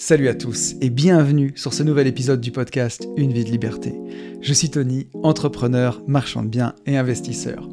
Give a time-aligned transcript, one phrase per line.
[0.00, 3.92] Salut à tous et bienvenue sur ce nouvel épisode du podcast Une vie de liberté.
[4.40, 7.68] Je suis Tony, entrepreneur, marchand de biens et investisseur.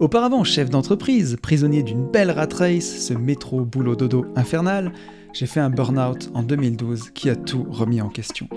[0.00, 4.92] Auparavant chef d'entreprise, prisonnier d'une belle rat race, ce métro boulot dodo infernal,
[5.32, 8.48] j'ai fait un burn-out en 2012 qui a tout remis en question.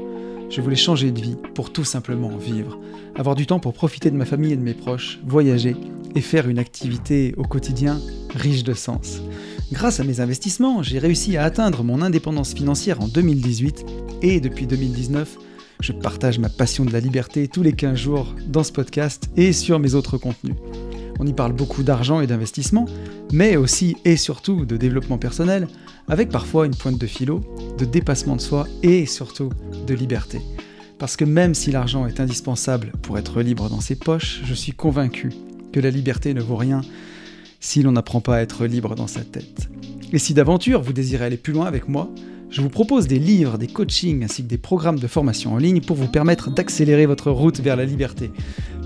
[0.49, 2.79] Je voulais changer de vie pour tout simplement vivre,
[3.15, 5.75] avoir du temps pour profiter de ma famille et de mes proches, voyager
[6.15, 8.01] et faire une activité au quotidien
[8.33, 9.21] riche de sens.
[9.71, 13.85] Grâce à mes investissements, j'ai réussi à atteindre mon indépendance financière en 2018
[14.21, 15.37] et depuis 2019,
[15.79, 19.53] je partage ma passion de la liberté tous les 15 jours dans ce podcast et
[19.53, 20.55] sur mes autres contenus.
[21.19, 22.85] On y parle beaucoup d'argent et d'investissement,
[23.31, 25.69] mais aussi et surtout de développement personnel,
[26.09, 27.39] avec parfois une pointe de philo,
[27.77, 29.51] de dépassement de soi et surtout
[29.87, 30.41] de liberté.
[30.99, 34.73] Parce que même si l'argent est indispensable pour être libre dans ses poches, je suis
[34.73, 35.31] convaincu
[35.71, 36.81] que la liberté ne vaut rien
[37.61, 39.69] si l'on n'apprend pas à être libre dans sa tête.
[40.11, 42.13] Et si d'aventure vous désirez aller plus loin avec moi,
[42.49, 45.79] je vous propose des livres, des coachings ainsi que des programmes de formation en ligne
[45.79, 48.29] pour vous permettre d'accélérer votre route vers la liberté.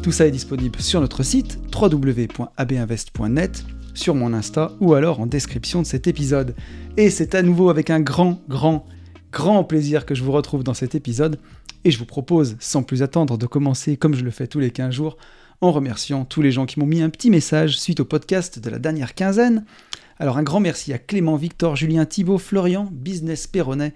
[0.03, 5.81] Tout ça est disponible sur notre site www.abinvest.net, sur mon Insta ou alors en description
[5.81, 6.53] de cet épisode.
[6.95, 8.85] Et c'est à nouveau avec un grand, grand,
[9.31, 11.39] grand plaisir que je vous retrouve dans cet épisode
[11.85, 14.69] et je vous propose, sans plus attendre, de commencer comme je le fais tous les
[14.69, 15.17] 15 jours
[15.61, 18.69] en remerciant tous les gens qui m'ont mis un petit message suite au podcast de
[18.69, 19.65] la dernière quinzaine.
[20.19, 23.93] Alors un grand merci à Clément, Victor, Julien, Thibault, Florian, Business Perronnet,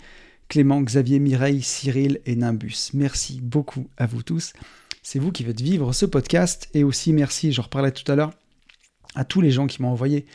[0.48, 2.92] Clément, Xavier, Mireille, Cyril et Nimbus.
[2.94, 4.54] Merci beaucoup à vous tous.
[5.04, 8.32] C'est vous qui faites vivre ce podcast et aussi merci, je reparlais tout à l'heure,
[9.16, 10.26] à tous les gens qui m'ont envoyé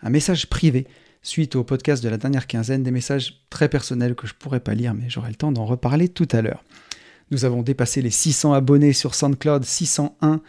[0.00, 0.86] un message privé
[1.22, 4.74] suite au podcast de la dernière quinzaine, des messages très personnels que je pourrais pas
[4.74, 6.64] lire mais j'aurai le temps d'en reparler tout à l'heure.
[7.30, 10.40] Nous avons dépassé les 600 abonnés sur SoundCloud, 601.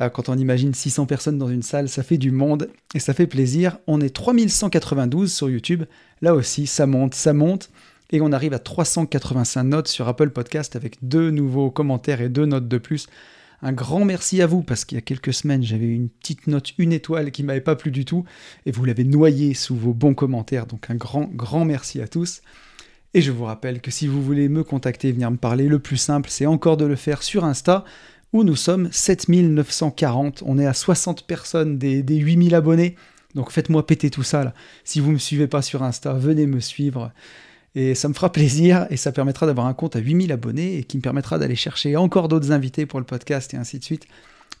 [0.00, 3.14] Euh, quand on imagine 600 personnes dans une salle, ça fait du monde et ça
[3.14, 3.78] fait plaisir.
[3.86, 5.84] On est 3192 sur YouTube.
[6.22, 7.70] Là aussi, ça monte, ça monte.
[8.10, 12.46] Et on arrive à 385 notes sur Apple Podcast avec deux nouveaux commentaires et deux
[12.46, 13.06] notes de plus.
[13.62, 16.72] Un grand merci à vous parce qu'il y a quelques semaines, j'avais une petite note,
[16.78, 18.24] une étoile qui m'avait pas plu du tout
[18.66, 20.66] et vous l'avez noyé sous vos bons commentaires.
[20.66, 22.42] Donc un grand, grand merci à tous.
[23.14, 25.98] Et je vous rappelle que si vous voulez me contacter venir me parler, le plus
[25.98, 27.84] simple, c'est encore de le faire sur Insta,
[28.32, 30.42] où nous sommes 7940.
[30.46, 32.96] On est à 60 personnes des, 8000 abonnés.
[33.34, 34.44] Donc faites-moi péter tout ça.
[34.44, 34.54] Là.
[34.84, 37.12] Si vous ne me suivez pas sur Insta, venez me suivre.
[37.74, 40.84] Et ça me fera plaisir et ça permettra d'avoir un compte à 8000 abonnés et
[40.84, 44.06] qui me permettra d'aller chercher encore d'autres invités pour le podcast et ainsi de suite.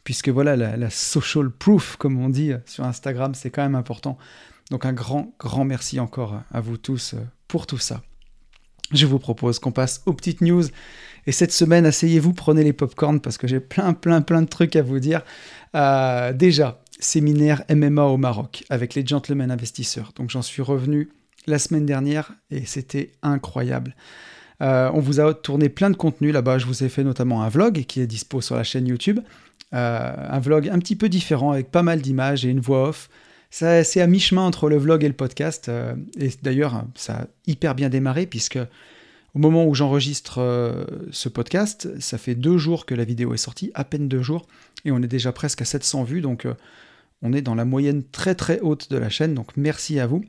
[0.04, 4.18] Puisque voilà, la social proof, comme on dit sur Instagram, c'est quand même important.
[4.70, 7.14] Donc un grand, grand merci encore à vous tous
[7.48, 8.02] pour tout ça
[8.92, 10.64] je vous propose qu'on passe aux petites news.
[11.26, 14.76] Et cette semaine, asseyez-vous, prenez les popcorns parce que j'ai plein, plein, plein de trucs
[14.76, 15.22] à vous dire.
[15.74, 20.12] Euh, déjà, séminaire MMA au Maroc avec les gentlemen investisseurs.
[20.16, 21.10] Donc j'en suis revenu
[21.46, 23.94] la semaine dernière et c'était incroyable.
[24.60, 26.58] Euh, on vous a tourné plein de contenu là-bas.
[26.58, 29.20] Je vous ai fait notamment un vlog qui est dispo sur la chaîne YouTube.
[29.74, 33.08] Euh, un vlog un petit peu différent avec pas mal d'images et une voix off.
[33.54, 35.68] C'est à mi-chemin entre le vlog et le podcast.
[35.68, 38.58] Euh, et d'ailleurs, ça a hyper bien démarré puisque
[39.34, 43.38] au moment où j'enregistre euh, ce podcast, ça fait deux jours que la vidéo est
[43.38, 44.46] sortie, à peine deux jours,
[44.86, 46.22] et on est déjà presque à 700 vues.
[46.22, 46.54] Donc euh,
[47.20, 49.34] on est dans la moyenne très très haute de la chaîne.
[49.34, 50.24] Donc merci à vous.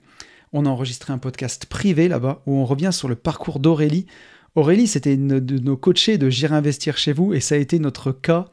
[0.52, 4.06] On a enregistré un podcast privé là-bas où on revient sur le parcours d'Aurélie.
[4.56, 7.80] Aurélie, c'était une de nos coachés de J'irai investir chez vous et ça a été
[7.80, 8.50] notre cas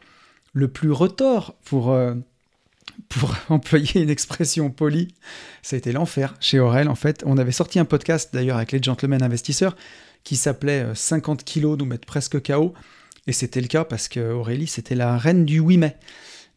[0.53, 1.93] le plus retors pour,
[3.09, 5.09] pour employer une expression polie,
[5.63, 6.89] ça a été l'enfer chez Aurel.
[6.89, 9.77] En fait, on avait sorti un podcast d'ailleurs avec les gentlemen investisseurs
[10.25, 12.75] qui s'appelait 50 euh, kilos nous mettre presque KO.
[13.27, 15.97] Et c'était le cas parce que Aurélie, c'était la reine du oui mais.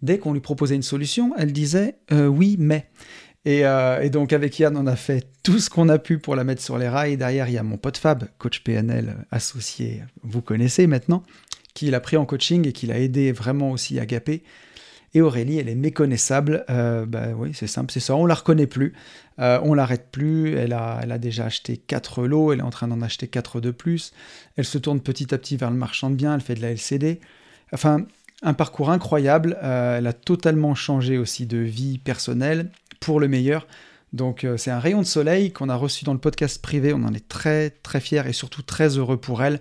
[0.01, 2.89] Dès qu'on lui proposait une solution, elle disait euh, oui mais.
[3.47, 6.43] Euh, et, donc avec Yann, on a fait tout ce qu'on a pu pour la
[6.43, 7.17] mettre sur les rails.
[7.17, 11.23] Derrière, il y a mon pote Fab, coach PNL associé, vous connaissez maintenant,
[11.73, 14.43] qui l'a pris en coaching et qui l'a aidé vraiment aussi à gaper.
[15.16, 16.66] Et Aurélie, elle est méconnaissable.
[16.69, 18.16] Euh, bah oui, c'est simple, c'est ça.
[18.16, 18.94] On la reconnaît plus.
[19.40, 20.56] Euh, on l'arrête plus.
[20.56, 22.51] Elle a, elle a déjà acheté 4 lots.
[22.51, 24.12] Elle est en train d'en acheter 4 de plus.
[24.56, 26.33] Elle se tourne petit à petit vers le marchand de biens.
[26.33, 27.19] Elle fait de la LCD.
[27.71, 28.07] Enfin,
[28.42, 29.57] un parcours incroyable.
[29.62, 33.68] Euh, elle a totalement changé aussi de vie personnelle pour le meilleur.
[34.13, 36.94] Donc c'est un rayon de soleil qu'on a reçu dans le podcast privé.
[36.94, 39.59] On en est très très fiers et surtout très heureux pour elle.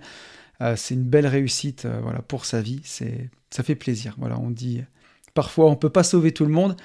[0.75, 2.79] c'est une belle réussite voilà, pour sa vie.
[2.83, 4.13] C'est, ça fait plaisir.
[4.19, 4.83] Voilà, on dit
[5.33, 6.75] Parfois, on ne peut pas sauver tout le monde.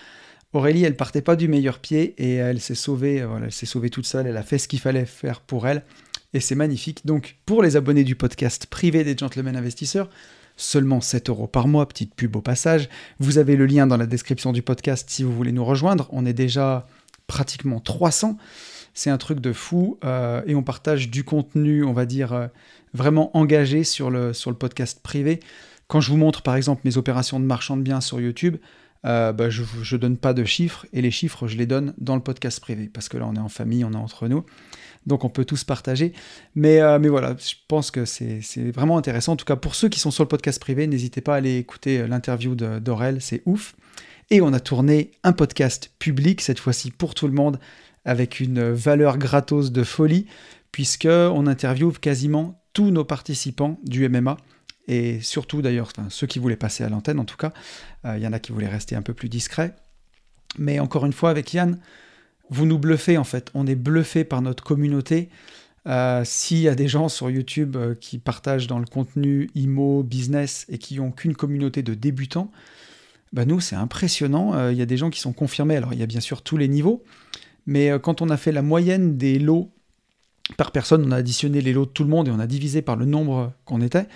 [0.55, 3.91] Aurélie, elle partait pas du meilleur pied et elle s'est sauvée, voilà, elle s'est sauvée
[3.91, 4.27] toute seule.
[4.27, 5.85] Elle a fait ce qu'il fallait faire pour elle
[6.33, 7.05] et c'est magnifique.
[7.06, 10.09] Donc, pour les abonnés du podcast privé des Gentlemen Investisseurs,
[10.56, 12.89] seulement 7 euros par mois, petite pub au passage.
[13.19, 16.09] Vous avez le lien dans la description du podcast si vous voulez nous rejoindre.
[16.12, 16.87] On est déjà
[17.27, 18.37] pratiquement 300.
[18.95, 22.47] C'est un truc de fou euh, et on partage du contenu, on va dire, euh,
[22.95, 25.41] vraiment engagé sur le podcast privé.
[25.88, 28.58] Quand je vous montre par exemple mes opérations de marchand de biens sur YouTube,
[29.06, 32.14] euh, bah, je ne donne pas de chiffres et les chiffres, je les donne dans
[32.14, 34.44] le podcast privé parce que là, on est en famille, on est entre nous.
[35.06, 36.12] Donc, on peut tous partager.
[36.55, 38.43] Mais, euh, voilà, je pense que c'est
[38.75, 39.32] vraiment intéressant.
[39.32, 41.56] En tout cas, pour ceux qui sont sur le podcast privé, n'hésitez pas à aller
[41.56, 43.75] écouter euh, l'interview d'Aurel, c'est ouf.
[44.31, 47.58] Et on a tourné un podcast public, cette fois-ci pour tout le monde,
[48.05, 50.26] avec une valeur gratos de folie,
[50.70, 54.37] puisqu'on interviewe quasiment tous nos participants du MMA
[54.88, 57.52] et surtout d'ailleurs ceux qui voulaient passer à l'antenne en tout cas,
[58.06, 59.75] euh, il y en a qui voulaient rester un peu plus discrets.
[60.58, 61.79] Mais encore une fois avec Yann,
[62.49, 65.29] vous nous bluffez en fait, on est bluffé par notre communauté.
[65.87, 70.02] Euh, s'il y a des gens sur YouTube euh, qui partagent dans le contenu IMO,
[70.02, 72.50] business et qui n'ont qu'une communauté de débutants,
[73.35, 74.70] bah nous c'est impressionnant.
[74.70, 75.76] Il y a des gens qui sont confirmés.
[75.76, 77.05] Alors il y a bien sûr tous les niveaux,
[77.67, 79.70] mais quand on a fait la moyenne des lots
[80.56, 82.81] par personne, on a additionné les lots de tout le monde et on a divisé
[82.81, 84.06] par le nombre qu'on était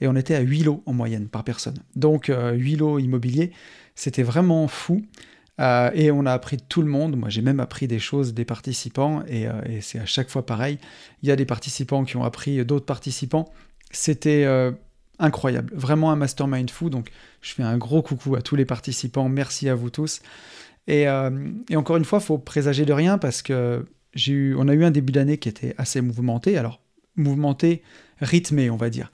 [0.00, 1.78] et on était à 8 lots en moyenne par personne.
[1.94, 3.52] Donc 8 euh, lots immobiliers,
[3.94, 5.02] c'était vraiment fou.
[5.58, 7.16] Euh, et on a appris de tout le monde.
[7.16, 10.78] Moi, j'ai même appris des choses des participants, et, euh, c'est à chaque fois pareil.
[11.22, 13.50] Il y a des participants qui ont appris d'autres participants.
[13.90, 14.46] C'était
[15.18, 16.90] incroyable, vraiment un mastermind fou.
[16.90, 17.10] Donc,
[17.40, 19.30] je fais un gros coucou à tous les participants.
[19.30, 20.20] Merci à vous tous.
[20.88, 24.74] Et, et encore une fois, faut présager de rien parce que j'ai eu, on a
[24.74, 26.58] eu un début d'année qui était assez mouvementé.
[26.58, 26.80] Alors,
[27.16, 27.82] mouvementé,
[28.20, 29.12] rythmé, on va dire.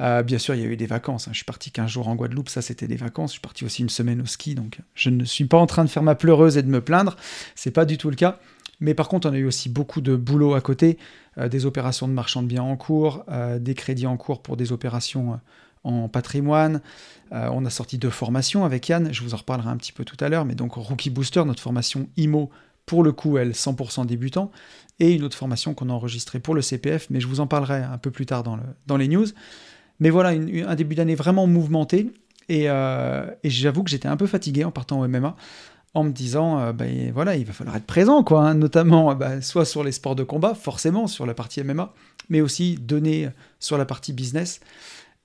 [0.00, 1.28] Euh, bien sûr, il y a eu des vacances.
[1.28, 1.32] Hein.
[1.32, 3.30] Je suis parti 15 jours en Guadeloupe, ça c'était des vacances.
[3.30, 5.84] Je suis parti aussi une semaine au ski, donc je ne suis pas en train
[5.84, 7.16] de faire ma pleureuse et de me plaindre.
[7.54, 8.38] C'est pas du tout le cas.
[8.80, 10.96] Mais par contre, on a eu aussi beaucoup de boulot à côté,
[11.36, 14.56] euh, des opérations de marchand de biens en cours, euh, des crédits en cours pour
[14.56, 15.38] des opérations
[15.84, 16.82] en patrimoine.
[17.30, 20.16] on a sorti deux formations avec Yann, je vous en reparlerai un petit peu tout
[20.20, 22.50] à l'heure, mais donc Rookie Booster, notre formation IMO,
[22.84, 24.50] pour le coup, elle 100% débutant,
[24.98, 27.82] et une autre formation qu'on a enregistrée pour le CPF, mais je vous en parlerai
[27.82, 29.26] un peu plus tard dans, dans les news.
[30.00, 32.10] Mais voilà, un début d'année vraiment mouvementé.
[32.50, 35.36] Euh, et, j'avoue que j'étais un peu fatigué en partant au MMA,
[35.94, 39.40] en me disant, euh, ben, voilà, il va falloir être présent, quoi, hein, notamment bah,
[39.40, 41.92] soit sur les sports de combat, forcément sur la partie MMA,
[42.28, 44.60] mais aussi donner sur la partie business.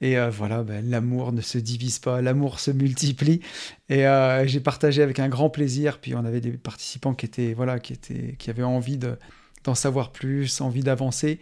[0.02, 3.42] Et euh, voilà, ben, l'amour ne se divise pas, l'amour se multiplie.
[3.90, 4.06] Et
[4.46, 6.00] j'ai partagé avec un grand plaisir.
[6.00, 10.12] Puis on avait des participants qui étaient, voilà, qui étaient, qui avaient envie d'en savoir
[10.12, 11.40] plus, envie d'avancer.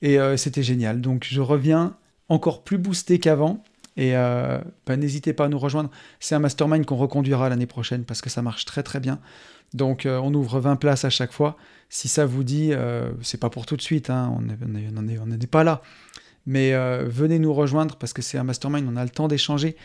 [0.00, 1.00] Et c'était génial.
[1.00, 1.96] Donc je reviens
[2.28, 3.62] encore plus boosté qu'avant.
[3.96, 5.90] Et euh, bah, n'hésitez pas à nous rejoindre.
[6.20, 9.18] C'est un mastermind qu'on reconduira l'année prochaine parce que ça marche très très bien.
[9.74, 11.56] Donc euh, on ouvre 20 places à chaque fois.
[11.88, 15.46] Si ça vous dit, euh, c'est pas pour tout de suite, hein, on n'est on
[15.48, 15.82] pas là.
[16.46, 16.72] Mais
[17.04, 19.76] venez nous rejoindre parce que c'est un mastermind, on a le temps d'échanger.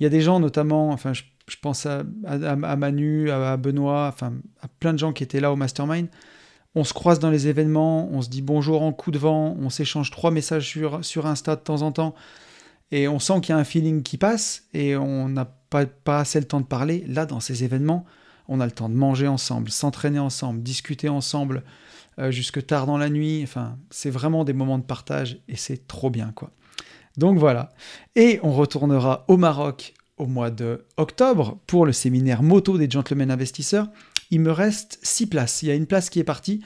[0.00, 1.22] Il y a des gens notamment, enfin je,
[1.60, 4.32] pense à, à, Manu, à, Benoît, enfin
[4.62, 6.08] à plein de gens qui étaient là au mastermind
[6.76, 9.70] on se croise dans les événements, on se dit bonjour en coup de vent, on
[9.70, 12.14] s'échange trois messages sur, sur Insta de temps en temps,
[12.92, 16.20] et on sent qu'il y a un feeling qui passe, et on n'a pas, pas
[16.20, 17.02] assez le temps de parler.
[17.08, 18.04] Là, dans ces événements,
[18.46, 21.64] on a le temps de manger ensemble, s'entraîner ensemble, discuter ensemble
[22.18, 23.40] euh, jusque tard dans la nuit.
[23.42, 26.50] Enfin, c'est vraiment des moments de partage, et c'est trop bien, quoi.
[27.16, 27.70] Donc voilà.
[28.16, 33.30] Et on retournera au Maroc au mois de octobre pour le séminaire moto des gentlemen
[33.30, 33.88] investisseurs.
[34.30, 35.62] Il me reste 6 places.
[35.62, 36.62] Il y a une place qui est partie.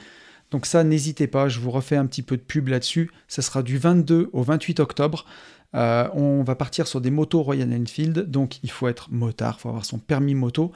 [0.51, 3.09] Donc ça, n'hésitez pas, je vous refais un petit peu de pub là-dessus.
[3.27, 5.25] Ça sera du 22 au 28 octobre.
[5.73, 9.61] Euh, on va partir sur des motos Royal Enfield, donc il faut être motard, il
[9.61, 10.73] faut avoir son permis moto.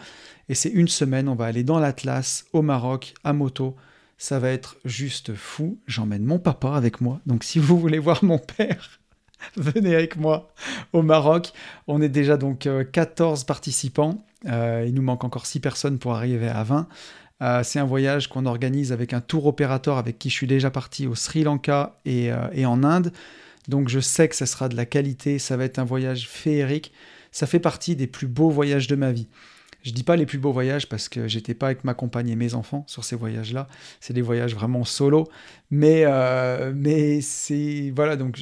[0.48, 3.76] Et c'est une semaine, on va aller dans l'Atlas, au Maroc, à moto.
[4.18, 5.78] Ça va être juste fou.
[5.88, 7.20] J'emmène mon papa avec moi.
[7.26, 9.02] Donc si vous voulez voir mon père,
[9.58, 10.52] venez avec moi
[10.94, 11.52] au Maroc.
[11.88, 14.26] On est déjà donc 14 euh, participants.
[14.48, 16.88] Euh, il nous manque encore 6 personnes pour arriver à 20.
[17.42, 20.72] Euh, c'est un voyage qu'on organise avec un tour opérateur avec qui je suis déjà
[20.72, 23.12] parti au Sri Lanka et, en Inde.
[23.68, 26.94] Donc je sais que ça sera de la qualité, ça va être un voyage féerique.
[27.32, 29.28] Ça fait partie des plus beaux voyages de ma vie.
[29.82, 32.36] Je dis pas les plus beaux voyages parce que j'étais pas avec ma compagne et
[32.36, 33.68] mes enfants sur ces voyages-là.
[34.00, 35.28] C'est des voyages vraiment solo.
[35.70, 36.06] Mais,
[36.74, 37.92] mais c'est.
[37.94, 38.40] Voilà, donc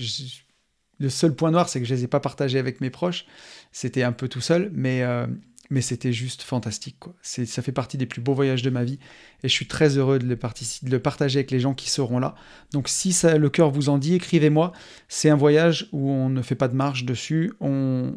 [0.99, 3.25] le seul point noir, c'est que je les ai pas partagés avec mes proches.
[3.71, 5.25] C'était un peu tout seul, mais, euh,
[5.69, 6.97] mais c'était juste fantastique.
[7.21, 8.99] Ça fait partie des plus beaux voyages de ma vie
[9.43, 12.35] et je suis très heureux de le, partager avec les gens qui seront là.
[12.71, 14.71] Donc si ça, le cœur vous en dit, écrivez-moi.
[15.07, 17.53] C'est un voyage où on ne fait pas de marge dessus.
[17.59, 18.13] On,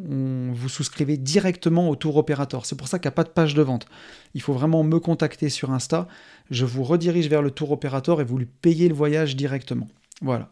[0.52, 2.66] vous souscrivez directement au tour opérateur.
[2.66, 3.86] C'est pour ça qu'il n'y a pas de page de vente.
[4.34, 6.08] Il faut vraiment me contacter sur Insta.
[6.50, 9.88] Je vous redirige vers le tour opérateur et vous lui payez le voyage directement.
[10.20, 10.50] Voilà.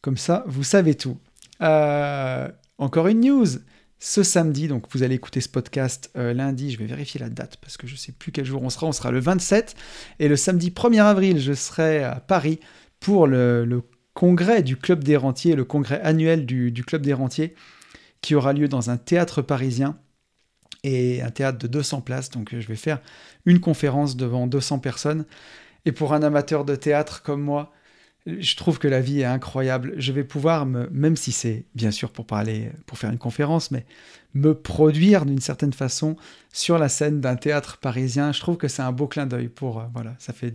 [0.00, 1.18] Comme ça, vous savez tout.
[1.62, 2.48] Euh,
[2.78, 3.46] encore une news.
[3.98, 7.58] ce samedi, donc vous allez écouter ce podcast euh, lundi, je vais vérifier la date
[7.60, 9.74] parce que je ne sais plus quel jour on sera, on sera le 27,
[10.18, 12.60] et le samedi 1er avril, je serai à Paris
[12.98, 13.82] pour le,
[14.14, 17.54] congrès du Club des Rentiers, le congrès annuel du, du Club des Rentiers,
[18.22, 19.98] qui aura lieu dans un théâtre parisien,
[20.82, 23.00] et un théâtre de 200 places, donc je vais faire
[23.44, 25.26] une conférence devant 200 personnes,
[25.84, 27.72] et pour un amateur de théâtre comme moi,
[28.26, 29.94] je trouve que la vie est incroyable.
[29.96, 33.70] Je vais pouvoir me, même si c'est bien sûr pour parler, pour faire une conférence,
[33.70, 33.86] mais
[34.34, 36.16] me produire d'une certaine façon
[36.52, 38.32] sur la scène d'un théâtre parisien.
[38.32, 40.54] Je trouve que c'est un beau clin d'œil pour, euh, voilà, ça fait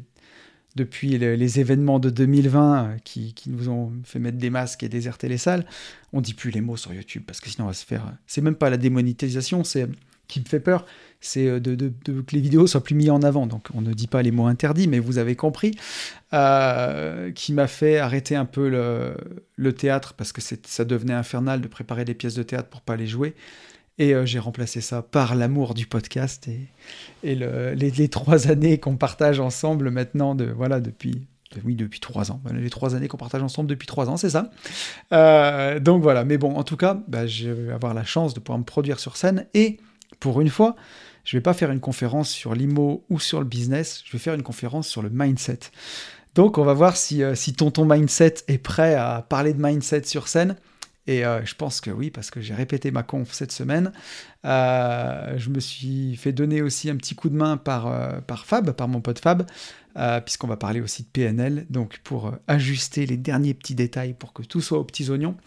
[0.76, 4.90] depuis les, événements de 2020 euh, qui, qui, nous ont fait mettre des masques et
[4.90, 5.66] déserter les salles.
[6.14, 8.14] On dit plus les mots sur YouTube parce que sinon on va se faire.
[8.28, 9.88] C'est même pas la démonétisation, c'est
[10.28, 10.86] qui me fait peur,
[11.26, 13.48] c'est euh, que les vidéos soient plus mises en avant.
[13.48, 15.76] Donc on ne dit pas les mots interdits, mais vous avez compris.
[16.34, 21.68] Euh, qui m'a fait arrêter un peu le, théâtre parce que ça devenait infernal de
[21.68, 23.36] préparer des pièces de théâtre pour pas les jouer.
[23.98, 26.50] Et euh, j'ai remplacé ça par l'amour du podcast
[27.24, 31.26] et, les, trois années qu'on partage ensemble maintenant, voilà, depuis,
[31.64, 32.42] oui, depuis trois ans.
[32.54, 34.52] Les trois années qu'on partage ensemble depuis trois ans, c'est ça.
[35.80, 38.60] donc voilà, mais bon, en tout cas, bah, je vais avoir la chance de pouvoir
[38.60, 39.80] me produire sur scène et
[40.20, 40.76] pour une fois,
[41.24, 44.20] je ne vais pas faire une conférence sur l'IMO ou sur le business, je vais
[44.20, 45.60] faire une conférence sur le mindset.
[46.36, 50.28] Donc on va voir si, euh, Tonton Mindset est prêt à parler de mindset sur
[50.28, 50.56] scène.
[51.08, 53.92] Et euh, je pense que oui, parce que j'ai répété ma conf cette semaine.
[54.44, 58.72] Euh, je me suis fait donner aussi un petit coup de main par, par Fab,
[58.72, 59.46] par mon pote Fab,
[60.26, 64.42] puisqu'on va parler aussi de PNL, donc pour ajuster les derniers petits détails pour que
[64.42, 65.38] tout soit aux petits oignons.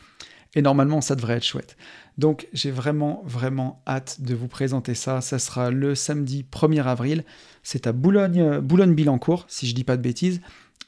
[0.55, 1.77] Et normalement, ça devrait être chouette.
[2.17, 5.21] Donc j'ai vraiment, vraiment hâte de vous présenter ça.
[5.21, 7.25] Ça sera le samedi 1er avril.
[7.63, 10.41] C'est à Boulogne, Boulogne-Billancourt, si je dis pas de bêtises.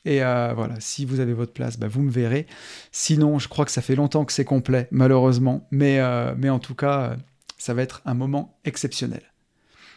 [0.04, 2.46] Et euh, voilà, si vous avez votre place, bah, vous me verrez.
[2.90, 5.66] Sinon, je crois que ça fait longtemps que c'est complet, malheureusement.
[5.70, 7.16] Mais, euh, mais en tout cas,
[7.58, 9.22] ça va être un moment exceptionnel.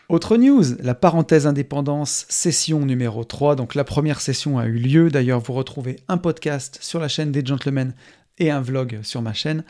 [0.09, 3.55] Autre news, la parenthèse indépendance, session numéro 3.
[3.55, 5.09] Donc la première session a eu lieu.
[5.09, 7.93] D'ailleurs, vous retrouvez un podcast sur la chaîne des gentlemen
[8.39, 9.63] et un vlog sur ma chaîne.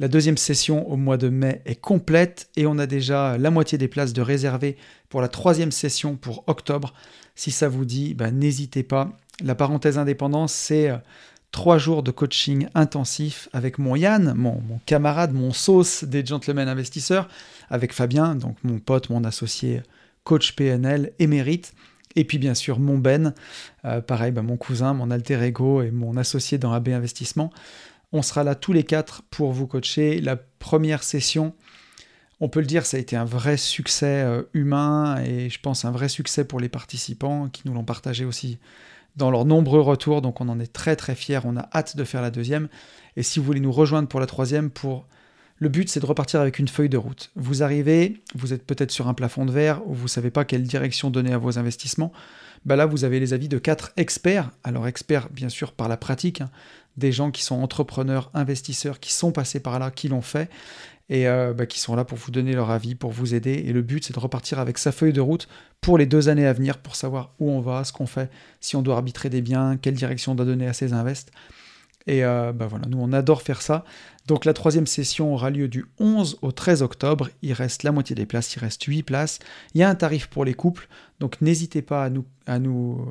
[0.00, 3.78] La deuxième session au mois de mai est complète et on a déjà la moitié
[3.78, 4.76] des places de réservées
[5.08, 6.94] pour la troisième session pour octobre.
[7.34, 9.16] Si ça vous dit, bah, n'hésitez pas.
[9.42, 10.96] La parenthèse indépendance, c'est euh,
[11.52, 17.28] trois jours de coaching intensif avec mon Yann, mon, camarade, mon sauce des gentlemen investisseurs,
[17.70, 19.82] avec Fabien, donc mon pote, mon associé
[20.24, 21.72] coach PNL émérite.
[22.16, 23.34] Et puis bien sûr mon Ben,
[23.84, 27.52] euh, pareil, bah, mon cousin, mon alter ego et mon associé dans AB Investissement.
[28.12, 30.20] On sera là tous les quatre pour vous coacher.
[30.20, 31.54] La première session,
[32.40, 35.84] on peut le dire, ça a été un vrai succès euh, humain et je pense
[35.84, 38.58] un vrai succès pour les participants qui nous l'ont partagé aussi
[39.16, 40.22] dans leurs nombreux retours.
[40.22, 41.40] Donc on en est très très fiers.
[41.44, 42.68] On a hâte de faire la deuxième.
[43.16, 45.06] Et si vous voulez nous rejoindre pour la troisième, pour
[45.56, 47.32] le but, c'est de repartir avec une feuille de route.
[47.34, 50.44] Vous arrivez, vous êtes peut-être sur un plafond de verre ou vous ne savez pas
[50.44, 52.12] quelle direction donner à vos investissements.
[52.64, 54.50] Bah là, vous avez les avis de quatre experts.
[54.62, 56.50] Alors experts, bien sûr, par la pratique, hein
[56.98, 60.50] des gens qui sont entrepreneurs, investisseurs, qui sont passés par là, qui l'ont fait,
[61.08, 63.64] et euh, bah, qui sont là pour vous donner leur avis, pour vous aider.
[63.66, 65.48] Et le but, c'est de repartir avec sa feuille de route
[65.80, 68.76] pour les deux années à venir, pour savoir où on va, ce qu'on fait, si
[68.76, 71.30] on doit arbitrer des biens, quelle direction on doit donner à ses invests.
[72.06, 73.84] Et euh, bah voilà, nous on adore faire ça.
[74.26, 77.28] Donc la troisième session aura lieu du 11 au 13 octobre.
[77.42, 79.38] Il reste la moitié des places, il reste 8 places.
[79.74, 80.88] Il y a un tarif pour les couples,
[81.20, 83.10] donc n'hésitez pas à nous, à nous,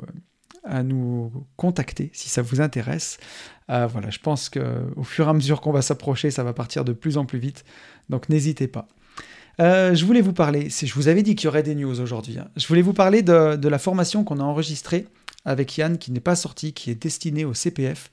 [0.64, 3.18] à nous contacter si ça vous intéresse.
[3.70, 6.84] Euh, voilà, je pense qu'au fur et à mesure qu'on va s'approcher, ça va partir
[6.84, 7.64] de plus en plus vite.
[8.08, 8.88] Donc n'hésitez pas.
[9.60, 12.38] Euh, je voulais vous parler, je vous avais dit qu'il y aurait des news aujourd'hui.
[12.38, 12.48] Hein.
[12.56, 15.06] Je voulais vous parler de, la formation qu'on a enregistrée
[15.44, 18.10] avec Yann, qui n'est pas sortie, qui est destinée au CPF,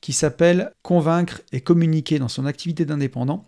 [0.00, 3.46] qui s'appelle Convaincre et communiquer dans son activité d'indépendant.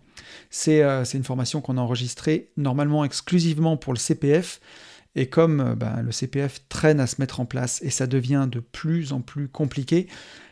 [0.49, 4.59] C'est euh, une formation qu'on a enregistrée normalement exclusivement pour le CPF.
[5.15, 8.59] Et comme ben, le CPF traîne à se mettre en place et ça devient de
[8.59, 10.07] plus en plus compliqué,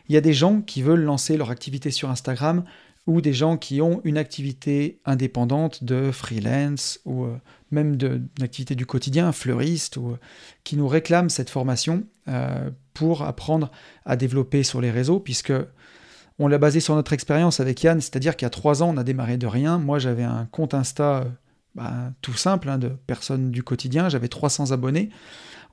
[0.08, 2.64] il y a des gens qui veulent lancer leur activité sur Instagram
[3.06, 7.36] ou des gens qui ont une activité indépendante de freelance ou euh,
[7.70, 10.16] même d'une activité du quotidien, fleuriste, euh,
[10.62, 13.70] qui nous réclament cette formation euh, pour apprendre
[14.06, 15.52] à développer sur les réseaux, puisque
[16.38, 18.96] on l'a basé sur notre expérience avec Yann, c'est-à-dire qu'il y a trois ans, on
[18.96, 19.78] a démarré de rien.
[19.78, 21.26] Moi, j'avais un compte Insta
[21.74, 25.10] bah, tout simple, hein, de personnes du quotidien, j'avais 300 abonnés.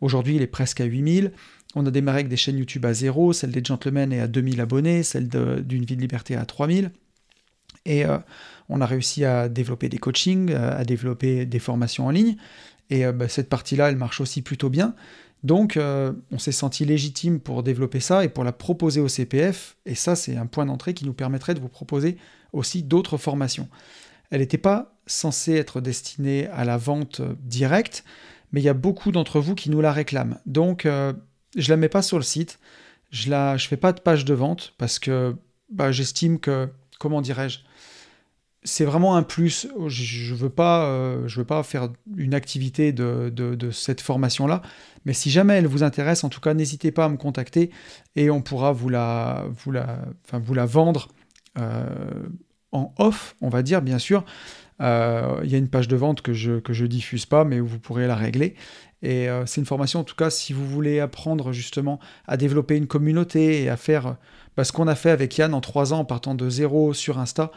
[0.02, 1.32] Aujourd'hui, il est presque à 8000.
[1.76, 4.60] On a démarré avec des chaînes YouTube à zéro, celle des Gentlemen est à 2000
[4.62, 6.92] abonnés, celle d'une vie de liberté à 3000.
[7.86, 8.18] Et euh,
[8.70, 12.36] on a réussi à développer des coachings, euh, à développer des formations en ligne.
[12.90, 14.96] Et euh, bah, cette partie-là, elle marche aussi plutôt bien.
[15.44, 19.76] Donc, on s'est senti légitime pour développer ça et pour la proposer au CPF.
[19.88, 22.18] Et ça, c'est un point d'entrée qui nous permettrait de vous proposer
[22.54, 23.68] aussi d'autres formations.
[24.32, 28.04] Elle n'était pas censée être destinée à la vente directe,
[28.52, 30.40] mais il y a beaucoup d'entre vous qui nous la réclament.
[30.46, 31.14] Donc, euh,
[31.56, 32.60] je la mets pas sur le site.
[33.10, 35.36] Je ne je fais pas de page de vente parce que
[35.70, 37.60] bah, j'estime que, comment dirais-je,
[38.64, 39.68] c'est vraiment un plus.
[39.88, 44.62] Je ne veux, pas, euh, veux pas faire une activité de, cette formation-là,
[45.06, 47.72] mais si jamais elle vous intéresse, en tout cas, n'hésitez pas à me contacter
[48.16, 50.06] et on pourra la, la,
[50.40, 51.10] vous la vendre
[51.58, 51.86] euh,
[52.72, 54.24] en off, on va dire, bien sûr.
[54.82, 57.60] Euh, il y a une page de vente que je que je diffuse pas, mais
[57.60, 58.56] vous pourrez la régler.
[59.04, 62.86] Et c'est une formation, en tout cas, si vous voulez apprendre justement à développer une
[62.86, 64.16] communauté et à faire
[64.56, 67.18] bah, ce qu'on a fait avec Yann en trois ans en partant de zéro sur
[67.18, 67.52] Insta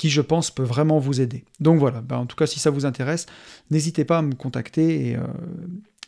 [0.00, 1.44] qui je pense peut vraiment vous aider.
[1.60, 3.26] Donc voilà, bah, en tout cas si ça vous intéresse,
[3.70, 5.20] n'hésitez pas à me contacter et, euh,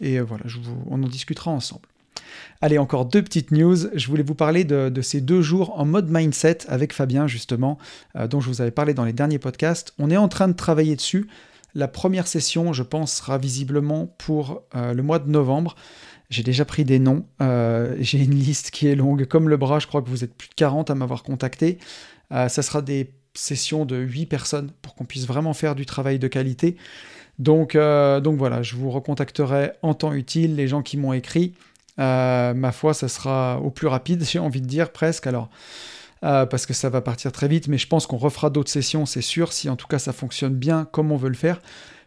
[0.03, 0.45] euh, voilà,
[0.87, 1.87] on en discutera ensemble.
[2.61, 3.77] Allez, encore deux petites news.
[3.95, 7.79] Je voulais vous parler de, ces deux jours en mode mindset avec Fabien, justement,
[8.17, 9.95] euh, dont je vous avais parlé dans les derniers podcasts.
[9.99, 11.29] On est en train de travailler dessus.
[11.75, 15.75] La première session, je pense, sera visiblement pour le mois de novembre.
[16.29, 17.25] J'ai déjà pris des noms.
[17.41, 19.79] J'ai une liste qui est longue comme le bras.
[19.79, 21.79] Je crois que vous êtes plus de 40 à m'avoir contacté.
[22.31, 26.29] ça sera des session de 8 personnes pour qu'on puisse vraiment faire du travail de
[26.29, 26.77] qualité.
[27.49, 31.55] Euh, donc voilà, je vous recontacterai en temps utile les gens qui m'ont écrit.
[31.99, 35.27] Euh, ma foi, ça sera au plus rapide, j'ai envie de dire presque.
[35.27, 35.51] Alors,
[36.25, 39.07] euh, parce que ça va partir très vite, mais je pense qu'on refera d'autres sessions,
[39.07, 41.61] c'est sûr, si en tout cas ça fonctionne bien comme on veut le faire.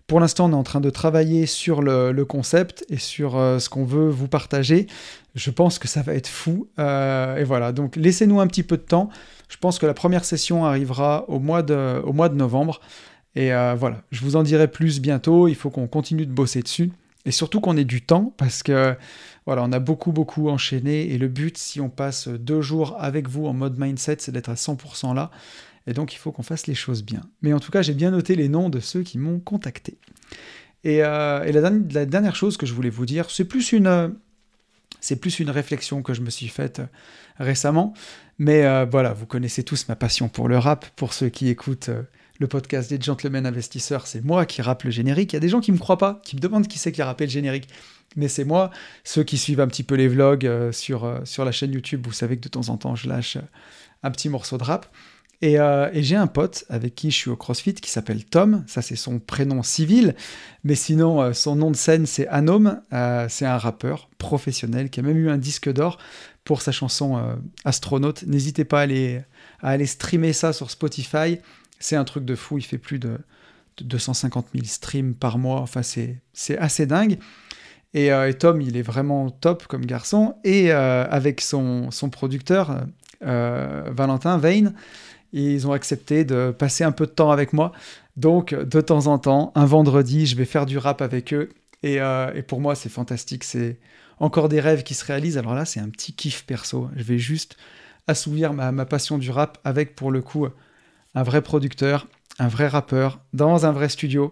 [0.07, 3.85] Pour l'instant, on est en train de travailler sur le, concept et sur ce qu'on
[3.85, 4.85] veut vous partager.
[5.33, 6.67] Je pense que ça va être fou.
[6.77, 9.09] et voilà, donc laissez-nous un petit peu de temps.
[9.49, 12.81] Je pense que la première session arrivera au mois de, novembre.
[13.35, 15.47] Et euh, voilà, je vous en dirai plus bientôt.
[15.47, 16.91] Il faut qu'on continue de bosser dessus.
[17.25, 18.95] Et surtout qu'on ait du temps parce que
[19.45, 23.29] voilà, on a beaucoup beaucoup enchaîné et le but si on passe deux jours avec
[23.29, 25.31] vous en mode mindset, c'est d'être à 100% là.
[25.87, 27.21] Et donc il faut qu'on fasse les choses bien.
[27.41, 29.97] Mais en tout cas, j'ai bien noté les noms de ceux qui m'ont contacté.
[30.83, 31.51] Et, euh,
[31.91, 34.15] la, dernière chose que je voulais vous dire, c'est plus une
[35.01, 36.81] c'est plus une réflexion que je me suis faite
[37.37, 37.93] récemment.
[38.39, 40.85] Mais euh, voilà, vous connaissez tous ma passion pour le rap.
[40.95, 42.01] Pour ceux qui écoutent euh,
[42.39, 45.33] le podcast des Gentlemen Investisseurs, c'est moi qui rappe le générique.
[45.33, 47.01] Il y a des gens qui me croient pas, qui me demandent qui c'est qui
[47.01, 47.69] a rappé le générique.
[48.15, 48.71] Mais c'est moi.
[49.03, 52.13] Ceux qui suivent un petit peu les vlogs euh, sur, sur la chaîne YouTube, vous
[52.13, 53.37] savez que de temps en temps, je lâche
[54.03, 54.87] un petit morceau de rap.
[55.41, 55.57] Et,
[55.95, 59.19] j'ai un pote avec qui je suis au CrossFit qui s'appelle Tom, ça c'est son
[59.19, 60.15] prénom civil,
[60.63, 62.81] mais sinon son nom de scène c'est Anom,
[63.27, 65.99] c'est un rappeur professionnel qui a même eu un disque d'or
[66.45, 68.23] pour sa chanson euh, Astronaute.
[68.23, 69.21] N'hésitez pas à aller,
[69.61, 71.39] à aller streamer ça sur Spotify.
[71.79, 72.57] C'est un truc de fou.
[72.57, 73.17] Il fait plus de,
[73.81, 75.59] 250 000 streams par mois.
[75.59, 76.21] Enfin, c'est
[76.57, 77.17] assez dingue.
[77.95, 80.35] Euh, et, Tom, il est vraiment top comme garçon.
[80.43, 82.85] Et euh, avec son, son producteur,
[83.21, 84.73] Valentin Vane,
[85.33, 87.71] ils ont accepté de passer un peu de temps avec moi.
[88.17, 91.49] Donc, de temps en temps, un vendredi, je vais faire du rap avec eux.
[91.81, 93.43] Et, et pour moi, c'est fantastique.
[93.43, 93.79] C'est
[94.19, 95.37] encore des rêves qui se réalisent.
[95.37, 96.89] Alors là, c'est un petit kiff perso.
[96.95, 97.57] Je vais juste
[98.07, 100.47] assouvir ma, passion du rap avec, pour le coup,
[101.15, 102.07] un vrai producteur,
[102.39, 104.31] un vrai rappeur, dans un vrai studio.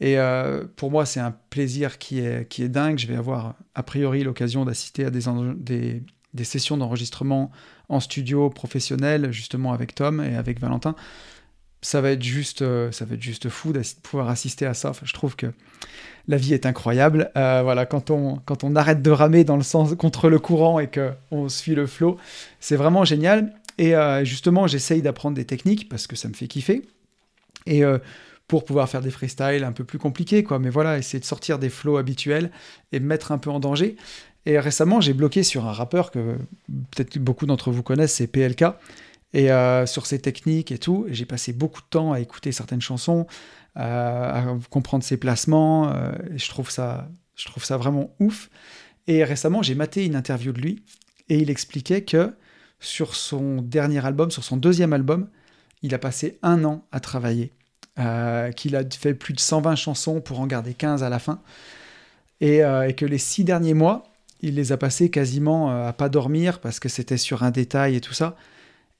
[0.00, 2.98] Et euh, pour moi, c'est un plaisir qui est, qui est dingue.
[2.98, 6.02] Je vais avoir, a priori, l'occasion d'assister à des,
[6.44, 7.50] sessions d'enregistrement
[7.88, 10.94] en studio professionnel, justement avec Tom et avec Valentin
[11.80, 14.90] ça va être juste, euh, ça va être juste fou de pouvoir assister à ça.
[15.00, 15.46] je trouve que
[16.26, 17.30] la vie est incroyable.
[17.36, 20.80] Euh, voilà, quand on, quand on arrête de ramer dans le sens contre le courant
[20.80, 22.18] et que on suit le flot,
[22.58, 23.54] c'est vraiment génial.
[23.78, 26.82] Et justement, j'essaye d'apprendre des techniques parce que ça me fait kiffer.
[27.66, 27.84] Et
[28.48, 30.58] pour pouvoir faire des freestyles un peu plus compliqués, quoi.
[30.58, 32.50] Mais voilà, essayer de sortir des flows habituels
[32.92, 33.96] et me mettre un peu en danger.
[34.46, 36.36] Et récemment, j'ai bloqué sur un rappeur que
[36.90, 38.64] peut-être beaucoup d'entre vous connaissent, c'est PLK
[39.34, 41.06] et euh, sur ses techniques et tout.
[41.10, 43.26] J'ai passé beaucoup de temps à écouter certaines chansons,
[43.76, 45.92] euh, à comprendre ses placements.
[45.92, 48.50] Euh, et je trouve ça, je trouve ça vraiment ouf.
[49.06, 50.82] Et récemment, j'ai maté une interview de lui
[51.28, 52.34] et il expliquait que
[52.80, 55.28] sur son dernier album, sur son deuxième album,
[55.82, 57.52] il a passé un an à travailler,
[58.56, 61.40] qu'il a fait plus de 120 chansons pour en garder 15 à la fin,
[62.40, 64.04] et, et que les six derniers mois,
[64.40, 68.00] il les a passés quasiment à pas dormir parce que c'était sur un détail et
[68.00, 68.36] tout ça.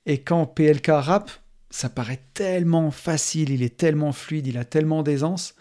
[0.06, 1.30] Et quand PLK rappe,
[1.70, 5.54] ça paraît tellement facile, il est tellement fluide, il a tellement d'aisance.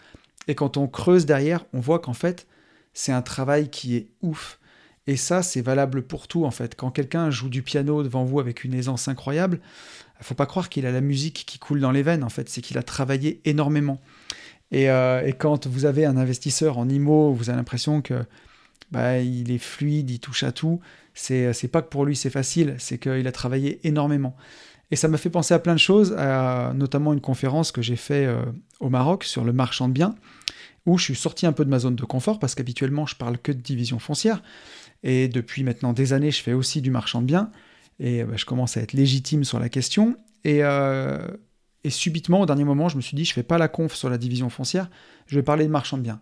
[0.46, 2.46] Et quand on creuse derrière, on voit qu'en fait,
[2.94, 4.58] c'est un travail qui est ouf.
[5.08, 6.76] Et ça, c'est valable pour tout en fait.
[6.76, 9.58] Quand quelqu'un joue du piano devant vous avec une aisance incroyable,
[10.20, 12.50] il faut pas croire qu'il a la musique qui coule dans les veines en fait,
[12.50, 14.02] c'est qu'il a travaillé énormément.
[14.70, 18.22] Et, euh, quand vous avez un investisseur en IMO, vous avez l'impression que
[18.92, 20.78] bah, il est fluide, il touche à tout,
[21.14, 24.36] c'est, c'est pas que pour lui c'est facile, c'est qu'il a travaillé énormément.
[24.90, 26.14] Et ça m'a fait penser à plein de choses,
[26.74, 28.42] notamment une conférence que j'ai fait euh,
[28.80, 30.14] au Maroc sur le marchand de biens,
[30.84, 33.38] où je suis sorti un peu de ma zone de confort, parce qu'habituellement je parle
[33.38, 34.42] que de division foncière.
[35.02, 37.50] Et depuis maintenant des années, je fais aussi du marchand de biens.
[38.00, 40.16] Et bah, je commence à être légitime sur la question.
[40.44, 41.18] Et, euh,
[41.84, 44.10] et, subitement, au dernier moment, je me suis dit, je fais pas la conf sur
[44.10, 44.88] la division foncière,
[45.26, 46.20] je vais parler de marchand de biens.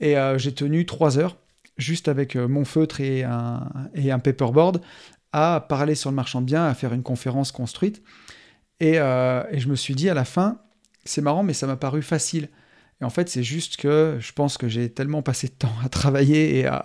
[0.00, 1.36] Et euh, j'ai tenu trois heures,
[1.76, 4.80] juste avec mon feutre et un, et paperboard,
[5.32, 8.02] à parler sur le marchand de biens, à faire une conférence construite.
[8.82, 10.60] Euh, et, je me suis dit à la fin,
[11.04, 12.48] c'est marrant, mais ça m'a paru facile.
[13.00, 15.88] Et en fait, c'est juste que je pense que j'ai tellement passé de temps à
[15.88, 16.84] travailler et à,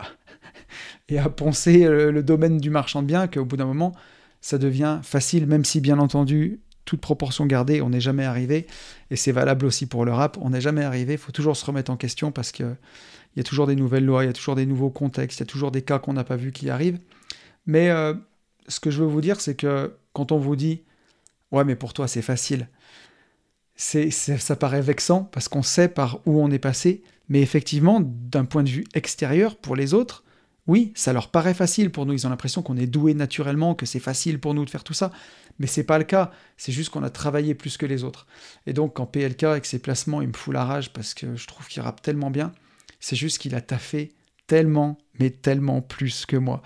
[1.10, 3.94] et à poncer le, domaine du marchand de biens qu'au bout d'un moment,
[4.42, 8.68] ça devient facile, même si bien entendu, toute proportion gardée, on n'est jamais arrivé.
[9.10, 11.14] Et c'est valable aussi pour le rap, on n'est jamais arrivé.
[11.14, 12.76] Il faut toujours se remettre en question parce qu'il
[13.38, 15.48] y a toujours des nouvelles lois, il y a toujours des nouveaux contextes, il y
[15.48, 17.00] a toujours des cas qu'on n'a pas vus qui arrivent.
[17.66, 18.14] Mais euh,
[18.68, 20.84] ce que je veux vous dire, c'est que quand on vous dit
[21.52, 22.68] Ouais, mais pour toi, c'est facile,
[23.76, 27.04] c'est, ça paraît vexant parce qu'on sait par où on est passé.
[27.30, 30.24] Mais effectivement, d'un point de vue extérieur, pour les autres,
[30.68, 32.14] oui, ça leur paraît facile pour nous.
[32.14, 34.94] Ils ont l'impression qu'on est doué naturellement, que c'est facile pour nous de faire tout
[34.94, 35.12] ça.
[35.60, 36.32] Mais c'est pas le cas.
[36.58, 38.28] C'est juste qu'on a travaillé plus que les autres.
[38.66, 41.48] Et donc, quand PLK, avec ses placements, il me fout la rage parce que je
[41.48, 42.54] trouve qu'il rappe tellement bien,
[43.00, 44.14] c'est juste qu'il a taffé
[44.48, 46.62] tellement, mais tellement plus que moi.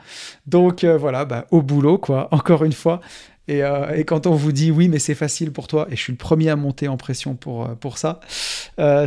[0.45, 3.01] Donc euh, voilà, bah, au boulot, quoi, encore une fois.
[3.49, 6.11] Euh, et, quand on vous dit oui, mais c'est facile pour toi, et je suis
[6.11, 8.19] le premier à monter en pression pour, euh, pour ça,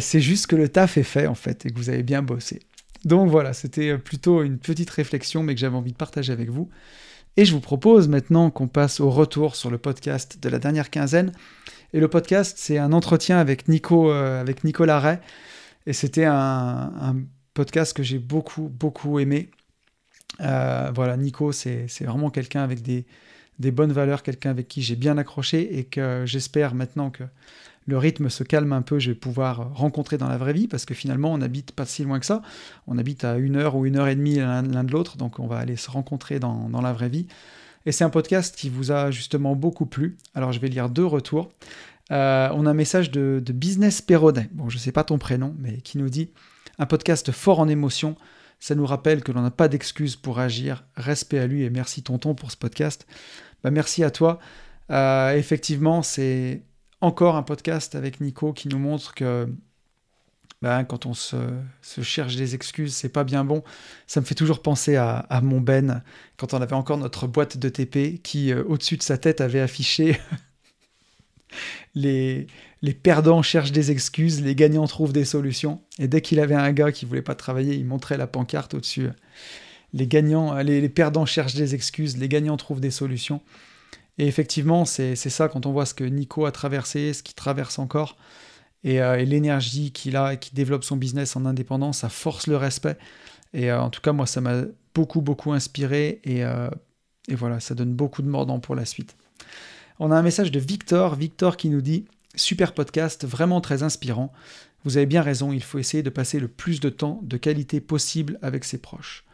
[0.01, 2.61] c'est juste que le taf est fait, en fait, et que vous avez bien bossé.
[3.05, 6.69] Donc voilà, c'était plutôt une petite réflexion, mais que j'avais envie de partager avec vous.
[7.37, 10.91] Et je vous propose maintenant qu'on passe au retour sur le podcast de la dernière
[10.91, 11.33] quinzaine.
[11.93, 15.19] Et le podcast, c'est un entretien avec Nico, avec Nicolas Ray.
[15.87, 17.17] Et c'était un,
[17.55, 19.51] podcast que j'ai beaucoup, beaucoup aimé.
[20.41, 23.05] Euh, voilà, Nico, c'est vraiment quelqu'un avec des,
[23.71, 27.25] bonnes valeurs, quelqu'un avec qui j'ai bien accroché et que j'espère maintenant que
[27.87, 30.85] le rythme se calme un peu, je vais pouvoir rencontrer dans la vraie vie parce
[30.85, 32.43] que finalement, on n'habite pas si loin que ça.
[32.87, 35.47] On habite à une heure ou une heure et demie l'un de l'autre, donc on
[35.47, 37.27] va aller se rencontrer dans, la vraie vie.
[37.87, 40.19] Et c'est un podcast qui vous a justement beaucoup plu.
[40.35, 41.51] Alors, je vais lire deux retours.
[42.13, 44.49] Euh, on a un message de, Business Perronet.
[44.53, 46.31] Bon, je ne sais pas ton prénom, mais qui nous dit
[46.79, 48.17] un podcast fort en émotion.
[48.59, 50.85] Ça nous rappelle que l'on n'a pas d'excuses pour agir.
[50.97, 53.07] Respect à lui et merci tonton pour ce podcast.
[53.65, 54.39] Bah, merci à toi.
[54.91, 56.63] Euh, effectivement, c'est
[57.01, 59.49] encore un podcast avec Nico qui nous montre que
[60.63, 61.37] bah, quand on se,
[62.03, 63.63] cherche des excuses, c'est pas bien bon.
[64.07, 66.03] Ça me fait toujours penser à, mon Ben,
[66.37, 69.61] quand on avait encore notre boîte de TP qui, euh, au-dessus de sa tête, avait
[69.61, 70.21] affiché
[71.95, 72.47] les,
[73.03, 75.81] perdants cherchent des excuses, les gagnants trouvent des solutions.
[75.99, 79.09] Et dès qu'il avait un gars qui voulait pas travailler, il montrait la pancarte au-dessus.
[79.95, 83.41] Les gagnants, les, perdants cherchent des excuses, les gagnants trouvent des solutions.
[84.21, 87.79] Et effectivement, c'est ça quand on voit ce que Nico a traversé, ce qu'il traverse
[87.79, 88.19] encore,
[88.85, 92.59] et, euh, l'énergie qu'il a et qui développe son business en indépendance, ça force le
[92.59, 92.99] respect.
[93.55, 96.21] Et euh, en tout cas, moi, ça m'a beaucoup, beaucoup inspiré.
[96.25, 96.69] Et, euh,
[97.29, 99.17] et voilà, ça donne beaucoup de mordant pour la suite.
[99.99, 102.05] On a un message de Victor, Victor qui nous dit
[102.35, 104.35] Super podcast, vraiment très inspirant.
[104.85, 107.81] Vous avez bien raison, il faut essayer de passer le plus de temps de qualité
[107.81, 109.25] possible avec ses proches.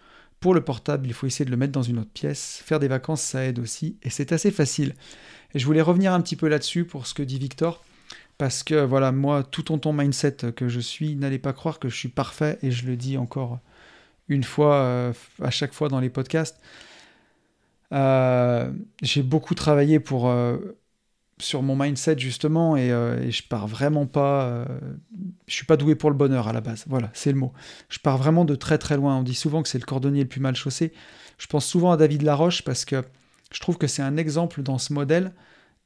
[0.40, 2.62] Pour le portable, il faut essayer de le mettre dans une autre pièce.
[2.64, 4.94] Faire des vacances, ça aide aussi, et c'est assez facile.
[5.54, 7.84] Et je voulais revenir un petit peu là-dessus pour ce que dit Victor,
[8.38, 11.96] parce que voilà, moi, tout ton mindset que je suis, n'allez pas croire que je
[11.96, 13.60] suis parfait, et je le dis encore
[14.28, 16.60] une fois, euh, à chaque fois dans les podcasts.
[17.92, 18.70] Euh,
[19.02, 20.58] j'ai beaucoup travaillé pour, euh,
[21.38, 24.66] sur mon mindset justement et, euh, je pars vraiment pas.
[25.46, 26.84] je suis pas doué pour le bonheur à la base.
[26.88, 27.52] Voilà, c'est le mot.
[27.88, 29.16] Je pars vraiment de très très loin.
[29.16, 30.92] On dit souvent que c'est le cordonnier le plus mal chaussé.
[31.38, 33.04] Je pense souvent à David Laroche parce que
[33.52, 35.32] je trouve que c'est un exemple dans ce modèle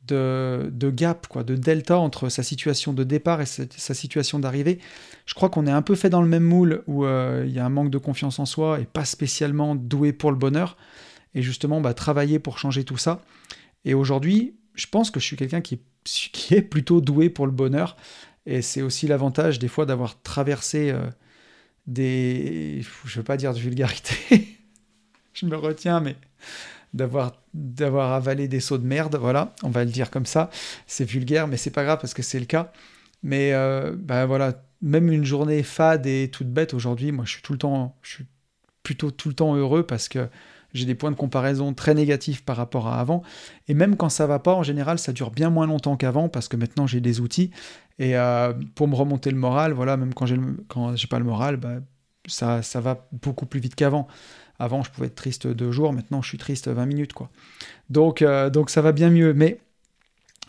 [0.07, 4.79] de, de, gap, quoi, de delta entre sa situation de départ et sa, situation d'arrivée.
[5.27, 7.65] Je crois qu'on est un peu fait dans le même moule où il y a
[7.65, 10.77] un manque de confiance en soi et pas spécialement doué pour le bonheur
[11.35, 13.23] et justement bah, travailler pour changer tout ça.
[13.85, 15.81] Et aujourd'hui, je pense que je suis quelqu'un qui,
[16.51, 17.97] est plutôt doué pour le bonheur.
[18.47, 21.07] Et c'est aussi l'avantage des fois d'avoir traversé euh,
[21.87, 22.83] des...
[23.05, 24.59] Je ne veux pas dire de vulgarité,
[25.35, 26.17] je me retiens, mais
[26.95, 30.51] d'avoir d'avoir avalé des seaux de merde, voilà, on va le dire comme ça.
[30.87, 32.73] C'est vulgaire, mais c'est pas grave parce que c'est le cas.
[33.23, 37.43] Mais euh, bah voilà, même une journée fade et toute bête aujourd'hui, moi je suis
[37.43, 38.27] tout le temps, je suis
[38.83, 40.29] plutôt tout le temps heureux parce que
[40.75, 43.23] j'ai des points de comparaison très négatifs par rapport à avant.
[43.69, 46.49] Et même quand ça va pas, en général, ça dure bien moins longtemps qu'avant parce
[46.49, 47.51] que maintenant j'ai des outils.
[47.99, 51.57] Et euh, pour me remonter le moral, voilà, même quand j'ai quand pas le moral,
[51.57, 51.77] bah,
[52.27, 54.07] ça, ça va beaucoup plus vite qu'avant.
[54.59, 57.31] Avant, je pouvais être triste deux jours, maintenant je suis triste 20 minutes, quoi.
[57.89, 59.33] Donc, euh, donc ça va bien mieux.
[59.35, 59.59] Mais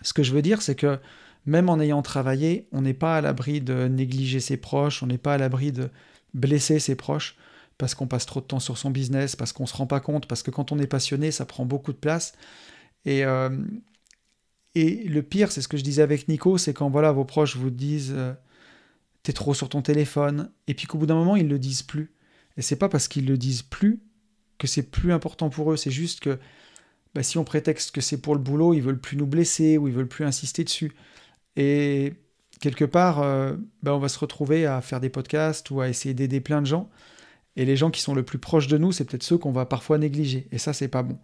[0.01, 0.99] Ce que je veux dire, c'est que
[1.45, 5.17] même en ayant travaillé, on n'est pas à l'abri de négliger ses proches, on n'est
[5.17, 5.89] pas à l'abri de
[6.33, 7.35] blesser ses proches
[7.81, 9.99] parce qu'on passe trop de temps sur son business, parce qu'on ne se rend pas
[9.99, 12.33] compte, parce que quand on est passionné, ça prend beaucoup de place.
[13.05, 13.49] Et, euh,
[14.75, 17.55] et le pire, c'est ce que je disais avec Nico, c'est quand voilà, vos proches
[17.55, 18.33] vous disent euh,
[19.23, 21.81] t'es trop sur ton téléphone, et puis qu'au bout d'un moment, ils ne le disent
[21.81, 22.13] plus.
[22.55, 24.03] Et c'est pas parce qu'ils le disent plus
[24.59, 26.37] que c'est plus important pour eux, c'est juste que
[27.15, 29.87] bah, si on prétexte que c'est pour le boulot, ils veulent plus nous blesser ou
[29.87, 30.91] ils veulent plus insister dessus.
[31.55, 32.13] Et
[32.59, 36.13] quelque part, euh, bah, on va se retrouver à faire des podcasts ou à essayer
[36.13, 36.91] d'aider plein de gens.
[37.57, 39.65] Et les gens qui sont le plus proches de nous, c'est peut-être ceux qu'on va
[39.65, 40.47] parfois négliger.
[40.51, 41.17] Et ça, c'est pas bon.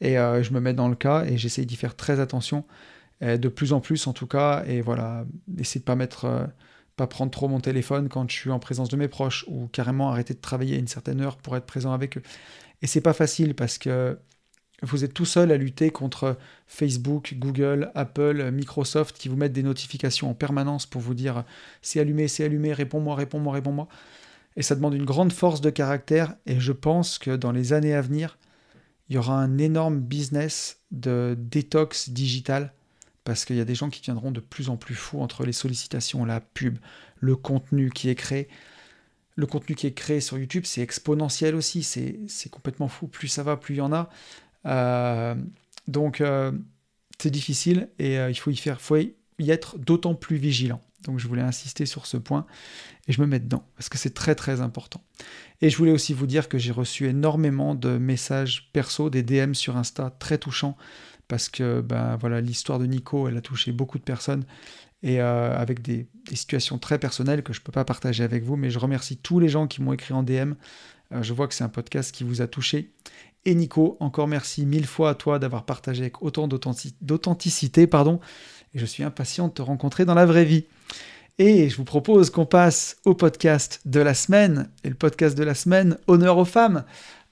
[0.00, 2.64] Et euh, je me mets dans le cas et j'essaye d'y faire très attention,
[3.20, 4.64] de plus en plus en tout cas.
[4.66, 5.24] Et voilà,
[5.58, 6.46] essayer de pas mettre, euh,
[6.96, 10.10] pas prendre trop mon téléphone quand je suis en présence de mes proches ou carrément
[10.10, 12.22] arrêter de travailler à une certaine heure pour être présent avec eux.
[12.82, 14.18] Et c'est pas facile parce que
[14.82, 16.36] vous êtes tout seul à lutter contre
[16.66, 21.44] Facebook, Google, Apple, Microsoft qui vous mettent des notifications en permanence pour vous dire
[21.82, 23.88] c'est allumé, c'est allumé, réponds-moi, réponds-moi, réponds-moi.
[24.58, 27.94] Et ça demande une grande force de caractère et je pense que dans les années
[27.94, 28.38] à venir,
[29.08, 32.74] il y aura un énorme business de détox digital
[33.22, 35.52] parce qu'il y a des gens qui viendront de plus en plus fous entre les
[35.52, 36.78] sollicitations, la pub,
[37.20, 38.48] le contenu qui est créé.
[39.36, 43.06] Le contenu qui est créé sur YouTube, c'est exponentiel aussi, c'est complètement fou.
[43.06, 44.10] Plus ça va, plus il y en a.
[44.66, 45.36] Euh,
[45.86, 46.50] donc, euh,
[47.20, 49.14] c'est difficile et euh, il faut y faire, faut y
[49.50, 50.80] être d'autant plus vigilant.
[51.04, 52.46] Donc, je voulais insister sur ce point
[53.06, 55.02] et je me mets dedans parce que c'est très très important.
[55.60, 59.54] Et je voulais aussi vous dire que j'ai reçu énormément de messages perso, des DM
[59.54, 60.76] sur Insta très touchants
[61.28, 64.44] parce que ben voilà l'histoire de Nico, elle a touché beaucoup de personnes
[65.02, 68.70] et avec des, situations très personnelles que je ne peux pas partager avec vous, mais
[68.70, 70.54] je remercie tous les gens qui m'ont écrit en DM.
[71.20, 72.92] je vois que c'est un podcast qui vous a touché
[73.44, 77.86] et Nico, encore merci mille fois à toi d'avoir partagé avec autant d'authenticité.
[77.86, 78.20] pardon,
[78.78, 80.64] Et je suis impatient de te rencontrer dans la vraie vie.
[81.38, 84.70] Et je vous propose qu'on passe au podcast de la semaine.
[84.84, 86.84] Et le podcast de la semaine, honneur aux femmes.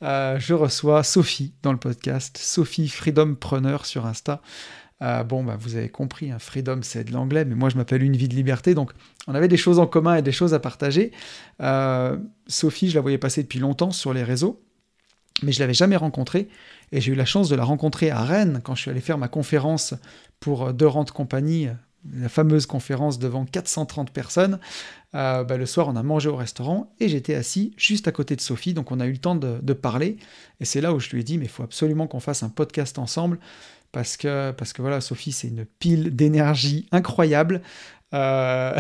[0.03, 4.43] Euh, je reçois Sophie dans le podcast, Sophie Freedom Preneur sur Insta.
[5.03, 8.03] Euh, bon, bah, vous avez compris, hein, Freedom c'est de l'anglais, mais moi je m'appelle
[8.03, 8.91] Une vie de liberté, donc
[9.29, 11.13] on avait des choses en commun et des choses à partager.
[11.63, 12.17] Euh,
[12.49, 14.67] Sophie, je la voyais passer depuis longtemps sur les réseaux
[15.43, 16.49] mais je l'avais jamais rencontrée.
[16.93, 19.19] Et j'ai eu la chance de la rencontrer à Rennes quand je suis allé faire
[19.19, 19.95] ma conférence
[20.41, 21.69] pour De Rente Compagnie,
[22.15, 24.59] la fameuse conférence devant 430 personnes.
[25.15, 28.37] Euh, bah, le soir, on a mangé au restaurant et j'étais assis juste à côté
[28.37, 30.17] de Sophie, donc on a eu le temps de, parler.
[30.61, 32.49] Et c'est là où je lui ai dit, mais il faut absolument qu'on fasse un
[32.49, 33.39] podcast ensemble
[33.93, 37.63] parce que, parce que voilà, Sophie, c'est une pile d'énergie incroyable.
[38.15, 38.79] Euh,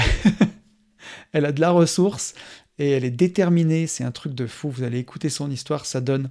[1.32, 2.34] elle a de la ressource
[2.78, 3.86] et elle est déterminée.
[3.86, 4.70] C'est un truc de fou.
[4.70, 6.28] Vous allez écouter son histoire, ça donne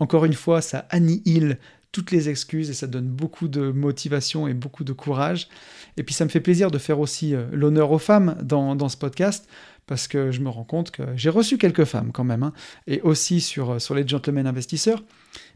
[0.00, 1.58] encore une fois, ça annihile
[1.94, 5.48] toutes les excuses et ça donne beaucoup de motivation et beaucoup de courage.
[5.96, 8.96] Et puis ça me fait plaisir de faire aussi euh, l'honneur aux femmes dans, ce
[8.96, 9.48] podcast
[9.86, 12.52] parce que je me rends compte que j'ai reçu quelques femmes quand même, hein,
[12.88, 15.04] et aussi sur, euh, sur les gentlemen investisseurs,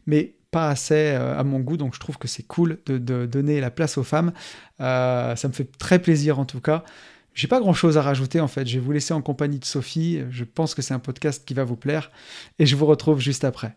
[0.07, 3.59] mais pas assez euh, à mon goût, donc je trouve que c'est cool de, donner
[3.59, 4.31] la place aux femmes.
[4.79, 6.85] ça me fait très plaisir en tout cas.
[7.33, 9.65] J'ai pas grand chose à rajouter en fait, je vais vous laisser en compagnie de
[9.65, 12.11] Sophie, je pense que c'est un podcast qui va vous plaire,
[12.59, 13.75] et je vous retrouve juste après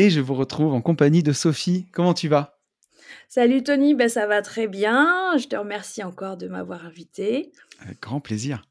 [0.00, 1.84] et je vous retrouve en compagnie de Sophie.
[1.92, 2.58] Comment tu vas?
[3.28, 5.36] Salut Tony, ben ça va très bien.
[5.36, 7.52] Je te remercie encore de m'avoir invité.
[7.80, 8.62] Avec grand plaisir.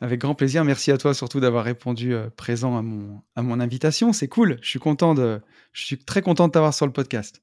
[0.00, 0.64] Avec grand plaisir.
[0.64, 4.14] Merci à toi surtout d'avoir répondu euh, présent à mon, à mon invitation.
[4.14, 4.56] C'est cool.
[4.62, 7.42] Je suis content de, je suis très content de t'avoir sur le podcast.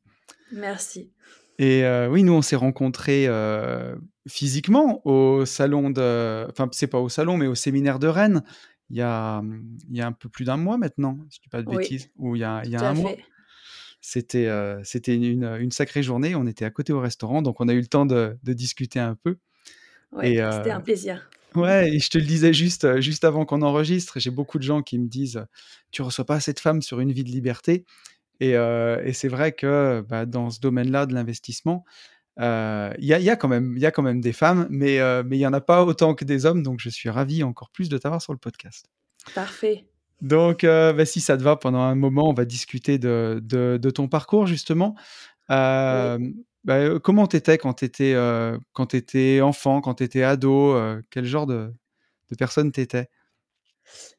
[0.52, 1.12] Merci.
[1.60, 3.96] Et euh, oui, nous on s'est rencontrés euh,
[4.28, 8.44] physiquement au salon de, enfin c'est pas au salon mais au séminaire de Rennes
[8.90, 9.42] il y a,
[9.90, 12.10] il y a un peu plus d'un mois maintenant, si je dis pas de bêtises,
[12.18, 13.12] ou il y a, il y a un mois.
[14.02, 16.36] C'était euh, c'était une, une, sacrée journée.
[16.36, 19.00] On était à côté au restaurant, donc on a eu le temps de, de discuter
[19.00, 19.38] un peu.
[20.12, 21.28] Ouais, c'était un plaisir.
[21.56, 24.84] Ouais, et je te le disais juste, juste avant qu'on enregistre, j'ai beaucoup de gens
[24.84, 25.44] qui me disent
[25.92, 27.86] Tu reçois pas cette femme sur une vie de liberté.
[28.42, 31.86] Et, et c'est vrai que bah, dans ce domaine-là de l'investissement,
[32.38, 35.48] il y, a, quand même, y a quand même des femmes, mais mais il n'y
[35.48, 38.22] en a pas autant que des hommes, donc je suis ravi encore plus de t'avoir
[38.22, 38.88] sur le podcast.
[39.34, 39.86] Parfait.
[40.22, 44.08] Donc, bah, si ça te va, pendant un moment, on va discuter de, de, ton
[44.08, 44.96] parcours, justement.
[45.50, 46.18] Bah,
[47.04, 48.16] comment t'étais quand t'étais
[48.74, 50.76] quand étais enfant, quand t'étais ado
[51.10, 51.72] Quel genre de,
[52.32, 53.10] de personne t'étais?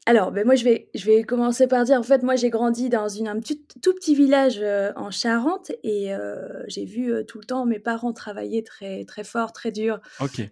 [0.09, 2.89] Alors, ben moi, je vais, je vais commencer par dire, en fait, moi, j'ai grandi
[2.89, 7.25] dans une, un petit, tout petit village euh, en Charente et euh, j'ai vu euh,
[7.25, 10.01] tout le temps mes parents travailler très, très fort, très dur.
[10.21, 10.49] Ok.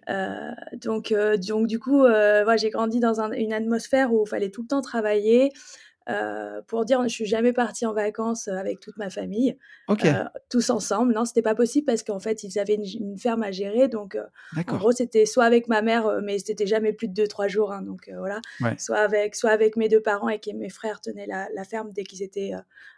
[0.73, 1.13] donc,
[1.47, 4.81] donc, du coup, moi, j'ai grandi dans une atmosphère où il fallait tout le temps
[4.81, 5.53] travailler.
[6.09, 10.07] Euh, pour dire je suis jamais partie en vacances avec toute ma famille, Ok,
[10.49, 11.13] tous ensemble.
[11.13, 14.17] Non, c'était pas possible parce qu'en fait ils avaient une, une ferme à gérer, donc
[14.67, 17.71] en gros c'était soit avec ma mère, mais c'était jamais plus de deux trois jours,
[17.71, 18.75] hein, donc voilà, Ouais.
[18.77, 21.91] soit avec soit avec mes deux parents et que mes frères tenaient la, la ferme
[21.91, 22.51] dès qu'ils étaient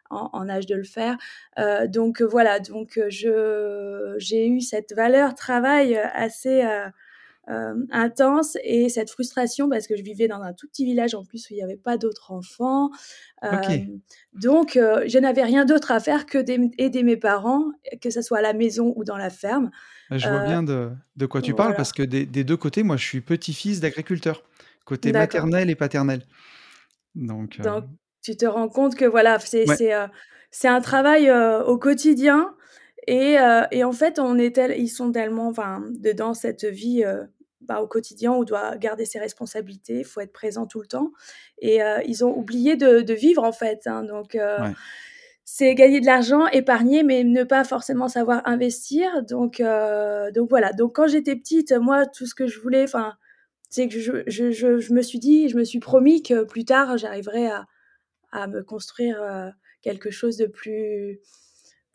[0.10, 1.18] en, en, âge de le faire.
[1.60, 6.88] Euh, donc voilà, donc je j'ai eu cette valeur travail assez euh,
[7.92, 11.50] intense et cette frustration parce que je vivais dans un tout petit village en plus
[11.50, 12.90] où il n'y avait pas d'autres enfants.
[13.44, 13.50] Euh,
[14.34, 17.64] donc, euh, je n'avais rien d'autre à faire que d'aider mes parents,
[18.02, 19.72] que ce soit à la maison ou dans la ferme.
[20.12, 22.84] Je vois Euh, bien de, de quoi tu parles parce que des, des deux côtés,
[22.84, 24.44] moi, je suis petit-fils d'agriculteur,
[24.86, 26.24] côté maternel et paternel.
[27.16, 27.86] Donc, euh, Donc,
[28.22, 30.08] tu te rends compte que voilà, c'est ouais, euh,
[30.66, 32.54] un travail euh, au quotidien.
[33.08, 37.04] Et, euh, et en fait, on est tel- ils sont tellement enfin, dedans cette vie
[37.06, 37.24] euh,
[37.62, 41.12] bah, au quotidien on doit garder ses responsabilités, il faut être présent tout le temps.
[41.60, 43.88] Et euh, ils ont oublié de, de vivre en fait.
[43.88, 44.04] hein.
[44.04, 44.74] donc, euh, ouais,
[45.46, 49.24] c'est gagner de l'argent, épargner, mais ne pas forcément savoir investir.
[49.24, 50.74] Donc, euh, donc voilà.
[50.74, 53.14] Donc quand j'étais petite, moi, tout ce que je voulais, enfin,
[53.70, 56.66] c'est que je, je, je, je me suis dit, je me suis promis que plus
[56.66, 57.66] tard, j'arriverais à,
[58.32, 59.18] à me construire
[59.82, 61.20] quelque chose de plus,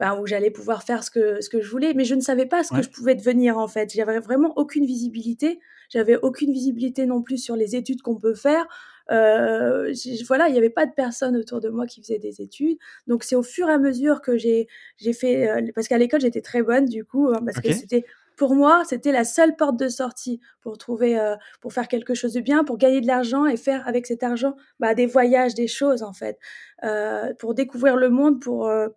[0.03, 1.95] ben, où j'allais pouvoir faire ce que, ce que je voulais.
[1.95, 3.93] Mais je ne savais pas ce que je pouvais devenir en fait.
[3.95, 5.61] J'avais vraiment aucune visibilité.
[5.91, 8.67] J'avais aucune visibilité non plus sur les études qu'on peut faire.
[9.13, 9.95] Euh,
[10.27, 12.79] voilà, il n'y avait pas de personne autour de moi qui faisait des études.
[13.07, 14.67] Donc c'est au fur et à mesure que j'ai
[15.13, 18.05] fait, euh, parce qu'à l'école j'étais très bonne du coup, hein, parce que c'était
[18.37, 22.33] pour moi c'était la seule porte de sortie pour trouver, euh, pour faire quelque chose
[22.33, 25.69] de bien, pour gagner de l'argent et faire avec cet argent bah, des voyages, des
[25.69, 26.41] choses en fait,
[26.83, 28.41] euh, pour découvrir le monde.
[28.41, 28.89] Pour, euh,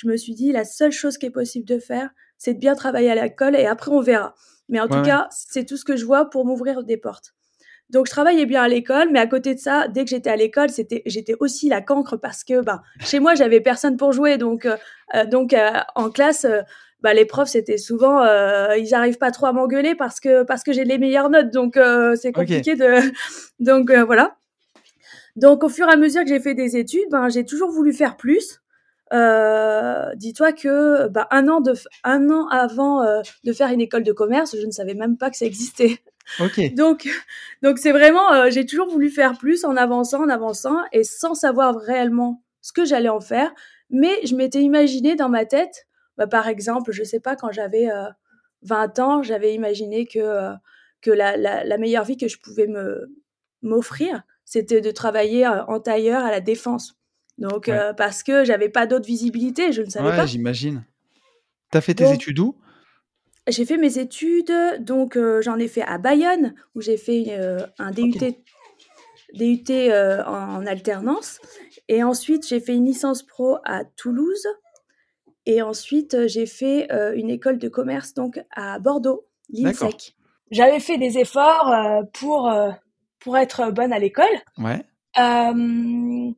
[0.00, 2.74] je me suis dit la seule chose qui est possible de faire, c'est de bien
[2.74, 4.34] travailler à l'école et après on verra.
[4.68, 7.34] Mais en ouais, tout cas, c'est tout ce que je vois pour m'ouvrir des portes.
[7.90, 10.36] Donc je travaillais bien à l'école, mais à côté de ça, dès que j'étais à
[10.36, 14.38] l'école, c'était j'étais aussi la cancre parce que ben chez moi j'avais personne pour jouer,
[14.38, 14.76] donc euh,
[15.14, 16.60] euh, donc euh, en classe, euh,
[17.00, 18.22] bah, les profs c'était souvent
[18.74, 21.78] ils arrivent pas trop à m'engueuler parce que parce que j'ai les meilleures notes, donc
[22.14, 23.00] c'est compliqué de
[23.58, 24.36] donc voilà.
[25.36, 27.92] Donc au fur et à mesure que j'ai fait des études, ben j'ai toujours voulu
[27.92, 28.60] faire plus.
[29.12, 34.04] Euh, dis-toi que ben, un an de un an avant euh, de faire une école
[34.04, 35.98] de commerce, je ne savais même pas que ça existait.
[36.38, 37.08] ok, Donc,
[37.62, 41.34] donc c'est vraiment, euh, j'ai toujours voulu faire plus en avançant, en avançant, et sans
[41.34, 43.52] savoir réellement ce que j'allais en faire.
[43.90, 47.90] Mais je m'étais imaginé dans ma tête, bah, par exemple, je sais pas, quand j'avais
[47.90, 48.04] euh,
[48.62, 50.52] 20 ans, j'avais imaginé que, euh,
[51.00, 53.10] que la, la, la meilleure vie que je pouvais me
[53.62, 56.99] m'offrir, c'était de travailler euh, en tailleur à la défense.
[57.40, 60.26] Donc, ouais, euh, parce que j'avais pas d'autre visibilité, je ne savais ouais, pas.
[60.26, 60.84] j'imagine.
[61.70, 62.56] T'as fait tes Donc, études où?
[63.48, 67.58] j'ai fait mes études, donc euh, j'en ai fait à Bayonne, où j'ai fait euh,
[67.78, 68.12] un DUT
[69.34, 71.40] DUT euh, en, en alternance.
[71.88, 74.46] Et ensuite, j'ai fait une licence pro à Toulouse.
[75.46, 80.14] Et ensuite, j'ai fait euh, une école de commerce donc à Bordeaux, l'INSEC.
[80.50, 82.70] J'avais fait des efforts euh, pour, euh,
[83.20, 84.26] pour être bonne à l'école.
[84.58, 84.84] ouais,
[85.18, 86.30] Euh,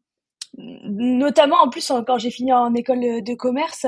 [0.58, 3.86] notamment, en plus, quand j'ai fini en école de commerce,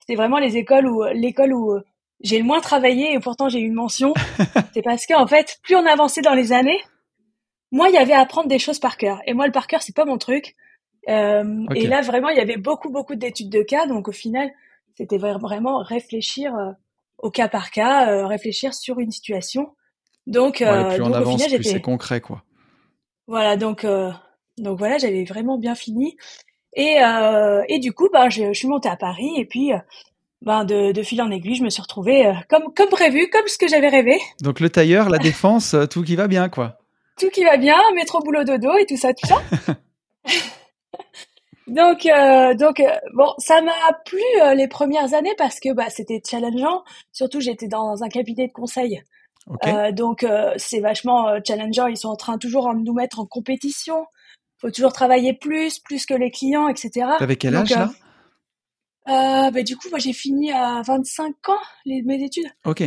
[0.00, 1.78] c'était vraiment les écoles où, l'école où
[2.22, 4.12] j'ai le moins travaillé et pourtant j'ai eu une mention.
[4.74, 6.80] C'est parce que, en fait, plus on avançait dans les années,
[7.72, 9.20] moi, il y avait à apprendre des choses par cœur.
[9.26, 10.56] Et moi, le par cœur, c'est pas mon truc.
[11.08, 13.86] Euh, et là, vraiment, il y avait beaucoup, beaucoup d'études de cas.
[13.86, 14.50] Donc, au final,
[14.96, 16.72] c'était vra- vraiment réfléchir euh,
[17.18, 19.74] au cas par cas, euh, réfléchir sur une situation.
[20.26, 22.42] Donc, ouais, euh, plus on donc au avance, final, plus c'est concret, quoi.
[23.26, 24.10] voilà, donc, euh,
[24.60, 26.16] donc voilà, j'avais vraiment bien fini.
[26.74, 29.78] Et, euh, et du coup, ben, je, je suis montée à Paris et puis, euh,
[30.42, 33.46] ben, de, de fil en aiguille, je me suis retrouvée euh, comme, comme prévu, comme
[33.46, 34.18] ce que j'avais rêvé.
[34.40, 36.78] Donc le tailleur, la défense, tout qui va bien, quoi.
[37.18, 39.42] Tout qui va bien, métro boulot dodo et tout ça, tout ça.
[41.66, 42.82] Donc, euh, donc
[43.14, 46.82] bon, ça m'a plu euh, les premières années parce que bah, c'était challengeant.
[47.12, 49.00] Surtout, j'étais dans un cabinet de conseil.
[49.92, 51.86] Donc, c'est vachement challengeant.
[51.86, 54.04] Ils sont en train toujours de nous mettre en compétition.
[54.60, 57.06] Faut toujours travailler plus, plus que les clients, etc.
[57.18, 57.90] t'avais quel âge, euh, là?
[59.08, 62.50] euh, bah, du coup, moi, j'ai fini à 25 ans les, mes études.
[62.64, 62.82] Ok,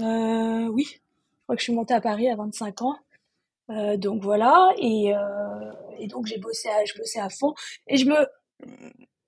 [0.00, 0.98] Euh, oui, je
[1.44, 2.96] crois que je suis montée à Paris à 25 ans.
[3.70, 7.54] Euh, donc voilà, et, euh, et donc j'ai bossé, à, je bossais à fond,
[7.88, 8.26] et je me,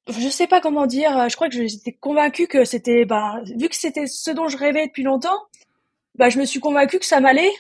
[0.09, 3.74] je sais pas comment dire, je crois que j'étais convaincue que c'était, bah, vu que
[3.76, 5.38] c'était ce dont je rêvais depuis longtemps,
[6.16, 7.51] bah, je me suis convaincue que ça m'allait.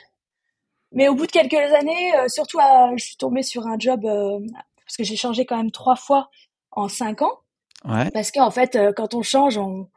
[0.92, 4.04] Mais au bout de quelques années, euh, surtout, à- je suis tombée sur un job
[4.04, 4.38] euh,
[4.84, 6.30] parce que j'ai changé quand même trois fois
[6.70, 7.40] en cinq ans.
[7.84, 9.88] ouais, Parce qu'en fait, euh, quand on change, on,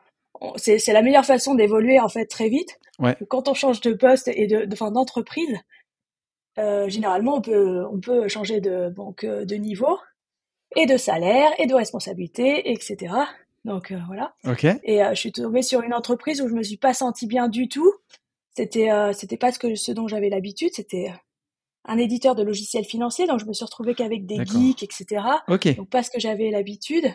[0.41, 2.77] on- c'est la meilleure façon d'évoluer en fait très vite.
[2.99, 5.57] ouais, Quand on change de poste et de, de- enfin, d'entreprise,
[6.57, 9.97] euh, généralement, on peut, on peut changer de, donc, euh, de niveau.
[10.75, 13.11] et de salaire et de responsabilité, etc.
[13.65, 14.35] Donc euh, voilà.
[14.45, 14.65] Ok.
[14.83, 17.47] Et euh, je suis tombée sur une entreprise où je me suis pas sentie bien
[17.47, 17.91] du tout.
[18.60, 20.72] C'était euh, c'était pas ce que ce dont j'avais l'habitude.
[20.74, 21.14] C'était
[21.86, 25.22] un éditeur de logiciels financiers, donc je me suis retrouvée qu'avec des geeks, etc.
[25.47, 27.10] Donc pas ce que j'avais l'habitude.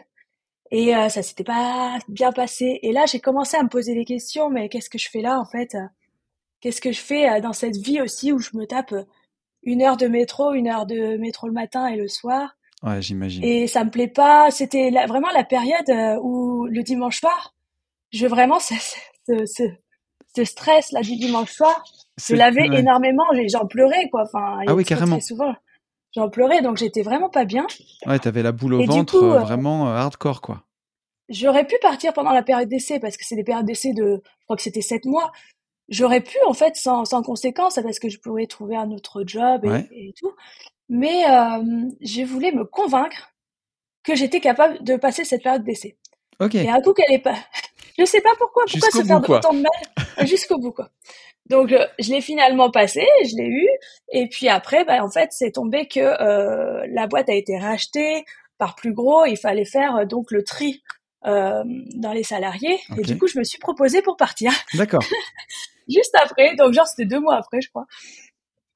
[0.70, 2.80] Et euh, ça s'était pas bien passé.
[2.82, 4.50] Et là, j'ai commencé à me poser des questions.
[4.50, 5.76] Mais qu'est-ce que je fais là, en fait
[6.64, 9.04] Qu'est-ce que je fais euh, dans cette vie aussi où je me tape euh,
[9.64, 12.56] une heure de métro, une heure de métro le matin et le soir?
[12.82, 13.44] Ouais, j'imagine.
[13.44, 14.50] Et ça me plaît pas.
[14.50, 17.54] C'était vraiment la période euh, où le dimanche soir,
[18.12, 18.72] je vraiment ce,
[19.26, 19.62] ce,
[20.36, 21.84] ce, ce stress là du dimanche soir,
[22.18, 22.80] je l'avais ouais.
[22.80, 23.24] énormément.
[23.50, 24.22] J'en pleurais quoi.
[24.22, 25.16] Enfin, Ah oui, carrément.
[25.18, 25.54] Très souvent,
[26.14, 26.62] j'en pleurais.
[26.62, 27.66] Donc j'étais vraiment pas bien.
[28.06, 30.62] Ouais, t'avais la boule au Et ventre, coup, euh, euh, vraiment euh, hardcore, quoi.
[31.30, 34.44] J'aurais pu partir pendant la période d'essai parce que c'est des périodes d'essai de, je
[34.44, 35.32] crois que c'était sept mois.
[35.88, 39.64] J'aurais pu en fait sans, sans conséquence parce que je pourrais trouver un autre job
[39.64, 39.88] et, Ouais.
[39.92, 40.32] et tout.
[40.90, 43.30] Mais euh, je voulais me convaincre
[44.02, 45.96] que j'étais capable de passer cette période d'essai.
[46.52, 47.36] Et un coup qu'elle est pas,
[47.98, 50.90] je sais pas pourquoi, pourquoi se faire bout, autant de mal jusqu'au bout quoi.
[51.46, 53.68] Donc euh, je l'ai finalement passé, je l'ai eu.
[54.12, 58.24] Et puis après, bah, en fait, c'est tombé que euh, la boîte a été rachetée
[58.58, 59.26] par plus gros.
[59.26, 60.82] Il fallait faire euh, donc le tri
[61.26, 61.64] euh,
[61.94, 62.78] dans les salariés.
[62.98, 65.02] Et du coup, je me suis proposée pour partir D'accord.
[65.88, 66.54] juste après.
[66.56, 67.86] Donc genre c'était deux mois après, je crois.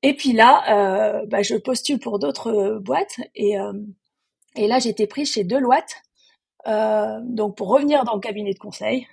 [0.03, 3.73] Et puis là, euh, bah, je postule pour d'autres boîtes et euh,
[4.57, 6.03] et là été prise chez Deloitte.
[6.69, 9.07] Euh, donc pour revenir dans le cabinet de conseil.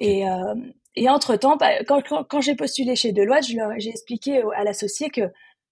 [0.00, 0.54] Et, euh,
[0.96, 3.44] et entre-temps, bah, quand, quand, quand j'ai postulé chez Deloitte,
[3.78, 5.22] j'ai expliqué à l'associé que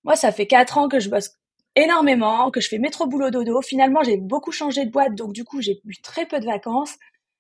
[0.05, 1.30] moi, ça fait quatre ans que je bosse
[1.76, 3.62] énormément, que je fais métro boulot dodo.
[3.62, 6.97] Finalement, j'ai beaucoup changé de boîte, donc du coup, j'ai eu très peu de vacances.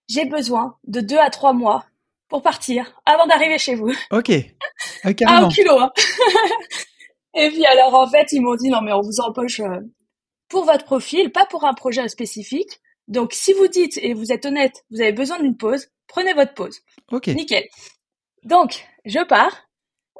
[0.08, 1.84] J'ai besoin de deux à trois mois
[2.28, 3.92] pour partir avant d'arriver chez vous.
[4.12, 4.30] Ok.
[5.04, 5.46] Ah, Ah, carrément.
[5.48, 5.92] au culot, hein.
[7.34, 9.80] Et puis alors, en fait, ils m'ont dit, non, mais on vous empoche euh,
[10.48, 12.80] pour votre profil, pas pour un projet spécifique.
[13.12, 16.54] Donc, si vous dites, et vous êtes honnête, vous avez besoin d'une pause, prenez votre
[16.54, 16.80] pause.
[17.10, 17.28] Ok.
[17.28, 17.64] Nickel.
[18.44, 19.68] Donc, je pars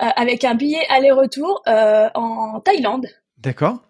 [0.03, 3.07] euh, avec un billet aller-retour euh, en Thaïlande.
[3.39, 3.81] D'accord.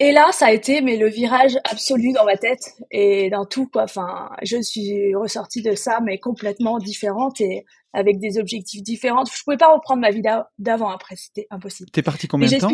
[0.00, 3.68] Et là, ça a été mais le virage absolu dans ma tête et dans tout
[3.68, 3.84] quoi.
[3.84, 9.24] Enfin, je suis ressortie de ça mais complètement différente et avec des objectifs différents.
[9.24, 11.90] Je pouvais pas reprendre ma vie d'a- d'avant après, c'était impossible.
[11.90, 12.70] T'es parti Et combien de temps?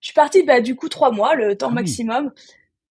[0.00, 1.76] Je suis partie bah, du coup trois mois, le temps Ah oui.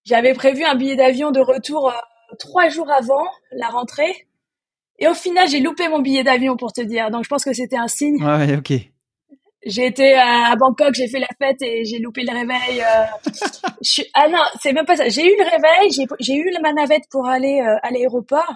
[0.04, 4.26] J'avais prévu un billet d'avion de retour euh, trois jours avant la rentrée.
[4.98, 7.10] Et au final, j'ai loupé mon billet d'avion pour te dire.
[7.10, 8.22] Donc je pense que c'était un signe.
[8.22, 8.72] Ouais, ouais, ok.
[9.66, 12.80] J'ai été à Bangkok, j'ai fait la fête et j'ai loupé le réveil.
[12.82, 13.04] euh,
[13.82, 15.08] je suis- Ah non, c'est même pas ça.
[15.08, 18.54] J'ai eu le réveil, j'ai j'ai eu ma navette pour aller euh, à l'aéroport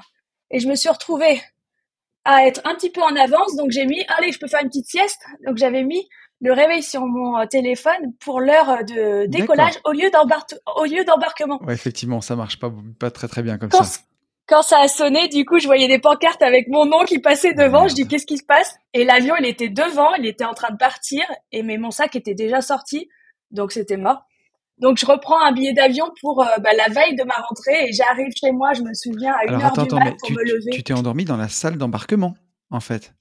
[0.51, 1.42] et je me suis retrouvée
[2.24, 3.55] à être un petit peu en avance.
[3.57, 5.20] Donc j'ai mis, allez, je peux faire une petite sieste.
[5.47, 6.09] Donc j'avais mis
[6.45, 10.11] le réveil sur mon euh, téléphone pour l'heure euh, de décollage au lieu
[10.76, 11.59] au lieu d'embarquement.
[11.62, 12.70] Ouais, effectivement, ça marche pas,
[13.01, 14.01] pas très très bien comme Quand, ça.
[14.47, 17.55] quand ça a sonné, du coup, je voyais des pancartes avec mon nom qui passait
[17.55, 17.88] devant.
[17.88, 18.76] Je dis, qu'est-ce qui se passe?
[18.92, 22.14] Et l'avion, il était devant, il était en train de partir, et mais mon sac
[22.14, 23.09] était déjà sorti,
[23.51, 24.26] donc c'était mort.
[24.76, 27.92] Donc je reprends un billet d'avion pour euh, bah, la veille de ma rentrée et
[27.92, 30.42] j'arrive chez moi, je me souviens à une heure attends, du mat pour tu me
[30.42, 30.72] lever.
[30.72, 32.34] tu t'es endormi dans la salle d'embarquement,
[32.70, 33.14] en fait.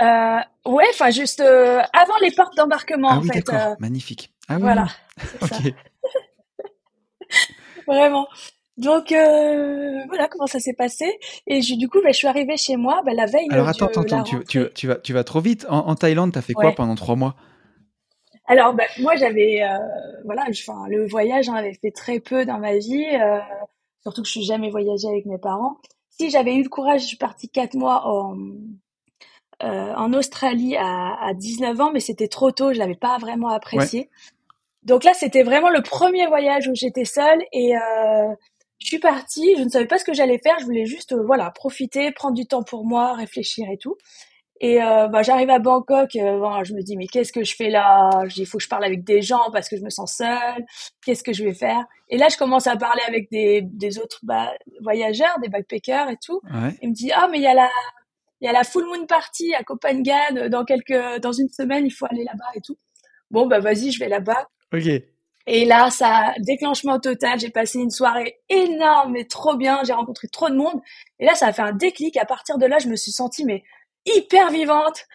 [0.00, 3.44] Euh, ouais, enfin juste euh, avant les portes d'embarquement Ah en fait.
[3.44, 4.32] d'accord, euh, magnifique.
[4.48, 4.86] Ah oui, voilà,
[5.24, 5.56] c'est ça,
[7.86, 8.26] vraiment.
[8.76, 11.18] Donc voilà comment ça s'est passé.
[11.46, 13.86] Et je- du coup, bah, je suis arrivée chez moi bah, la veille Alors attends,
[13.88, 14.72] de attends, tu, tu, rentrée.
[14.74, 15.66] tu vas, tu vas trop vite.
[15.68, 17.34] En, en Thaïlande, t'as fait quoi pendant trois mois?
[18.46, 19.60] Alors, bah, moi, j'avais,
[20.24, 23.04] voilà, enfin, le voyage, j'en avais fait très peu dans ma vie,
[24.02, 25.76] surtout que je suis jamais voyagée avec mes parents.
[26.08, 28.36] Si j'avais eu le courage, je suis partie quatre mois en,
[29.60, 33.54] en Australie à, à 19 ans, mais c'était trop tôt, je l'avais pas vraiment Ouais,
[33.54, 34.08] apprécié.
[34.84, 38.34] Donc là, c'était vraiment le premier voyage où j'étais seule et euh,
[38.78, 41.22] je suis partie, je ne savais pas ce que j'allais faire, je voulais juste, euh,
[41.26, 43.96] voilà, profiter, prendre du temps pour moi, réfléchir et tout.
[44.60, 47.54] Et euh, bah, j'arrive à Bangkok, euh, bon, je me dis mais qu'est-ce que je
[47.54, 48.10] fais là?
[48.36, 50.64] Il faut que je parle avec des gens parce que je me sens seule.
[51.04, 51.84] Qu'est-ce que je vais faire?
[52.08, 56.16] Et là, je commence à parler avec des, des autres bah, voyageurs, des backpackers et
[56.24, 56.40] tout.
[56.52, 56.76] ouais.
[56.82, 57.68] Il me dit ah mais il y a la
[58.40, 61.90] il y a la full moon party à Copenhague dans quelques dans une semaine, il
[61.90, 62.76] faut aller là-bas et tout.
[63.30, 64.48] Bon bah vas-y, je vais là-bas.
[64.72, 64.88] Ok.
[65.50, 67.40] Et là, ça déclenchement total.
[67.40, 69.80] J'ai passé une soirée énorme et trop bien.
[69.84, 70.80] J'ai rencontré trop de monde.
[71.18, 72.16] Et là, ça a fait un déclic.
[72.18, 73.62] À partir de là, je me suis sentie mais
[74.04, 75.06] hyper vivante.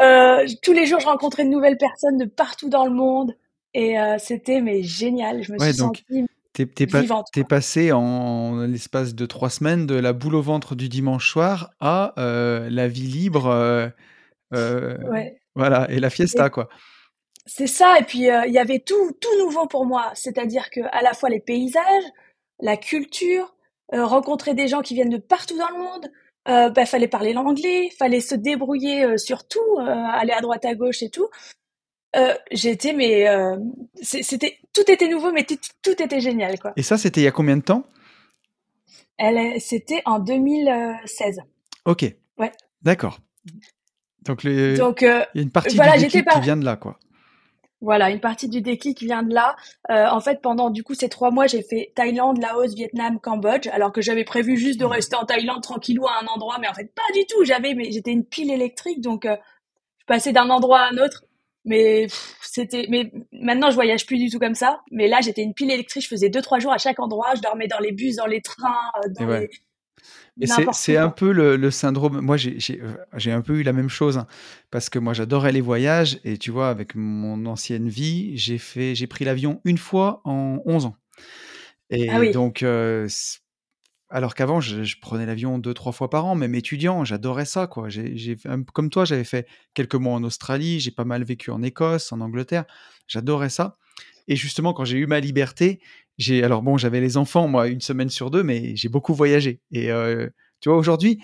[0.00, 3.36] Euh, tous les jours, je rencontrais de nouvelles personnes de partout dans le monde.
[3.74, 5.42] Et euh, c'était mais génial.
[5.42, 6.26] Je me Ouais, suis donc sentie
[6.66, 7.02] t'es, pas-
[7.48, 12.14] passé en l'espace de trois semaines de la boule au ventre du dimanche soir à
[12.18, 13.88] euh, la vie libre, euh,
[14.54, 15.40] euh, Ouais.
[15.54, 16.68] voilà, et la Et fiesta, quoi.
[17.46, 17.98] c'est ça.
[17.98, 20.10] Et puis il y avait tout, tout nouveau pour moi.
[20.14, 22.04] C'est-à-dire que à la fois les paysages,
[22.60, 23.54] la culture,
[23.92, 26.10] rencontrer des gens qui viennent de partout dans le monde.
[26.48, 31.02] Euh, bah, fallait parler l'anglais, fallait se débrouiller sur tout, aller à droite à gauche
[31.02, 31.28] et tout.
[32.50, 33.26] J'étais mais
[34.02, 36.72] c'était tout était nouveau, mais tout était génial quoi.
[36.76, 37.84] Et ça, c'était il y a combien de temps?
[39.16, 41.40] Elle, c'était en 2016.
[41.84, 42.04] Ok.
[42.38, 42.52] Ouais.
[42.82, 43.18] D'accord.
[44.22, 44.76] Donc, les...
[44.76, 46.98] Donc il y a une partie du déclic qui vient de là, quoi.
[47.82, 49.56] Voilà, une partie du déclic qui vient de là.
[49.90, 53.68] Euh, en fait, pendant du coup ces trois mois, j'ai fait Thaïlande, Laos, Vietnam, Cambodge,
[53.68, 56.74] alors que j'avais prévu juste de rester en Thaïlande tranquillou à un endroit, mais en
[56.74, 57.42] fait pas du tout.
[57.44, 59.36] J'avais, mais j'étais une pile électrique, donc euh,
[59.98, 61.24] je passais d'un endroit à un autre.
[61.64, 62.06] Mais
[62.40, 64.80] c'était, mais maintenant je voyage plus du tout comme ça.
[64.90, 66.02] Mais là, j'étais une pile électrique.
[66.02, 67.34] Je faisais deux trois jours à chaque endroit.
[67.34, 69.46] Je dormais dans les bus, dans les trains, euh,
[70.36, 72.20] les c'est un peu le, syndrome.
[72.20, 74.26] Moi, j'ai un peu eu la même chose hein,
[74.70, 78.94] parce que moi, j'adorais les voyages et tu vois, avec mon ancienne vie, j'ai fait,
[78.94, 80.96] j'ai pris l'avion une fois en 11 ans.
[81.90, 83.08] Et ah donc, euh,
[84.10, 87.88] alors qu'avant, je, prenais l'avion deux, trois fois par an, même étudiant, j'adorais ça, quoi.
[87.88, 88.36] J'ai,
[88.72, 92.20] comme toi, j'avais fait quelques mois en Australie, j'ai pas mal vécu en Écosse, en
[92.20, 92.64] Angleterre,
[93.06, 93.78] j'adorais ça.
[94.26, 95.80] Et justement, quand j'ai eu ma liberté,
[96.18, 99.60] j'ai alors bon, j'avais les enfants moi une semaine sur deux, mais j'ai beaucoup voyagé.
[99.72, 100.28] Et euh,
[100.60, 101.20] tu vois, aujourd'hui,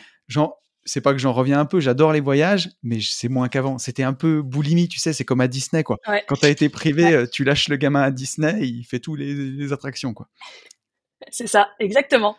[0.84, 3.78] c'est pas que j'en reviens un peu, j'adore les voyages, mais c'est moins qu'avant.
[3.78, 5.98] C'était un peu boulimie, tu sais, c'est comme à Disney, quoi.
[6.28, 9.16] Quand tu as été privé, euh, tu lâches le gamin à Disney, il fait tous
[9.16, 10.28] les, attractions, quoi.
[11.30, 12.36] C'est ça, exactement.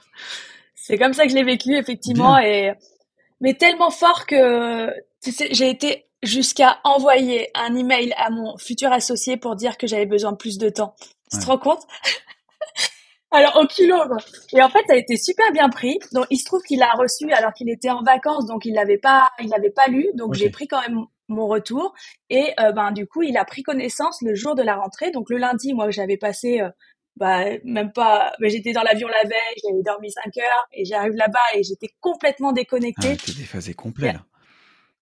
[0.76, 2.72] C'est comme ça que je l'ai vécu, effectivement, et
[3.42, 4.90] mais tellement fort que
[5.22, 9.88] tu sais, j'ai été jusqu'à envoyer un email à mon futur associé pour dire que
[9.88, 10.96] j'avais besoin de plus de temps.
[11.32, 11.82] Tu te rends compte?
[13.32, 14.18] Alors au kilo quoi.
[14.54, 16.00] Et en fait, ça a été super bien pris.
[16.14, 18.98] Donc il se trouve qu'il a reçu alors qu'il était en vacances, donc il l'avait
[18.98, 20.08] pas, il l'avait pas lu.
[20.16, 21.94] Donc j'ai pris quand même mon retour.
[22.30, 25.12] Et euh, ben du coup, il a pris connaissance le jour de la rentrée.
[25.12, 26.70] Donc le lundi, moi j'avais passé, euh,
[27.18, 31.14] bah même pas, mais j'étais dans l'avion la veille, j'avais dormi 5 heures et j'arrive
[31.14, 33.18] là-bas et j'étais complètement déconnectée.
[33.20, 34.24] Ah, déphasé complet là.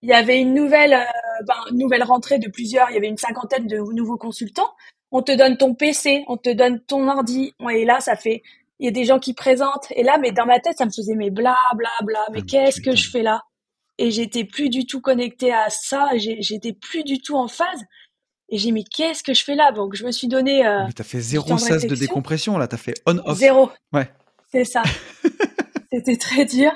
[0.01, 2.91] Il y avait une nouvelle, euh, ben, nouvelle rentrée de plusieurs.
[2.91, 4.71] Il y avait une cinquantaine de nouveaux consultants
[5.11, 8.43] on te donne ton PC, on te donne ton ordi, et là, ça fait,
[8.79, 10.91] il y a des gens qui présentent, et là, mais dans ma tête, ça me
[10.91, 13.43] faisait, mais bla, bla, bla, mais ah, qu'est-ce que je fais là?
[13.97, 17.85] Et j'étais plus du tout connectée à ça, j'étais plus du tout en phase.
[18.49, 19.71] Et j'ai mis qu'est-ce que je fais là?
[19.71, 20.65] Donc je me suis donné.
[20.65, 23.37] Euh, t'as fait zéro cesse de décompression là, t'as fait on off.
[23.37, 23.71] Zéro.
[23.91, 24.09] Ouais.
[24.51, 24.83] C'est ça.
[25.91, 26.71] C'était très dur.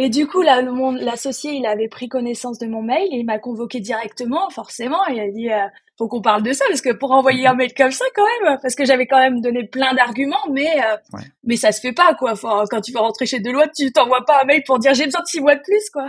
[0.00, 3.40] Et du coup, là, l'associé, il avait pris connaissance de mon mail et il m'a
[3.40, 5.04] convoqué directement, forcément.
[5.08, 7.54] Et il a dit, euh, faut qu'on parle de ça parce que pour envoyer un
[7.54, 10.96] mail comme ça, quand même, parce que j'avais quand même donné plein d'arguments, mais euh,
[11.42, 12.34] mais ça se fait pas, quoi.
[12.70, 15.22] quand tu vas rentrer chez Deloitte, tu t'envoies pas un mail pour dire j'ai besoin
[15.22, 16.06] de six mois de plus, quoi.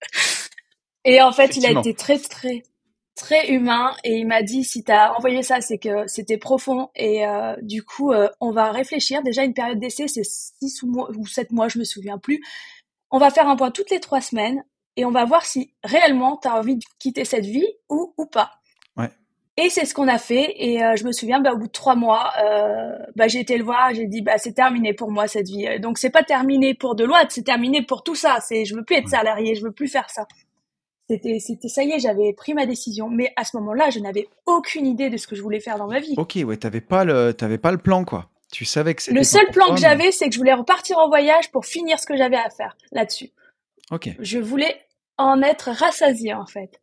[1.04, 2.64] et en fait, il a été très très
[3.16, 6.90] très humain et il m'a dit si tu as envoyé ça c'est que c'était profond
[6.94, 9.22] et euh, du coup euh, on va réfléchir.
[9.22, 12.44] Déjà une période d'essai c'est six ou, mois, ou sept mois je me souviens plus.
[13.10, 14.62] On va faire un point toutes les trois semaines
[14.96, 18.26] et on va voir si réellement tu as envie de quitter cette vie ou ou
[18.26, 18.52] pas.
[18.96, 19.10] Ouais.
[19.56, 21.72] et c'est ce qu'on a fait et euh, je me souviens bah, au bout de
[21.72, 22.32] trois mois
[23.16, 25.80] bah, j'ai été le voir j'ai dit bah c'est terminé pour moi cette vie.
[25.80, 28.38] Donc c'est pas terminé pour Deloitte c'est terminé pour tout ça.
[28.42, 30.26] C'est je veux plus être salarié je veux plus faire ça
[31.08, 33.08] c'était, c'était ça y est, j'avais pris ma décision.
[33.08, 35.86] Mais à ce moment-là, je n'avais aucune idée de ce que je voulais faire dans
[35.86, 36.14] ma vie.
[36.16, 38.28] Ok, ouais, t'avais pas le, t'avais pas le plan, quoi.
[38.52, 39.16] Tu savais que c'était.
[39.16, 42.06] Le seul plan que j'avais, c'est que je voulais repartir en voyage pour finir ce
[42.06, 43.30] que j'avais à faire là-dessus.
[43.90, 44.10] Ok.
[44.18, 44.80] Je voulais
[45.18, 46.80] en être rassasiée, en fait.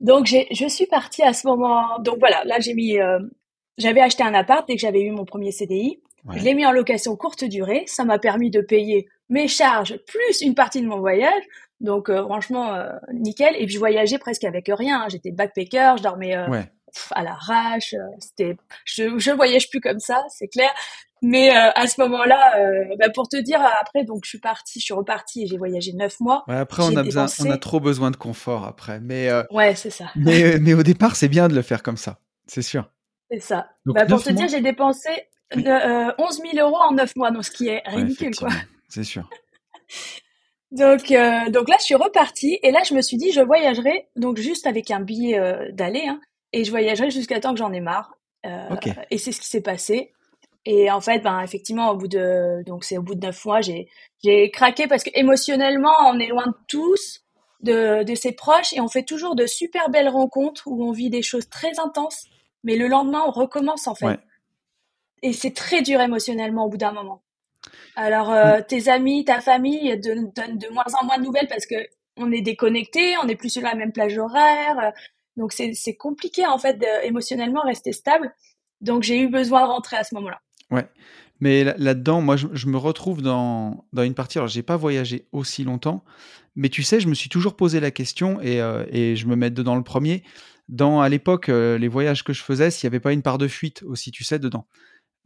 [0.00, 1.98] Donc, j'ai, je suis partie à ce moment.
[2.00, 2.98] Donc voilà, là, j'ai mis.
[2.98, 3.18] Euh,
[3.78, 6.00] j'avais acheté un appart dès que j'avais eu mon premier CDI.
[6.34, 7.84] Je l'ai mis en location courte durée.
[7.86, 11.42] Ça m'a permis de payer mes charges plus une partie de mon voyage.
[11.80, 13.54] Donc euh, franchement, euh, nickel.
[13.56, 15.02] Et puis je voyageais presque avec rien.
[15.02, 15.06] Hein.
[15.08, 16.62] J'étais backpacker, je dormais euh,
[17.10, 17.94] à l'arrache.
[18.18, 20.70] C'était, je, je voyage plus comme ça, c'est clair.
[21.22, 24.94] Mais à ce moment-là, bah, pour te dire, après, donc je suis partie, je suis
[24.94, 26.44] repartie et j'ai voyagé neuf mois.
[26.46, 29.00] Ouais, après, on a besoin, on a trop besoin de confort après.
[29.00, 30.10] Mais ouais, c'est ça.
[30.14, 32.92] Mais, mais au départ, c'est bien de le faire comme ça, c'est sûr.
[33.30, 33.70] C'est ça.
[33.86, 35.08] bah, pour te dire, j'ai dépensé
[35.54, 36.14] 11 000
[36.58, 38.50] euros en neuf mois, donc ce qui est ridicule, quoi.
[38.88, 39.28] C'est sûr.
[40.72, 44.08] Donc, euh, donc là, je suis repartie et là, je me suis dit, je voyagerai
[44.16, 46.20] donc juste avec un billet euh, d'aller hein,
[46.52, 48.14] et je voyagerai jusqu'à temps que j'en ai marre.
[48.44, 48.68] Euh,
[49.10, 50.12] Et c'est ce qui s'est passé.
[50.64, 53.60] Et en fait, ben effectivement, au bout de donc c'est au bout de neuf mois,
[53.60, 53.88] j'ai
[54.24, 57.24] j'ai craqué parce que émotionnellement, on est loin de tous,
[57.62, 61.08] de de ses proches et on fait toujours de super belles rencontres où on vit
[61.10, 62.26] des choses très intenses,
[62.64, 64.18] mais le lendemain, on recommence en fait.
[65.22, 67.22] Et c'est très dur émotionnellement au bout d'un moment.
[67.94, 71.76] Alors, euh, tes amis, ta famille donnent de moins en moins de nouvelles parce que
[72.16, 74.92] on est déconnecté, on n'est plus sur la même plage horaire.
[75.36, 78.32] Donc c'est compliqué en fait de, émotionnellement rester stable.
[78.80, 80.40] Donc j'ai eu besoin de rentrer à ce moment-là.
[80.70, 80.86] Ouais.
[81.40, 84.38] Mais là-dedans, moi, je, me retrouve dans, dans une partie.
[84.38, 86.02] Alors, j'ai pas voyagé aussi longtemps,
[86.54, 89.36] mais tu sais, je me suis toujours posé la question et, euh, et je me
[89.36, 90.22] mets dedans le premier.
[90.68, 93.38] Dans à l'époque, euh, les voyages que je faisais, s'il n'y avait pas une part
[93.38, 94.66] de fuite aussi, tu sais, dedans.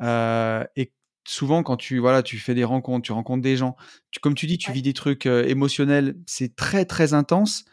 [0.03, 0.93] Euh, et
[1.31, 3.77] souvent, quand tu voilà, tu fais des rencontres, tu rencontres des gens,
[4.11, 6.17] tu, comme tu dis, tu vis des trucs émotionnels.
[6.27, 7.65] C'est très très intense,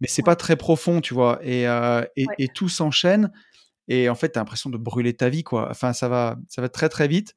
[0.00, 1.38] mais c'est pas très profond, tu vois.
[1.42, 1.64] Et,
[2.16, 3.32] et, et tout s'enchaîne.
[3.88, 5.70] Et en fait, tu as l'impression de brûler ta vie, quoi.
[5.70, 7.34] Enfin, ça va, ça va très très vite.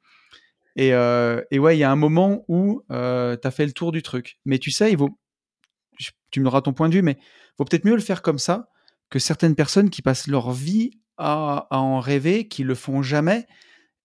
[0.76, 3.74] Et, euh, et ouais, il y a un moment où euh, tu as fait le
[3.74, 4.40] tour du truc.
[4.46, 5.20] Mais tu sais, il vaut,
[6.32, 8.40] tu me donneras ton point de vue, mais il vaut peut-être mieux le faire comme
[8.40, 8.70] ça
[9.10, 13.48] que certaines personnes qui passent leur vie à, en rêver, qui le font jamais.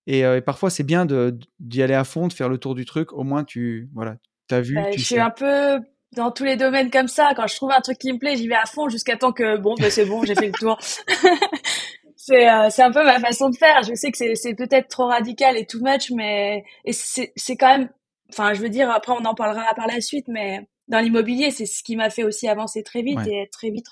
[0.06, 3.12] Et, euh, parfois, c'est bien d'y aller à fond, de faire le tour du truc.
[3.12, 4.16] Au moins, tu voilà,
[4.50, 4.74] as vu.
[4.74, 5.80] Bah, je suis un peu
[6.12, 7.32] dans tous les domaines comme ça.
[7.34, 9.56] Quand je trouve un truc qui me plaît, j'y vais à fond jusqu'à temps que
[9.56, 10.78] bon, bah, c'est bon, j'ai fait le tour.
[12.16, 13.82] c'est euh, un peu ma façon de faire.
[13.82, 17.88] Je sais que c'est peut-être trop radical et too much, mais c'est c'est quand même.
[18.30, 21.66] Enfin, je veux dire, après on en parlera par la suite, mais dans l'immobilier, c'est
[21.66, 23.86] ce qui m'a fait aussi avancer très vite et très vite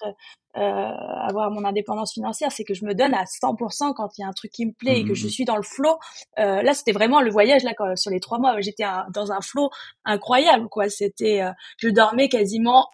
[0.56, 4.24] euh, avoir mon indépendance financière, c'est que je me donne à 100% quand il y
[4.24, 5.30] a un truc qui me plaît et que je mmh.
[5.30, 5.98] suis dans le flow.
[6.38, 8.84] Euh, là, c'était vraiment le voyage là quand, sur les trois mois, j'étais
[9.14, 9.70] dans un flow
[10.04, 10.88] incroyable quoi.
[10.88, 12.88] C'était, euh, je dormais quasiment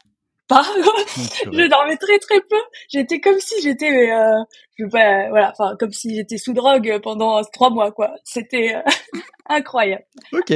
[0.48, 0.64] pas.
[1.44, 2.60] je dormais très très peu.
[2.88, 4.42] J'étais comme si j'étais, euh,
[4.78, 8.14] je pas, voilà, enfin comme si j'étais sous drogue pendant trois mois quoi.
[8.24, 8.82] C'était euh,
[9.48, 10.04] incroyable.
[10.32, 10.54] Ok.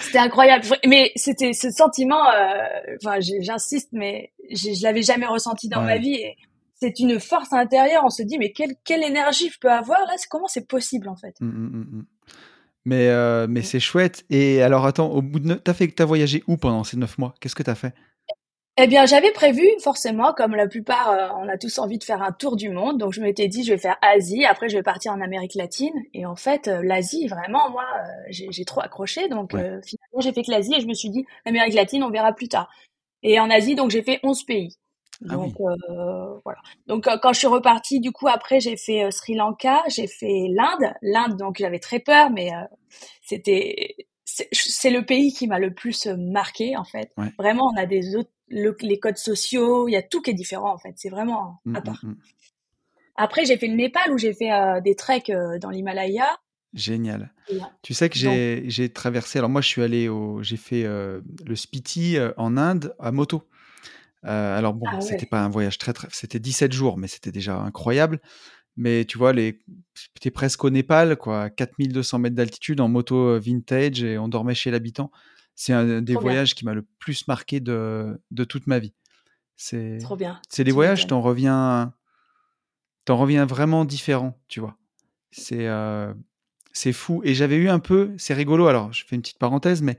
[0.00, 2.30] C'était incroyable, mais c'était ce sentiment.
[2.30, 6.14] Euh, enfin, j'insiste, mais je l'avais jamais ressenti dans ma vie.
[6.14, 6.36] Et
[6.80, 8.02] c'est une force intérieure.
[8.04, 10.14] On se dit mais quelle quelle énergie je peux avoir là?
[10.30, 11.34] Comment c'est possible en fait?
[11.40, 12.04] Mmh, mmh, mmh,
[12.84, 14.24] mais, euh, mais c'est chouette.
[14.30, 17.34] Et alors, attends, au bout de t'as fait, t'as voyagé où pendant ces neuf mois?
[17.40, 17.92] Qu'est-ce que t'as fait?
[18.80, 22.22] Eh bien, j'avais prévu, forcément, comme la plupart, euh, on a tous envie de faire
[22.22, 22.96] un tour du monde.
[22.96, 24.44] Donc, je m'étais dit, je vais faire Asie.
[24.44, 25.94] Après, je vais partir en Amérique latine.
[26.14, 27.84] Et en fait, euh, l'Asie, vraiment, moi,
[28.30, 29.28] j'ai trop accroché.
[29.28, 32.32] Donc, finalement, j'ai fait que l'Asie et je me suis dit, l'Amérique latine, on verra
[32.32, 32.70] plus tard.
[33.24, 34.76] Et en Asie, donc, j'ai fait 11 pays.
[35.28, 36.60] Ah donc euh, voilà.
[36.86, 40.06] Donc euh, quand je suis repartie, du coup après j'ai fait euh, Sri Lanka, j'ai
[40.06, 40.94] fait l'Inde.
[41.02, 42.50] L'Inde donc j'avais très peur, mais
[43.22, 43.96] c'était
[44.52, 47.12] c'est le pays qui m'a le plus marqué en fait.
[47.38, 50.72] Vraiment on a des autres les codes sociaux, il y a tout qui est différent
[50.72, 50.94] en fait.
[50.96, 52.00] C'est vraiment mmh, à part.
[52.02, 52.16] Mmh, mmh.
[53.16, 54.50] Après j'ai fait le Népal où j'ai fait
[54.82, 56.38] des treks dans l'Himalaya.
[56.74, 57.32] Génial.
[57.82, 59.38] Tu sais que j'ai traversé.
[59.38, 63.42] Alors moi je suis allé au j'ai fait le Spiti en Inde à moto.
[64.24, 67.30] Euh, alors bon, ah c'était pas un voyage très, très c'était 17 jours, mais c'était
[67.30, 68.20] déjà incroyable.
[68.78, 69.58] Mais tu vois, les,
[70.24, 74.54] es presque au Népal, quoi, 4200 mètres d'altitude en moto euh, vintage et on dormait
[74.54, 75.10] chez l'habitant.
[75.56, 78.94] C'est un des voyages qui m'a le plus marqué de, de toute ma vie.
[79.56, 80.40] C'est trop bien.
[80.48, 81.92] C'est des voyages, t'en reviens,
[83.04, 84.78] t'en reviens vraiment différent, tu vois.
[85.32, 86.14] C'est euh,
[86.72, 87.20] c'est fou.
[87.24, 88.68] Et j'avais eu un peu, c'est rigolo.
[88.68, 89.98] Alors, je fais une petite parenthèse, mais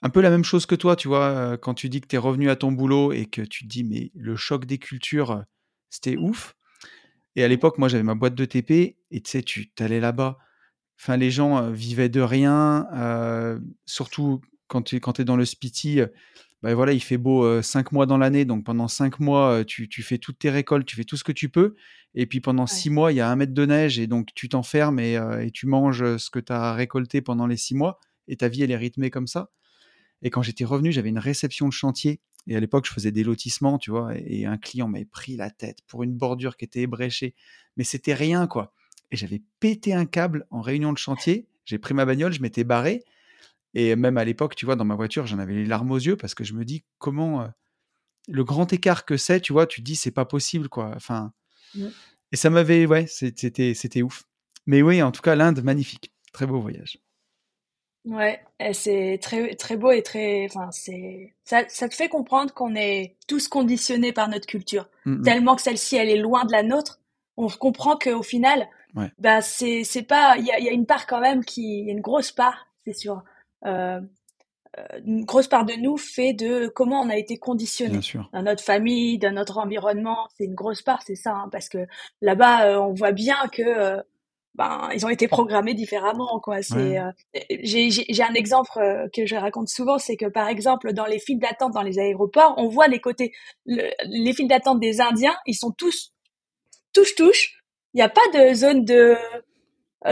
[0.00, 2.16] un peu la même chose que toi, tu vois, euh, quand tu dis que tu
[2.16, 5.32] es revenu à ton boulot et que tu te dis, mais le choc des cultures,
[5.32, 5.42] euh,
[5.90, 6.54] c'était ouf.
[7.38, 10.38] Et à l'époque, moi, j'avais ma boîte de TP et tu sais, tu allais là-bas.
[11.00, 12.88] Enfin, les gens euh, vivaient de rien,
[13.86, 16.00] surtout quand tu quand es dans le Spiti.
[16.62, 20.02] ben voilà, il fait beau cinq mois dans l'année, donc pendant cinq mois, tu, tu,
[20.02, 21.76] fais toutes tes récoltes, tu fais tout ce que tu peux.
[22.16, 24.48] Et puis pendant six mois, il y a un mètre de neige et donc tu
[24.48, 28.00] t'enfermes et, et, tu manges ce que tu as récolté pendant les six mois.
[28.26, 29.52] Et ta vie, elle est rythmée comme ça.
[30.22, 32.20] Et quand j'étais revenu, j'avais une réception de chantier.
[32.46, 35.50] Et à l'époque, je faisais des lotissements, tu vois, et un client m'avait pris la
[35.50, 37.34] tête pour une bordure qui était ébréchée.
[37.76, 38.72] Mais c'était rien, quoi.
[39.10, 41.46] Et j'avais pété un câble en réunion de chantier.
[41.64, 43.04] J'ai pris ma bagnole, je m'étais barré.
[43.74, 46.16] Et même à l'époque, tu vois, dans ma voiture, j'en avais les larmes aux yeux
[46.16, 47.48] parce que je me dis comment euh,
[48.28, 50.92] le grand écart que c'est, tu vois, tu te dis c'est pas possible, quoi.
[50.96, 51.32] Enfin,
[51.74, 51.86] mmh.
[52.32, 54.24] et ça m'avait, ouais, c'était, c'était ouf.
[54.66, 56.98] Mais oui, en tout cas, l'Inde, magnifique, très beau voyage.
[58.08, 58.40] Ouais,
[58.72, 63.16] c'est très très beau et très, enfin c'est ça, ça te fait comprendre qu'on est
[63.26, 65.22] tous conditionnés par notre culture, mmh, mmh.
[65.22, 67.00] tellement que celle-ci elle est loin de la nôtre.
[67.36, 68.66] On comprend qu'au final,
[69.18, 71.86] bah c'est c'est pas, il y a, y a une part quand même qui, il
[71.86, 73.22] y a une grosse part, c'est sûr.
[73.66, 74.00] Euh,
[74.78, 78.00] euh, une grosse part de nous fait de comment on a été conditionné
[78.32, 80.28] dans notre famille, dans notre environnement.
[80.36, 81.86] C'est une grosse part, c'est ça, hein, parce que
[82.22, 84.02] là-bas, euh, on voit bien que
[84.58, 86.40] ben, ils ont été programmés différemment.
[86.40, 86.62] Quoi.
[86.62, 87.10] C'est, euh,
[87.62, 91.18] j'ai, j'ai un exemple euh, que je raconte souvent, c'est que par exemple dans les
[91.18, 93.32] files d'attente dans les aéroports, on voit les côtés,
[93.64, 96.12] les files d'attente des Indiens, ils sont tous
[96.92, 97.62] touche touche.
[97.94, 99.16] Il n'y a pas de zone de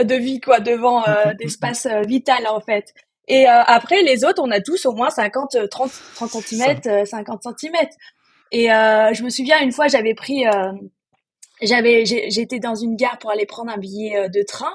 [0.03, 2.93] de vie quoi devant euh, d'espace vital en fait.
[3.29, 7.75] Et après les autres, on a tous au moins 50, 30, 30 cm, 50 cm.
[8.51, 10.71] Et euh, je me souviens une fois, j'avais pris, euh,
[11.61, 14.73] j'avais, j'étais dans une gare pour aller prendre un billet euh, de train.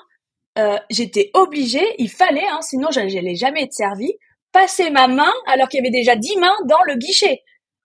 [0.59, 4.13] Euh, j'étais obligée, il fallait, hein, sinon j'allais jamais être servie,
[4.53, 7.43] passer ma main alors qu'il y avait déjà dix mains dans le guichet.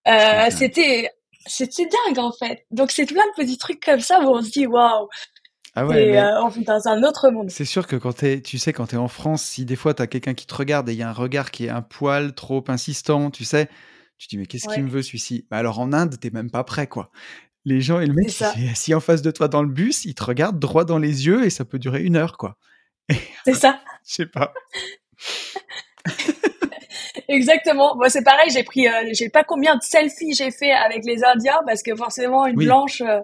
[0.08, 1.10] Euh, c'était,
[1.46, 2.66] c'était dingue en fait.
[2.72, 5.08] Donc c'est plein de petits trucs comme ça où on se dit waouh.
[5.76, 7.52] Ah ouais, et euh, on vit dans un autre monde.
[7.52, 10.34] C'est sûr que quand tu sais, quand t'es en France, si des fois t'as quelqu'un
[10.34, 13.30] qui te regarde et il y a un regard qui est un poil trop insistant,
[13.30, 13.70] tu sais,
[14.18, 15.46] tu te dis mais qu'est-ce qu'il me veut celui-ci?
[15.52, 17.12] Bah alors en Inde, t'es même pas prêt quoi.
[17.68, 20.16] Les gens et le mec est assis en face de toi dans le bus, il
[20.16, 22.56] te regarde droit dans les yeux et ça peut durer une heure quoi.
[23.44, 23.82] C'est ça.
[24.08, 24.54] Je sais pas.
[27.28, 27.98] Exactement.
[27.98, 28.50] Moi, c'est pareil.
[28.52, 31.94] J'ai pris, euh, j'ai pas combien de selfies j'ai fait avec les Indiens parce que
[31.94, 33.02] forcément une blanche.
[33.02, 33.20] Euh,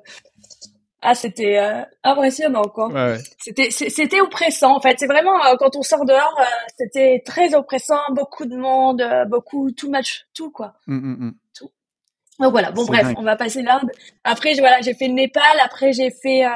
[1.01, 2.89] ah, c'était euh, impressionnant quoi.
[2.89, 4.99] Ouais, C'était c'était oppressant en fait.
[4.99, 6.37] C'est vraiment quand on sort dehors,
[6.77, 10.73] c'était très oppressant, beaucoup de monde, beaucoup too much, tout quoi.
[10.87, 11.33] Mmh, mmh, mmh.
[12.39, 13.89] Donc voilà, bon bref, on va passer l'Inde.
[14.23, 16.49] Après voilà, j'ai fait le Népal, après j'ai fait euh,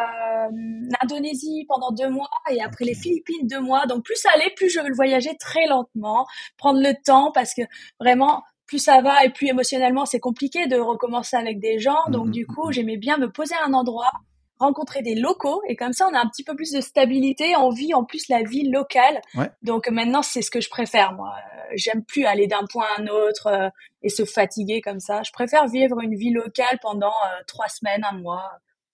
[0.52, 3.86] l'Indonésie pendant deux mois et après les Philippines deux mois.
[3.86, 6.26] Donc plus ça allait, plus je voyager très lentement,
[6.58, 7.62] prendre le temps parce que
[8.00, 12.10] vraiment plus ça va et plus émotionnellement c'est compliqué de recommencer avec des gens.
[12.10, 14.12] Donc mmh, du coup, j'aimais bien me poser à un endroit,
[14.60, 17.70] rencontrer des locaux et comme ça on a un petit peu plus de stabilité, on
[17.70, 19.22] vit en plus la vie locale.
[19.62, 21.36] Donc maintenant c'est ce que je préfère moi.
[21.76, 23.70] J'aime plus aller d'un point à un autre euh,
[24.02, 25.22] et se fatiguer comme ça.
[25.24, 28.50] Je préfère vivre une vie locale pendant euh, trois semaines, un mois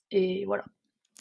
[0.10, 0.64] et voilà.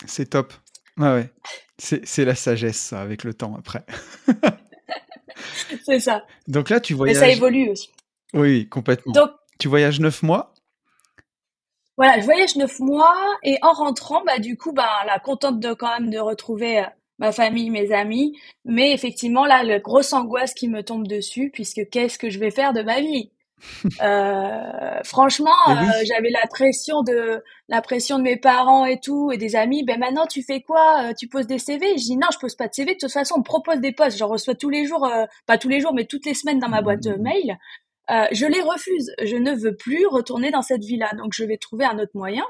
[0.06, 0.52] C'est top.
[0.96, 1.30] Ouais, ouais.
[1.78, 3.84] C'est la sagesse avec le temps après.
[5.84, 6.24] c'est ça.
[6.48, 7.18] Donc là tu voyages.
[7.18, 7.90] Mais ça évolue aussi.
[8.34, 9.12] Oui, complètement.
[9.12, 10.51] Donc tu voyages neuf mois
[12.02, 15.72] voilà, je voyage neuf mois et en rentrant, bah du coup, bah la contente de
[15.72, 16.84] quand même de retrouver euh,
[17.20, 21.88] ma famille, mes amis, mais effectivement là, la grosse angoisse qui me tombe dessus, puisque
[21.90, 23.30] qu'est-ce que je vais faire de ma vie?
[24.02, 25.74] Euh, Franchement, euh,
[26.04, 29.84] j'avais la pression de la pression de mes parents et tout et des amis.
[29.84, 31.14] Ben maintenant, tu fais quoi?
[31.14, 32.94] Tu poses des CV Je dis non, je pose pas de CV.
[32.94, 34.18] De toute façon, on me propose des postes.
[34.18, 35.08] J'en reçois tous les jours,
[35.46, 37.56] pas tous les jours, mais toutes les semaines dans ma boîte mail.
[38.10, 39.12] Euh, je les refuse.
[39.22, 41.12] Je ne veux plus retourner dans cette vie-là.
[41.16, 42.44] Donc, je vais trouver un autre moyen.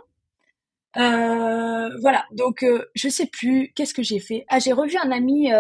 [0.97, 2.27] Euh, voilà.
[2.33, 3.73] Donc, euh, je sais plus.
[3.75, 4.45] Qu'est-ce que j'ai fait?
[4.49, 5.51] Ah, j'ai revu un ami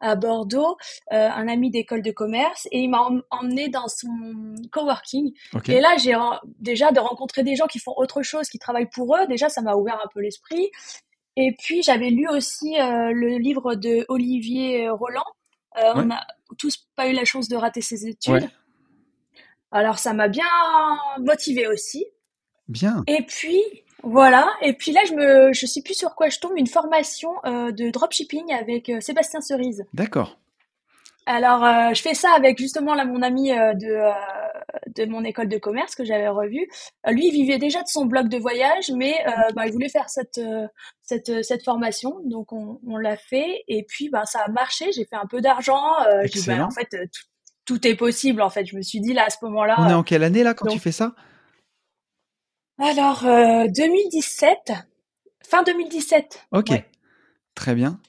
[0.00, 0.76] à Bordeaux,
[1.10, 4.08] un ami d'école de commerce, et il m'a emmené dans son
[4.70, 5.32] coworking.
[5.68, 6.14] Et là, j'ai
[6.60, 9.26] déjà de rencontrer des gens qui font autre chose, qui travaillent pour eux.
[9.28, 10.70] Déjà, ça m'a ouvert un peu l'esprit.
[11.36, 15.26] Et puis, j'avais lu aussi le livre de Olivier Roland.
[15.94, 16.26] On n'a
[16.58, 18.48] tous pas eu la chance de rater ses études.
[19.70, 20.44] Alors ça m'a bien
[21.18, 22.06] motivé aussi.
[22.68, 23.02] Bien.
[23.06, 23.62] Et puis
[24.02, 24.48] voilà.
[24.62, 27.72] Et puis là, je me, je sais plus sur quoi je tombe, une formation euh,
[27.72, 29.84] de dropshipping avec euh, Sébastien Cerise.
[29.92, 30.38] D'accord.
[31.26, 34.10] Alors euh, je fais ça avec justement là mon ami de
[34.96, 36.66] de mon école de commerce que j'avais revu.
[37.06, 39.14] lui, il vivait déjà de son blog de voyage, mais
[39.54, 40.40] bah, il voulait faire cette
[41.02, 43.62] cette cette formation, donc on, on l'a fait.
[43.68, 44.90] Et puis bah ça a marché.
[44.92, 45.82] J'ai fait un peu d'argent.
[46.24, 47.27] J'ai bah, en fait tout,
[47.68, 48.64] tout est possible en fait.
[48.64, 49.76] Je me suis dit là à ce moment-là.
[49.78, 51.14] On est en quelle année là quand tu fais ça?
[52.78, 54.74] Alors 2017, euh,
[55.46, 56.46] fin 2017.
[56.52, 56.70] Ok,
[57.54, 58.00] très bien.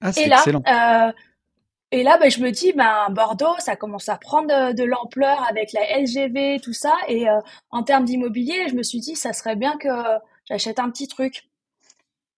[0.00, 0.62] ah, c'est excellent.
[0.66, 1.12] Euh,
[1.90, 5.72] et là, ben, je me dis, ben, Bordeaux, ça commence à prendre de, l'ampleur avec
[5.72, 6.94] la LGV, tout ça.
[7.08, 7.38] Et euh,
[7.70, 9.88] en termes d'immobilier, je me suis dit, ça serait bien que
[10.48, 11.42] j'achète un petit truc.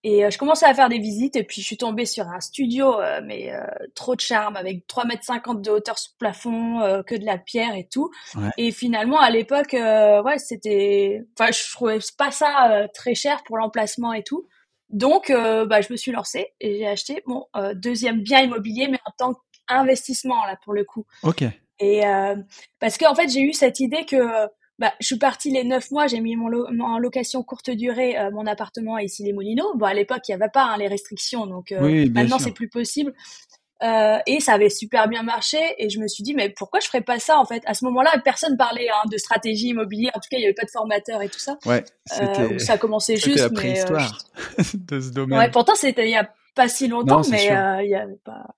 [0.09, 2.39] Et euh, je commençais à faire des visites et puis je suis tombée sur un
[2.39, 3.59] studio, euh, mais euh,
[3.93, 7.89] trop de charme, avec 3,50 mètres de hauteur sous plafond, que de la pierre et
[7.91, 8.09] tout.
[8.57, 11.25] Et finalement, à l'époque, ouais, c'était...
[11.37, 14.47] Enfin, je trouvais pas ça très cher pour l'emplacement et tout.
[14.89, 17.45] Donc, bah, je me suis lancée et j'ai acheté mon
[17.75, 21.05] deuxième bien immobilier, mais en tant qu'investissement, là, pour le coup.
[21.23, 21.43] Ok.
[21.79, 22.01] Et
[22.79, 24.47] parce qu'en fait, j'ai eu cette idée que
[24.79, 26.51] bah, je suis partie les neuf mois, j'ai mis mon
[26.81, 29.75] en location courte durée euh, mon appartement à ici les Moulineaux.
[29.75, 32.69] Bon, à l'époque, il n'y avait pas hein, les restrictions, donc euh, maintenant c'est plus
[32.69, 33.13] possible.
[33.83, 36.87] Euh, et ça avait super bien marché et je me suis dit mais pourquoi je
[36.87, 37.61] ferais pas ça en fait?
[37.67, 40.11] À ce moment-là personne parlait hein, de stratégie immobilière.
[40.15, 41.59] En tout cas il y avait pas de formateur et tout ça.
[41.63, 41.83] Ouais
[42.19, 44.17] euh, ça commençait juste la préhistoire
[44.73, 45.37] de ce domaine.
[45.37, 47.45] Ouais pourtant c'était il y a pas si longtemps mais
[47.83, 48.55] il y avait pas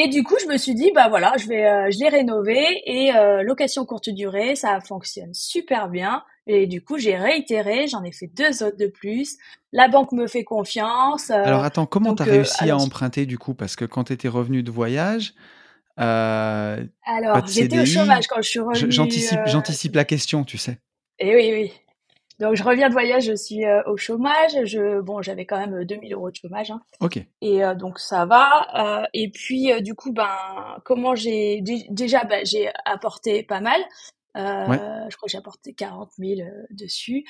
[0.00, 2.64] et du coup, je me suis dit, bah voilà, je vais, euh, je l'ai rénové
[2.86, 6.22] et euh, location courte durée, ça fonctionne super bien.
[6.46, 9.38] Et du coup, j'ai réitéré, j'en ai fait deux autres de plus.
[9.72, 11.30] La banque me fait confiance.
[11.30, 13.54] Euh, alors attends, comment tu as réussi à emprunter du coup?
[13.54, 15.34] Parce que quand tu étais revenu de voyage,
[15.96, 16.78] alors
[17.48, 18.92] j'étais au chômage quand je suis revenu.
[19.46, 20.78] J'anticipe la question, tu sais.
[21.18, 21.72] Et eh oui, oui.
[22.38, 24.52] Donc je reviens de voyage, je suis euh, au chômage.
[24.64, 26.70] Je bon, j'avais quand même 2000 euros de chômage.
[26.70, 26.80] Hein.
[27.00, 27.18] Ok.
[27.40, 29.02] Et euh, donc ça va.
[29.02, 30.28] Euh, et puis du coup, ben
[30.84, 33.80] comment j'ai déjà, ben, j'ai apporté pas mal.
[34.36, 37.24] Je crois que j'ai apporté 40 000 dessus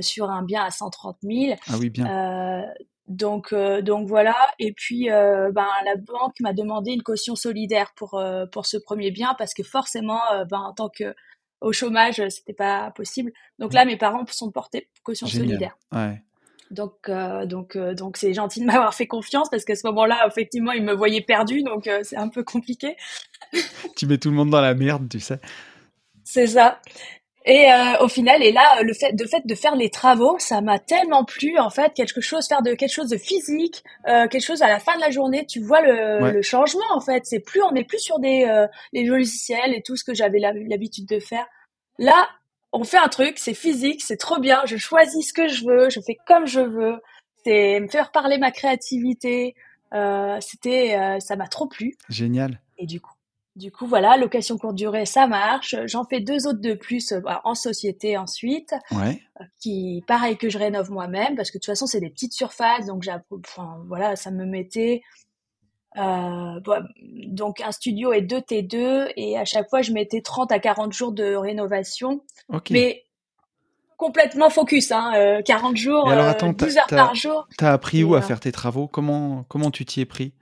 [0.00, 1.56] sur un bien à 130 000.
[1.68, 2.64] Ah oui, bien.
[3.06, 4.34] Donc, donc voilà.
[4.58, 5.52] Et puis, ben,
[5.84, 10.20] la banque m'a demandé une caution solidaire pour, pour ce premier bien parce que forcément,
[10.48, 11.14] ben, en tant que
[11.60, 13.32] au chômage, c'était pas possible.
[13.58, 15.76] Donc là, mes parents sont portés caution solidaire.
[15.92, 16.22] Ouais.
[16.70, 17.10] Donc,
[17.46, 20.92] donc, donc, c'est gentil de m'avoir fait confiance parce qu'à ce moment-là, effectivement, ils me
[20.92, 22.96] voyaient perdu, donc c'est un peu compliqué.
[23.96, 25.40] tu mets tout le monde dans la merde, tu sais.
[26.24, 26.80] C'est ça.
[27.48, 30.60] Et euh, au final, et là, le fait de fait de faire les travaux, ça
[30.60, 34.44] m'a tellement plu en fait, quelque chose, faire de quelque chose de physique, euh, quelque
[34.44, 37.24] chose à la fin de la journée, tu vois le, le changement en fait.
[37.24, 40.40] C'est plus, on n'est plus sur des euh, les logiciels et tout ce que j'avais
[40.40, 41.46] l'habitude de faire.
[41.98, 42.28] Là,
[42.72, 44.60] on fait un truc, c'est physique, c'est trop bien.
[44.66, 47.00] Je choisis ce que je veux, je fais comme je veux.
[47.46, 49.54] C'est me faire parler ma créativité.
[50.40, 51.96] C'était, ça m'a trop plu.
[52.10, 52.60] Génial.
[52.76, 53.14] Et du coup,
[53.58, 55.74] du coup, voilà, location courte durée, ça marche.
[55.86, 59.20] J'en fais deux autres de plus euh, en société ensuite, ouais.
[59.40, 62.32] Euh, qui, pareil, que je rénove moi-même, parce que de toute façon, c'est des petites
[62.32, 63.04] surfaces, donc
[63.44, 65.02] enfin, voilà, ça me mettait.
[65.96, 66.60] Euh,
[67.26, 70.92] donc un studio est 2 T2 et à chaque fois je mettais 30 à 40
[70.92, 72.22] jours de rénovation.
[72.70, 73.04] Mais
[73.96, 77.48] complètement focus, hein, 40 jours, alors, attends, 12 heures par jour.
[77.56, 78.86] T'as appris où à faire tes travaux?
[78.86, 80.34] Comment comment tu t'y es pris?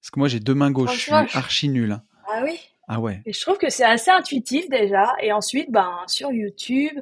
[0.00, 1.92] Parce que moi j'ai deux mains gauches, je suis archi nul.
[1.92, 2.02] Hein.
[2.32, 2.58] Ah oui
[2.88, 3.22] ah ouais.
[3.26, 5.14] Et je trouve que c'est assez intuitif déjà.
[5.22, 6.92] Et ensuite, ben, sur YouTube,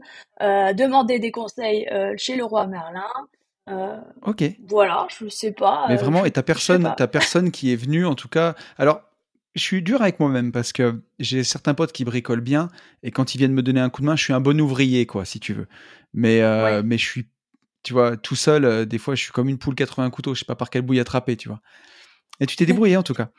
[0.43, 3.09] euh, demander des conseils euh, chez le roi Merlin.
[3.69, 4.45] Euh, ok.
[4.69, 5.87] Voilà, je sais pas.
[5.89, 8.55] Mais vraiment, et t'as personne, t'as personne qui est venu, en tout cas.
[8.79, 9.01] Alors,
[9.55, 12.69] je suis dur avec moi-même parce que j'ai certains potes qui bricolent bien
[13.03, 15.07] et quand ils viennent me donner un coup de main, je suis un bon ouvrier,
[15.07, 15.67] quoi, si tu veux.
[16.13, 16.41] Mais,
[16.83, 17.27] mais je suis,
[17.83, 20.47] tu vois, tout seul, des fois, je suis comme une poule 80 couteaux, je sais
[20.47, 21.61] pas par quelle bouille attraper, tu vois.
[22.39, 23.31] Et tu t'es débrouillé, en tout cas.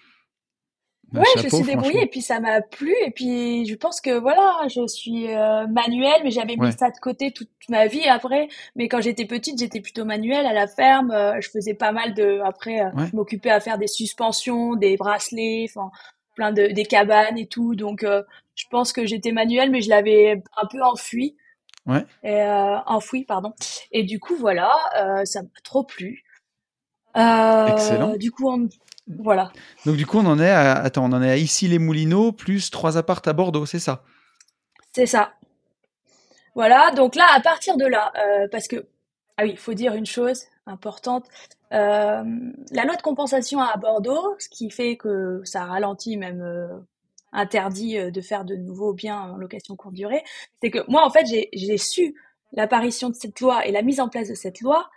[1.14, 4.62] Ouais, je suis débrouillée et puis ça m'a plu et puis je pense que voilà,
[4.70, 8.48] je suis euh, manuelle, mais j'avais mis ça de côté toute ma vie après.
[8.76, 11.12] Mais quand j'étais petite, j'étais plutôt manuelle à la ferme.
[11.12, 12.40] Euh, je faisais pas mal de.
[12.46, 15.92] Après, euh, je m'occupais à faire des suspensions, des bracelets, enfin
[16.36, 17.76] plein de des cabanes et tout.
[17.76, 21.36] Donc je pense que j'étais manuelle, mais je l'avais un peu enfui.
[21.88, 22.06] Ouais.
[22.24, 22.42] Et,
[22.86, 23.54] enfoui, pardon.
[23.92, 24.72] Et du coup voilà,
[25.26, 26.24] ça m'a trop plu.
[27.16, 28.16] Excellent.
[28.16, 28.70] Du coup, on,
[29.08, 29.52] voilà.
[29.86, 32.32] Donc du coup, on en est à, attends, on en est à ici les Moulineaux
[32.32, 34.04] plus trois appartes à Bordeaux, c'est ça?
[34.94, 35.34] C'est ça.
[36.56, 36.92] Voilà.
[36.92, 38.88] Donc là, à partir de là, euh, parce que
[39.38, 41.26] ah oui, il faut dire une chose importante.
[41.74, 42.24] Euh,
[42.72, 46.68] la loi de compensation à Bordeaux, ce qui fait que ça ralentit même euh,
[47.32, 50.24] interdit de faire de nouveaux biens en location courte durée,
[50.62, 52.14] c'est que moi en fait j'ai su
[52.52, 54.90] l'apparition de cette loi et la mise en place de cette loi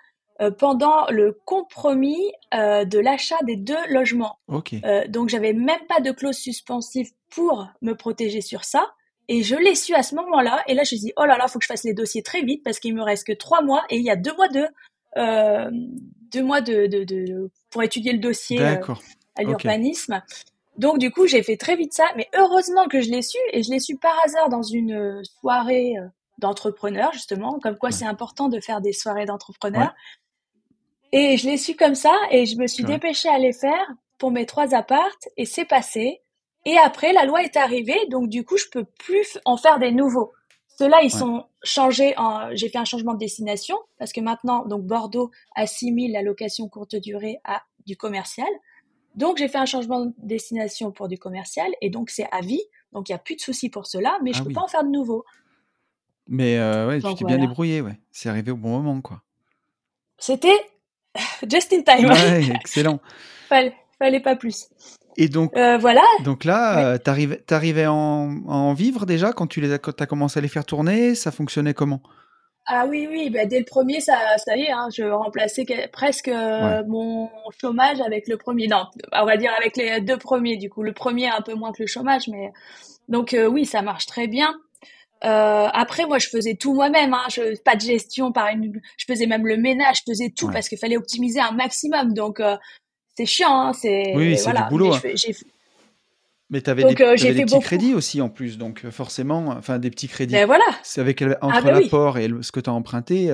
[0.59, 4.39] pendant le compromis euh, de l'achat des deux logements.
[4.85, 8.93] Euh, donc j'avais même pas de clause suspensive pour me protéger sur ça.
[9.28, 10.62] Et je l'ai su à ce moment-là.
[10.66, 12.22] Et là, je me suis dit, oh là là, faut que je fasse les dossiers
[12.22, 14.49] très vite parce qu'il me reste que trois mois et il y a deux mois
[14.49, 14.66] de,
[15.16, 15.70] euh,
[16.32, 20.20] deux mois de, de, de, pour étudier le dossier à l'urbanisme.
[20.76, 22.07] Donc du coup, j'ai fait très vite ça.
[22.16, 25.95] Mais heureusement que je l'ai su et je l'ai su par hasard dans une soirée
[26.39, 29.95] d'entrepreneurs justement, comme quoi c'est important de faire des soirées d'entrepreneurs.
[31.17, 33.87] Et je l'ai su comme ça et je me suis dépêchée à les faire
[34.19, 36.21] pour mes trois appartes et c'est passé.
[36.65, 39.93] Et après, la loi est arrivée, donc du coup, je peux plus en faire des
[39.93, 40.33] nouveaux.
[40.77, 44.83] Ceux-là, ils sont changés en, j'ai fait un changement de destination parce que maintenant, donc
[44.83, 48.49] Bordeaux assimile la location courte durée à du commercial.
[49.15, 52.62] Donc, j'ai fait un changement de destination pour du commercial et donc c'est à vie.
[52.91, 54.62] Donc, il n'y a plus de souci pour cela, mais je ne ah peux pas
[54.62, 55.25] en faire de nouveaux.
[56.27, 58.01] Mais euh, ouais, tu t'es bien débrouillé, ouais.
[58.11, 59.23] C'est arrivé au bon moment, quoi.
[60.19, 60.59] C'était
[61.49, 62.11] just in time.
[62.11, 63.01] Ouais, excellent.
[63.49, 64.69] fallait, fallait pas plus.
[65.17, 66.03] Et donc, euh, voilà.
[66.25, 70.39] Donc là, tu euh, t'arrivais, à en, vivre déjà quand tu les as, as commencé
[70.39, 71.15] à les faire tourner?
[71.15, 72.01] Ça fonctionnait comment?
[72.67, 73.31] Ah oui, oui.
[73.31, 74.73] Bah, dès le premier, ça, ça y est.
[74.73, 78.67] Hein, je remplaçais presque euh, mon chômage avec le premier.
[78.67, 80.57] Non, on va dire avec les deux premiers.
[80.57, 82.53] Du coup, le premier un peu moins que le chômage, mais
[83.09, 84.55] donc oui, ça marche très bien.
[85.25, 87.15] Euh, après, moi, je faisais tout moi-même.
[87.15, 87.25] Hein.
[87.31, 88.81] Je, pas de gestion par une.
[88.97, 89.99] Je faisais même le ménage.
[90.07, 92.12] Je faisais tout parce qu'il fallait optimiser un maximum.
[92.12, 92.57] Donc, euh,
[93.17, 93.69] c'est chiant.
[93.69, 93.73] Hein.
[93.73, 94.12] C'est.
[94.15, 94.95] Oui, c'est du boulot.
[95.03, 95.33] Mais, hein.
[96.51, 100.09] Mais tu avais des, euh, petits crédits aussi en plus, donc forcément, enfin des petits
[100.09, 100.35] crédits.
[100.35, 100.65] Ben voilà.
[100.83, 103.31] C'est avec entre ah, ben l'apport et ce que tu as emprunté,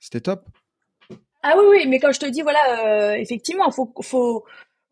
[0.00, 0.44] c'était top.
[1.44, 4.44] Ah oui, oui, mais quand je te dis voilà, effectivement, faut, faut,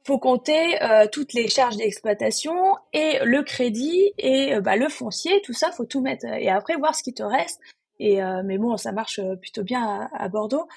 [0.07, 2.55] faut compter euh, toutes les charges d'exploitation
[2.93, 6.77] et le crédit et euh, bah, le foncier, tout ça, faut tout mettre et après
[6.77, 7.61] voir ce qui te reste.
[7.99, 10.69] Et euh, mais bon, ça marche plutôt bien à, Bordeaux.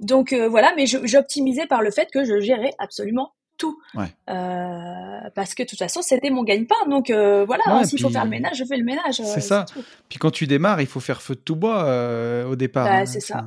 [0.00, 3.78] Donc voilà, mais j'optimisais par le fait que je gérais absolument tout.
[3.94, 4.06] Ouais.
[4.30, 6.88] Euh, parce que de toute façon, c'était mon gagne-pain.
[6.88, 9.20] Donc euh, voilà, Ouais, hein, s'il faut faire le ménage, je fais le ménage.
[9.20, 9.66] euh, C'est ça.
[10.08, 12.86] Puis quand tu démarres, il faut faire feu de tout bois euh, au départ.
[12.86, 13.06] Bah, hein.
[13.06, 13.44] c'est ça.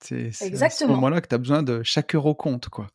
[0.00, 2.86] C'est c'est à ce moment-là que tu as besoin de chaque euro compte, quoi.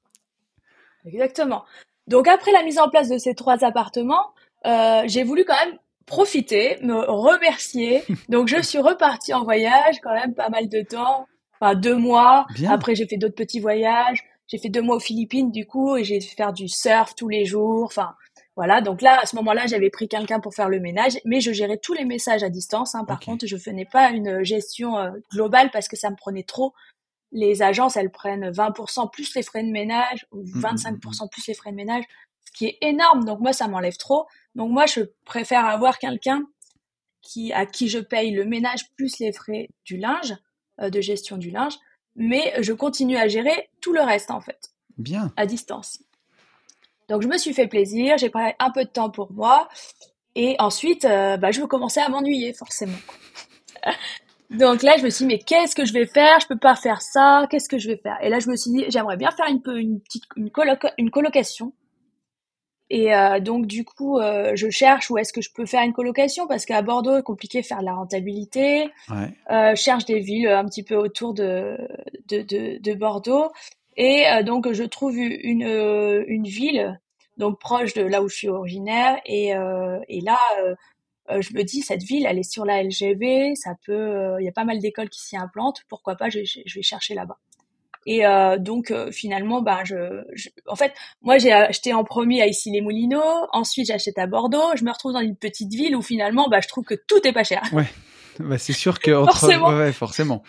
[1.05, 1.63] Exactement.
[2.07, 4.33] Donc après la mise en place de ces trois appartements,
[4.65, 8.03] euh, j'ai voulu quand même profiter, me remercier.
[8.29, 11.27] Donc je suis repartie en voyage quand même pas mal de temps,
[11.59, 12.45] enfin deux mois.
[12.55, 12.71] Bien.
[12.71, 14.23] Après j'ai fait d'autres petits voyages.
[14.47, 17.29] J'ai fait deux mois aux Philippines du coup et j'ai fait faire du surf tous
[17.29, 17.85] les jours.
[17.85, 18.13] Enfin
[18.55, 18.81] voilà.
[18.81, 21.77] Donc là à ce moment-là j'avais pris quelqu'un pour faire le ménage, mais je gérais
[21.77, 22.95] tous les messages à distance.
[22.95, 23.05] Hein.
[23.05, 26.73] Par contre je faisais pas une gestion euh, globale parce que ça me prenait trop
[27.33, 31.53] les agences, elles prennent 20% plus les frais de ménage ou mm, 25% plus les
[31.53, 32.05] frais de ménage,
[32.45, 33.25] ce qui est énorme.
[33.25, 34.27] Donc moi, ça m'enlève trop.
[34.55, 36.43] Donc moi, je préfère avoir quelqu'un
[37.21, 40.35] qui, à qui je paye le ménage plus les frais du linge,
[40.79, 41.75] euh, de gestion du linge,
[42.15, 45.33] mais je continue à gérer tout le reste, en fait, Bien.
[45.35, 45.99] à distance.
[47.09, 49.67] Donc je me suis fait plaisir, j'ai pris un peu de temps pour moi,
[50.35, 52.97] et ensuite, euh, bah, je commençais à m'ennuyer, forcément.
[54.53, 56.39] Donc là, je me suis dit, mais qu'est-ce que je vais faire?
[56.39, 57.47] Je peux pas faire ça.
[57.49, 58.17] Qu'est-ce que je vais faire?
[58.21, 60.93] Et là, je me suis dit, j'aimerais bien faire une, peu, une petite une, coloc-
[60.97, 61.73] une colocation.
[62.89, 65.93] Et euh, donc, du coup, euh, je cherche où est-ce que je peux faire une
[65.93, 68.91] colocation parce qu'à Bordeaux, c'est compliqué de faire de la rentabilité.
[69.09, 69.29] Ouais.
[69.49, 71.77] Euh, je cherche des villes un petit peu autour de,
[72.27, 73.51] de, de, de Bordeaux.
[73.97, 76.99] Et euh, donc, je trouve une, euh, une ville
[77.37, 79.19] donc proche de là où je suis originaire.
[79.25, 80.37] Et, euh, et là,
[81.31, 84.45] euh, je me dis, cette ville, elle est sur la LGV, ça peut, euh, il
[84.45, 87.13] y a pas mal d'écoles qui s'y implantent, pourquoi pas, je, je- je vais chercher
[87.13, 87.37] là-bas.
[88.05, 89.95] Et euh, donc euh, finalement, ben je,
[90.33, 94.75] je- en fait, moi j'ai acheté en premier à Issy-les-Moulineaux, ensuite j'ai acheté à Bordeaux,
[94.75, 97.31] je me retrouve dans une petite ville où finalement, bah je trouve que tout est
[97.31, 97.63] pas cher.
[98.39, 99.37] Bah, c'est sûr que entre...
[99.39, 99.69] Forcément.
[99.69, 100.43] Ouais, ouais, forcément.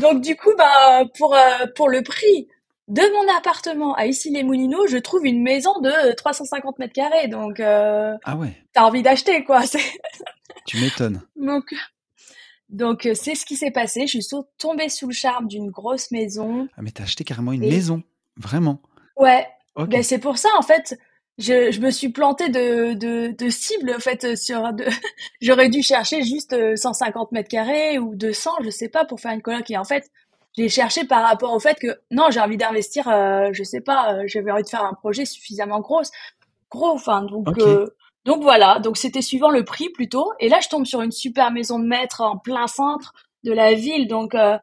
[0.00, 2.48] Donc du coup, bah pour euh, pour le prix
[2.88, 8.14] de mon appartement à Issy-les-Moulineaux, je trouve une maison de 350 mètres carrés, donc euh,
[8.24, 9.62] Ah ouais, t'as envie d'acheter quoi.
[10.66, 11.22] Tu m'étonnes.
[11.36, 11.74] Donc,
[12.68, 14.06] donc euh, c'est ce qui s'est passé.
[14.06, 16.68] Je suis tombée sous le charme d'une grosse maison.
[16.76, 18.02] Ah, mais t'as acheté carrément une Et- maison.
[18.36, 18.80] Vraiment.
[19.16, 19.88] Ouais, Ok.
[19.90, 20.98] ben c'est pour ça en fait.
[21.38, 24.84] Je, je me suis plantée de, de, de cible en fait sur de,
[25.40, 29.32] j'aurais dû chercher juste euh, 150 mètres carrés ou 200 je sais pas pour faire
[29.32, 30.10] une coloc et en fait
[30.56, 34.14] j'ai cherché par rapport au fait que non j'ai envie d'investir euh, je sais pas
[34.14, 36.02] euh, j'avais envie de faire un projet suffisamment gros
[36.70, 37.86] gros enfin donc euh,
[38.24, 41.50] donc voilà donc c'était suivant le prix plutôt et là je tombe sur une super
[41.50, 43.12] maison de maître en plein centre
[43.44, 44.56] de la ville donc euh,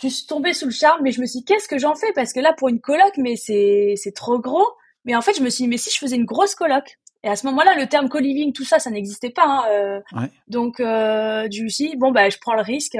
[0.00, 2.12] je suis tombée sous le charme, mais je me suis dit, qu'est-ce que j'en fais?
[2.14, 4.66] Parce que là, pour une coloc, mais c'est, c'est trop gros.
[5.04, 6.98] Mais en fait, je me suis dit, mais si je faisais une grosse coloc?
[7.24, 9.44] Et à ce moment-là, le terme co-living, tout ça, ça n'existait pas.
[9.44, 10.00] hein, euh.
[10.12, 10.30] Ouais.
[10.46, 12.96] Donc, euh, je me suis dit, bon, bah, je prends le risque.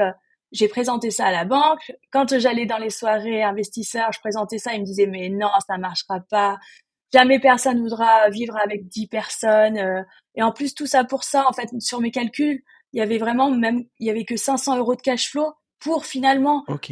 [0.51, 1.91] J'ai présenté ça à la banque.
[2.11, 5.77] Quand j'allais dans les soirées investisseurs, je présentais ça, ils me disaient, mais non, ça
[5.77, 6.57] marchera pas.
[7.13, 9.77] Jamais personne voudra vivre avec 10 personnes.
[9.77, 10.03] euh.
[10.35, 12.61] Et en plus, tout ça pour ça, en fait, sur mes calculs,
[12.93, 16.05] il y avait vraiment même, il y avait que 500 euros de cash flow pour
[16.05, 16.91] finalement Ok.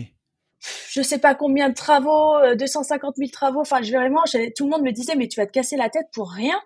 [0.89, 3.61] je sais pas combien de travaux, euh, 250 000 travaux.
[3.61, 4.23] Enfin, je vraiment,
[4.55, 6.59] tout le monde me disait, mais tu vas te casser la tête pour rien.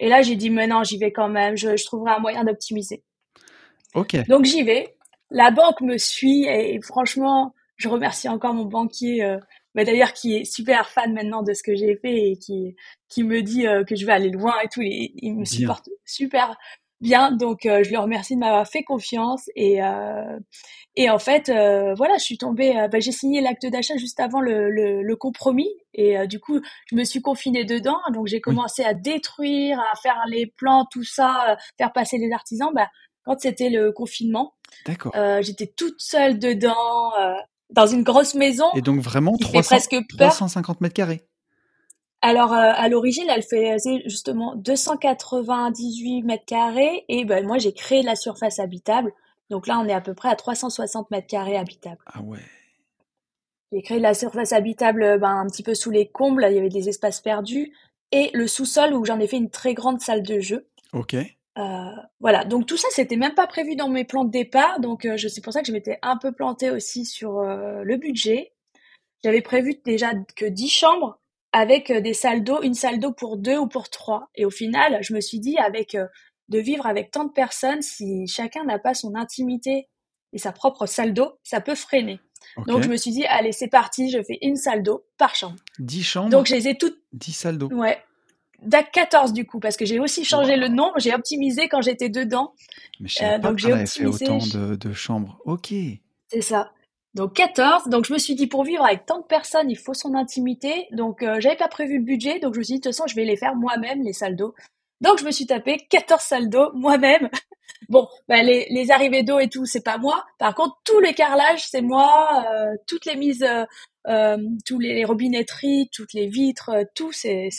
[0.00, 1.56] Et là, j'ai dit, mais non, j'y vais quand même.
[1.56, 3.02] Je, je trouverai un moyen d'optimiser.
[3.94, 4.16] Ok.
[4.28, 4.96] Donc, j'y vais.
[5.30, 9.38] La banque me suit et, et franchement, je remercie encore mon banquier, euh,
[9.74, 12.74] bah, d'ailleurs, qui est super fan maintenant de ce que j'ai fait et qui,
[13.08, 14.82] qui me dit euh, que je vais aller loin et tout.
[14.82, 16.56] Il, il me supporte super
[17.00, 17.30] bien.
[17.30, 19.48] Donc, euh, je le remercie de m'avoir fait confiance.
[19.54, 20.38] Et, euh,
[20.96, 22.76] et en fait, euh, voilà, je suis tombée.
[22.76, 25.70] euh, bah, j'ai signé l'acte d'achat juste avant le, le, le compromis.
[25.94, 26.58] Et euh, du coup,
[26.90, 27.98] je me suis confinée dedans.
[28.12, 32.32] Donc, j'ai commencé à détruire, à faire les plans, tout ça, euh, faire passer les
[32.32, 32.70] artisans.
[32.74, 32.88] Bah,
[33.24, 34.54] quand c'était le confinement,
[34.86, 35.12] D'accord.
[35.16, 37.34] euh, j'étais toute seule dedans, euh,
[37.70, 38.66] dans une grosse maison.
[38.74, 40.28] Et donc vraiment qui fait 300, presque peur.
[40.28, 41.24] 350 mètres carrés.
[42.20, 47.04] Alors, euh, à l'origine, elle faisait justement 298 mètres carrés.
[47.08, 49.12] Et ben, moi, j'ai créé la surface habitable.
[49.50, 52.00] Donc là, on est à peu près à 360 mètres carrés habitables.
[52.06, 52.40] Ah ouais.
[53.70, 56.44] J'ai créé la surface habitable ben, un petit peu sous les combles.
[56.50, 57.72] Il y avait des espaces perdus.
[58.10, 60.66] Et le sous-sol où j'en ai fait une très grande salle de jeu.
[60.92, 61.14] Ok.
[61.58, 61.90] Euh,
[62.20, 65.16] voilà, donc tout ça, c'était même pas prévu dans mes plans de départ, donc euh,
[65.16, 68.52] je c'est pour ça que je m'étais un peu plantée aussi sur euh, le budget.
[69.24, 71.20] J'avais prévu déjà que 10 chambres
[71.52, 74.28] avec euh, des salles d'eau, une salle d'eau pour deux ou pour trois.
[74.36, 75.96] Et au final, je me suis dit, avec
[76.48, 79.88] de vivre avec tant de personnes, si chacun n'a pas son intimité
[80.32, 82.20] et sa propre salle d'eau, ça peut freiner.
[82.66, 85.56] Donc je me suis dit, allez, c'est parti, je fais une salle d'eau par chambre.
[85.78, 87.68] 10 chambres, Donc je les ai toutes 10 salles d'eau.
[87.68, 87.98] Ouais.
[88.62, 90.60] DAC 14 du coup, parce que j'ai aussi changé Wow.
[90.60, 92.52] le nombre, j'ai optimisé quand j'étais dedans.
[93.00, 94.24] Mais je Euh, donc j'ai avait fait optimisé.
[94.28, 95.38] autant de, de chambres.
[95.44, 95.72] Ok.
[96.28, 96.72] C'est ça.
[97.14, 97.88] Donc 14.
[97.88, 100.86] Donc je me suis dit pour vivre avec tant de personnes, il faut son intimité.
[100.92, 103.06] Donc euh, j'avais pas prévu le budget, donc je me suis dit de toute façon
[103.06, 104.54] je vais les faire moi-même les salles d'eau.
[105.00, 107.28] Donc je me suis tapé 14 salles d'eau moi-même.
[107.88, 110.24] Bon, bah, les, les arrivées d'eau et tout, c'est pas moi.
[110.38, 112.44] Par contre, tout les carrelages, c'est moi.
[112.52, 113.64] Euh, toutes les mises, euh,
[114.08, 117.50] euh tous les, robinetteries, toutes les vitres, euh, tout, c'est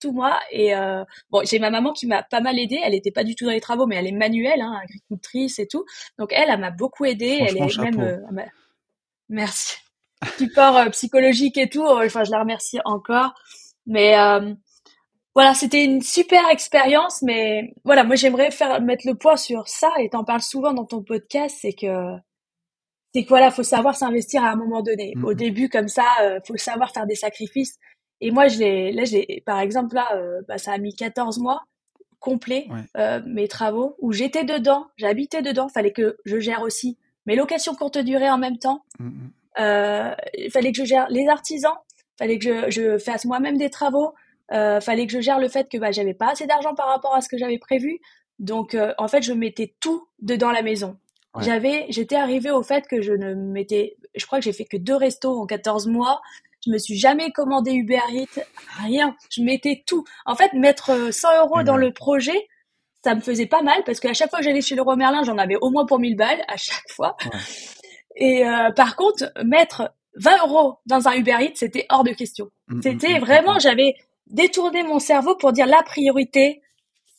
[0.00, 0.38] tout moi.
[0.52, 0.72] Et
[1.30, 2.80] bon, j'ai ma maman qui m'a pas mal aidée.
[2.82, 5.66] Elle était pas du tout dans les travaux, mais elle est manuelle, hein, agricultrice et
[5.66, 5.84] tout.
[6.18, 7.38] Donc elle, elle m'a beaucoup aidée.
[7.40, 8.20] Elle est même
[9.28, 9.76] Merci.
[10.38, 11.84] Support euh, psychologique et tout.
[11.84, 13.34] Euh, enfin, je la remercie encore.
[13.86, 14.54] Mais euh,
[15.38, 17.22] voilà, c'était une super expérience.
[17.22, 19.90] Mais voilà, moi, j'aimerais faire mettre le poids sur ça.
[20.00, 22.16] Et t'en parles souvent dans ton podcast, c'est que
[23.14, 25.14] c'est que voilà, faut savoir s'investir à un moment donné.
[25.22, 27.76] Au début, comme ça, euh, faut savoir faire des sacrifices.
[28.20, 30.08] Et moi, je l'ai, là, j'ai, par exemple, là,
[30.48, 31.62] bah, ça a mis 14 mois
[32.18, 32.66] complets
[33.24, 35.68] mes travaux où j'étais dedans, j'habitais dedans.
[35.68, 38.82] Fallait que je gère aussi mes locations courte durée en même temps.
[38.98, 39.30] Mm, mm.
[39.60, 43.70] Euh, il fallait que je gère les artisans, il fallait que je, fasse moi-même des
[43.70, 44.14] travaux,
[44.52, 47.14] euh, fallait que je gère le fait que bah, j'avais pas assez d'argent par rapport
[47.14, 48.00] à ce que j'avais prévu.
[48.38, 50.96] Donc, euh, en fait, je mettais tout dedans la maison.
[51.40, 54.76] J'avais, j'étais arrivée au fait que je ne mettais, je crois que j'ai fait que
[54.76, 56.20] deux restos en 14 mois.
[56.66, 58.40] Je me suis jamais commandé Uber Eats,
[58.82, 59.14] rien.
[59.30, 60.04] Je mettais tout.
[60.26, 62.48] En fait, mettre 100 euros dans le projet,
[63.04, 65.22] ça me faisait pas mal parce qu'à chaque fois que j'allais chez le roi Merlin,
[65.22, 67.16] j'en avais au moins pour 1000 balles à chaque fois.
[68.16, 72.50] Et euh, par contre, mettre 20 euros dans un Uber Eats, c'était hors de question.
[72.66, 73.94] Mm, mm, c'était mm, vraiment, j'avais
[74.30, 76.62] détourné mon cerveau pour dire la priorité,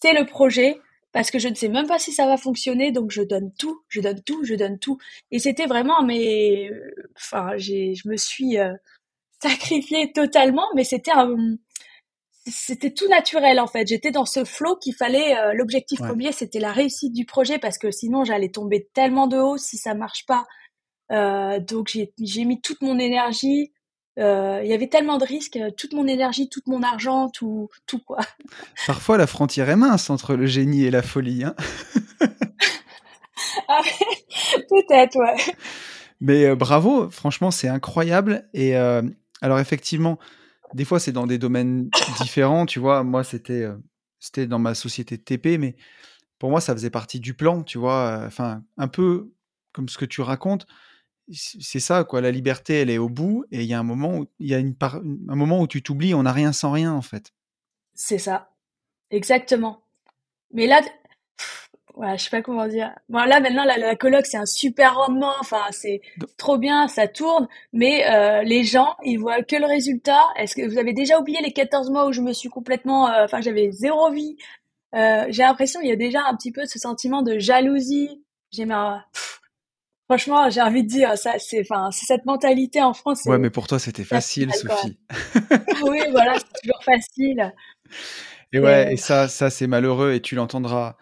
[0.01, 0.80] c'est le projet
[1.12, 3.82] parce que je ne sais même pas si ça va fonctionner, donc je donne tout,
[3.89, 4.99] je donne tout, je donne tout.
[5.32, 6.70] Et c'était vraiment, mais,
[7.16, 8.74] enfin, j'ai, je me suis euh,
[9.41, 11.36] sacrifiée totalement, mais c'était un,
[12.45, 13.88] c'était tout naturel en fait.
[13.88, 15.38] J'étais dans ce flow qu'il fallait.
[15.38, 19.38] Euh, l'objectif premier, c'était la réussite du projet parce que sinon j'allais tomber tellement de
[19.38, 20.45] haut si ça marche pas.
[21.12, 23.72] Euh, donc j'ai mis toute mon énergie.
[24.20, 27.99] Euh, il y avait tellement de risques, toute mon énergie, tout mon argent, tout, tout
[27.99, 28.20] quoi.
[28.88, 31.43] Parfois la frontière est mince entre le génie et la folie.
[31.43, 31.55] Hein
[33.67, 33.82] ah,
[34.70, 35.53] Peut-être, ouais.
[36.20, 38.49] Mais bravo, franchement, c'est incroyable.
[38.53, 40.20] Et alors effectivement,
[40.74, 41.89] des fois, c'est dans des domaines
[42.22, 43.03] différents, tu vois.
[43.03, 43.76] Moi, c'était euh,
[44.20, 45.76] c'était dans ma société de TP, mais
[46.38, 48.24] pour moi, ça faisait partie du plan, tu vois.
[48.26, 49.32] Enfin, un peu
[49.74, 50.67] comme ce que tu racontes.
[51.32, 52.21] C'est ça, quoi.
[52.21, 54.55] La liberté, elle est au bout, et il y a un moment où il y
[54.55, 57.34] a une un moment où tu t'oublies, on n'a rien sans rien, en fait.
[57.93, 58.49] C'est ça,
[59.11, 59.84] exactement.
[60.53, 60.82] Mais là,
[61.95, 62.91] ouais, je sais pas comment dire.
[63.09, 65.34] Bon, là, maintenant, la, la coloc, c'est un super rendement.
[65.39, 66.01] Enfin, c'est
[66.38, 67.47] trop bien, ça tourne.
[67.73, 70.23] Mais euh, les gens, ils voient que le résultat.
[70.38, 73.09] Est-ce que vous avez déjà oublié les 14 mois où je me suis complètement...
[73.09, 74.38] Euh, enfin, j'avais zéro vie?
[74.95, 78.23] Euh, j'ai l'impression qu'il y a déjà un petit peu ce sentiment de jalousie.
[78.51, 79.05] J'ai ma...
[80.10, 83.26] Franchement, j'ai envie de dire, ça, c'est, enfin, c'est cette mentalité en France.
[83.26, 84.97] Ouais, mais pour toi, c'était facile, Sophie.
[85.84, 87.53] oui, voilà, c'est toujours facile.
[88.51, 90.97] Et ouais, et ça, ça, c'est malheureux, et tu l'entendras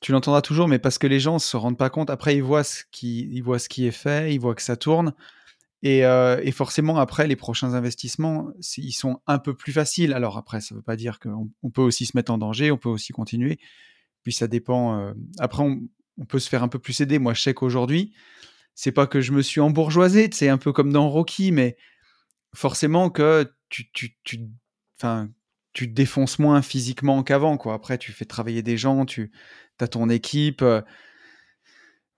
[0.00, 2.10] tu l'entendras toujours, mais parce que les gens ne se rendent pas compte.
[2.10, 4.76] Après, ils voient ce qui, ils voient ce qui est fait, ils voient que ça
[4.76, 5.14] tourne.
[5.82, 10.12] Et, euh, et forcément, après, les prochains investissements, ils sont un peu plus faciles.
[10.12, 12.70] Alors après, ça ne veut pas dire qu'on on peut aussi se mettre en danger,
[12.70, 13.58] on peut aussi continuer.
[14.22, 14.98] Puis ça dépend.
[14.98, 15.80] Euh, après, on,
[16.18, 17.18] on, peut se faire un peu plus aider.
[17.18, 18.14] Moi, je sais qu'aujourd'hui,
[18.74, 21.76] c'est pas que je me suis embourgeoisé, c'est un peu comme dans Rocky, mais
[22.54, 24.40] forcément que tu, tu, tu,
[24.98, 25.28] enfin,
[25.72, 27.56] tu te défonces moins physiquement qu'avant.
[27.56, 27.74] Quoi.
[27.74, 29.32] Après, tu fais travailler des gens, tu
[29.80, 30.62] as ton équipe.
[30.62, 30.80] Euh,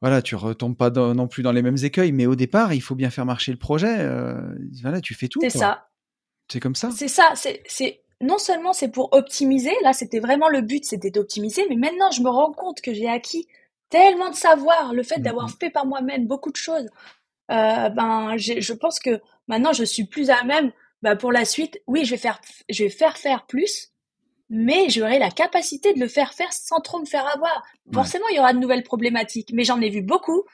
[0.02, 2.94] voilà, tu retombes pas non plus dans les mêmes écueils, mais au départ, il faut
[2.94, 3.98] bien faire marcher le projet.
[3.98, 5.40] Euh, voilà, tu fais tout.
[5.40, 5.88] C'est ça.
[6.52, 6.90] C'est comme ça.
[6.90, 7.32] C'est ça.
[7.34, 9.72] C'est non seulement c'est pour optimiser.
[9.82, 11.64] Là, c'était vraiment le but, c'était d'optimiser.
[11.70, 13.46] Mais maintenant, je me rends compte que j'ai acquis
[13.90, 16.88] tellement de savoir, le fait d'avoir fait par moi-même beaucoup de choses.
[17.50, 20.72] Euh, ben, je pense que maintenant, je suis plus à même
[21.02, 23.92] bah pour la suite, oui, je vais faire, je vais faire faire plus,
[24.48, 27.62] mais j'aurai la capacité de le faire faire sans trop me faire avoir.
[27.92, 30.44] Forcément, il y aura de nouvelles problématiques, mais j'en ai vu beaucoup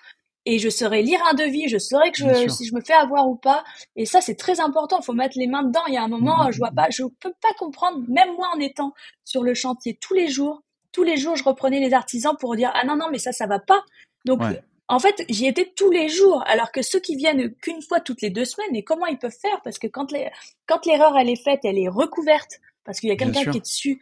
[0.44, 3.28] et je saurais lire un devis, je saurais que je, si je me fais avoir
[3.28, 3.62] ou pas.
[3.94, 4.98] Et ça, c'est très important.
[5.00, 5.82] Il faut mettre les mains dedans.
[5.86, 6.52] Il y a un moment, mmh.
[6.52, 8.92] je vois pas, je peux pas comprendre, même moi en étant
[9.24, 10.62] sur le chantier tous les jours,
[10.92, 13.46] tous les jours, je reprenais les artisans pour dire ah non non mais ça ça
[13.46, 13.84] va pas.
[14.24, 14.40] Donc
[14.88, 18.20] en fait, j'y étais tous les jours, alors que ceux qui viennent qu'une fois toutes
[18.20, 19.60] les deux semaines, et comment ils peuvent faire?
[19.64, 23.50] Parce que quand l'erreur elle est faite, elle est recouverte, parce qu'il y a quelqu'un
[23.50, 24.00] qui est dessus,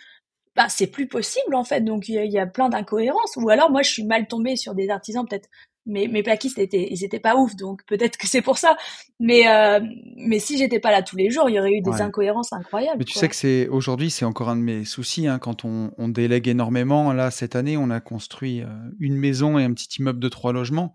[0.57, 1.83] bah c'est plus possible en fait.
[1.83, 3.37] Donc il y, a plein d'incohérences.
[3.37, 5.49] Ou alors moi je suis mal tombée sur des artisans peut-être
[5.91, 8.77] mes, mes plaquistes étaient, ils étaient pas ouf, donc peut-être que c'est pour ça.
[9.19, 9.81] Mais, euh,
[10.17, 12.99] mais si j'étais pas là tous les jours, il y aurait eu des incohérences incroyables.
[12.99, 15.93] Mais tu sais que c'est aujourd'hui, c'est encore un de mes soucis hein, quand on,
[15.99, 17.13] on, délègue énormément.
[17.13, 18.67] Là, cette année, on a construit euh,
[18.99, 20.95] une maison et un petit immeuble de trois logements.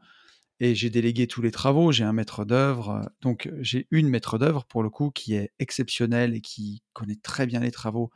[0.62, 3.02] Et j'ai délégué tous les travaux, j'ai un maître d'œuvre.
[3.22, 7.46] Donc j'ai une maître d'œuvre pour le coup qui est exceptionnelle et qui connaît très
[7.46, 8.10] bien les travaux,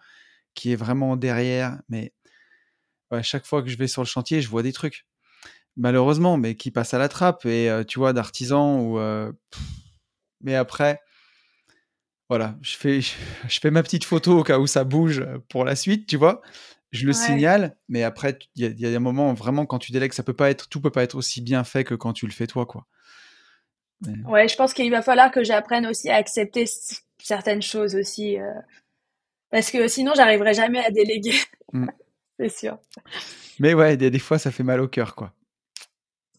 [0.54, 1.82] qui est vraiment derrière.
[1.90, 2.14] Mais
[3.12, 5.06] à chaque fois que je vais sur le chantier, je vois des trucs.
[5.78, 7.46] Malheureusement, mais qui passent à la trappe.
[7.46, 9.00] Et tu vois, d'artisans ou.
[10.42, 11.02] mais après,
[12.30, 13.02] voilà, je fais,
[13.50, 16.42] je fais ma petite photo au cas où ça bouge pour la suite, tu vois?
[16.92, 20.24] Je le signale, mais après, il y, a un moment vraiment quand tu délègues, ça
[20.24, 22.48] peut pas être, tout peut pas être aussi bien fait que quand tu le fais
[22.48, 22.88] toi, quoi.
[24.26, 26.66] Ouais, je pense qu'il va falloir que j'apprenne aussi à accepter
[27.22, 28.54] certaines choses aussi, euh,
[29.52, 31.36] parce que sinon, j'arriverai jamais à déléguer.
[31.74, 31.88] Mmh.
[32.40, 32.80] C'est sûr.
[33.60, 35.34] Mais ouais, des, des, fois, ça fait mal au cœur, quoi.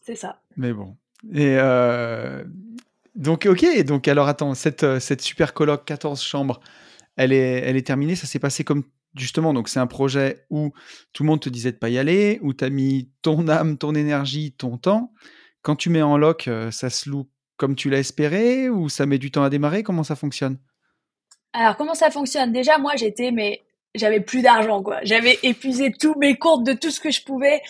[0.01, 0.41] C'est ça.
[0.57, 0.97] Mais bon.
[1.31, 2.43] Et euh,
[3.15, 3.83] donc, ok.
[3.83, 6.59] Donc, alors, attends, cette, euh, cette super colloque 14 chambres,
[7.15, 8.15] elle est, elle est terminée.
[8.15, 8.83] Ça s'est passé comme
[9.15, 10.71] justement, donc c'est un projet où
[11.13, 13.77] tout le monde te disait de pas y aller, où tu as mis ton âme,
[13.77, 15.13] ton énergie, ton temps.
[15.61, 19.05] Quand tu mets en loc, euh, ça se loue comme tu l'as espéré ou ça
[19.05, 19.83] met du temps à démarrer?
[19.83, 20.57] Comment ça fonctionne?
[21.53, 22.51] Alors, comment ça fonctionne?
[22.51, 23.61] Déjà, moi, j'étais mais
[23.95, 24.99] j'avais plus d'argent quoi.
[25.03, 27.61] J'avais épuisé tous mes comptes de tout ce que je pouvais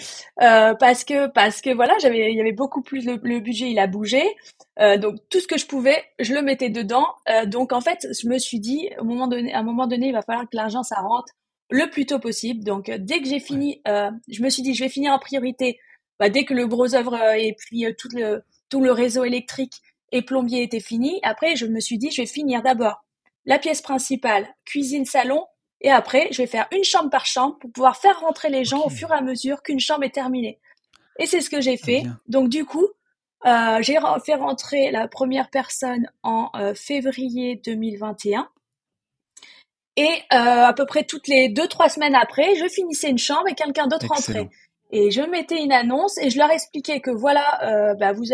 [0.42, 3.80] euh, parce que parce que voilà, j'avais il y avait beaucoup plus le, budget, il
[3.80, 4.24] a bougé.
[4.80, 7.08] Euh, donc tout ce que je pouvais, je le mettais dedans.
[7.30, 10.08] Euh, donc en fait, je me suis dit au moment donné, à un moment donné,
[10.08, 11.34] il va falloir que l'argent ça rentre
[11.70, 12.64] le plus tôt possible.
[12.64, 15.80] Donc dès que j'ai fini, je me suis dit je vais finir en priorité.
[16.20, 19.74] Bah, dès que le gros œuvre et puis tout le tout le réseau électrique
[20.12, 23.04] et plombier était fini, après je me suis dit je vais finir d'abord
[23.46, 25.46] la pièce principale, cuisine salon
[25.82, 28.86] et après, je vais faire une chambre par chambre pour pouvoir faire rentrer les gens
[28.86, 30.60] au fur et à mesure qu'une chambre est terminée.
[31.20, 32.04] Et c'est ce que j'ai fait.
[32.28, 32.88] Donc du coup,
[33.46, 38.48] euh, j'ai fait rentrer la première personne en euh, février 2021.
[39.98, 43.48] Et euh, à peu près toutes les deux trois semaines après, je finissais une chambre
[43.50, 44.50] et quelqu'un d'autre rentrait.
[44.92, 48.26] Et je mettais une annonce et je leur expliquais que voilà, bah vous,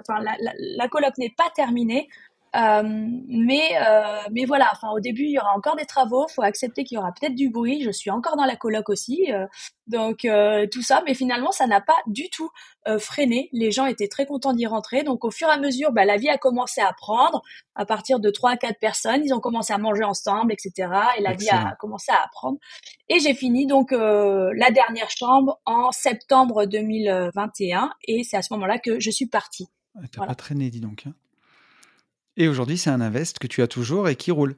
[0.00, 2.08] enfin la, la, la colloque n'est pas terminée.
[2.54, 6.42] Euh, mais euh, mais voilà, enfin au début il y aura encore des travaux, faut
[6.42, 7.82] accepter qu'il y aura peut-être du bruit.
[7.82, 9.46] Je suis encore dans la coloc aussi, euh,
[9.86, 10.26] donc
[10.70, 12.50] tout ça, mais finalement ça n'a pas du tout
[12.98, 13.48] freiné.
[13.52, 15.02] Les gens étaient très contents d'y rentrer.
[15.02, 17.42] Donc au fur et à mesure, bah, la vie a commencé à prendre.
[17.74, 20.90] À partir de trois à quatre personnes, ils ont commencé à manger ensemble, etc.
[21.18, 22.58] Et la vie a commencé à apprendre.
[23.08, 28.78] Et j'ai fini donc la dernière chambre en septembre 2021, et c'est à ce moment-là
[28.78, 29.68] que je suis partie.
[30.12, 31.04] T'as pas traîné, dis donc.
[31.06, 31.14] Hein.
[32.36, 34.56] Et aujourd'hui, c'est un invest que tu as toujours et qui roule.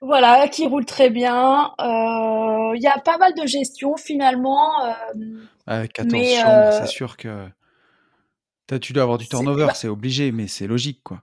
[0.00, 1.72] Voilà, qui roule très bien.
[1.80, 4.70] Euh, il y a pas mal de gestion finalement.
[5.66, 7.48] 14 euh, chambres, euh, c'est sûr que
[8.80, 11.22] tu dois avoir du turnover, c'est obligé, mais c'est logique quoi.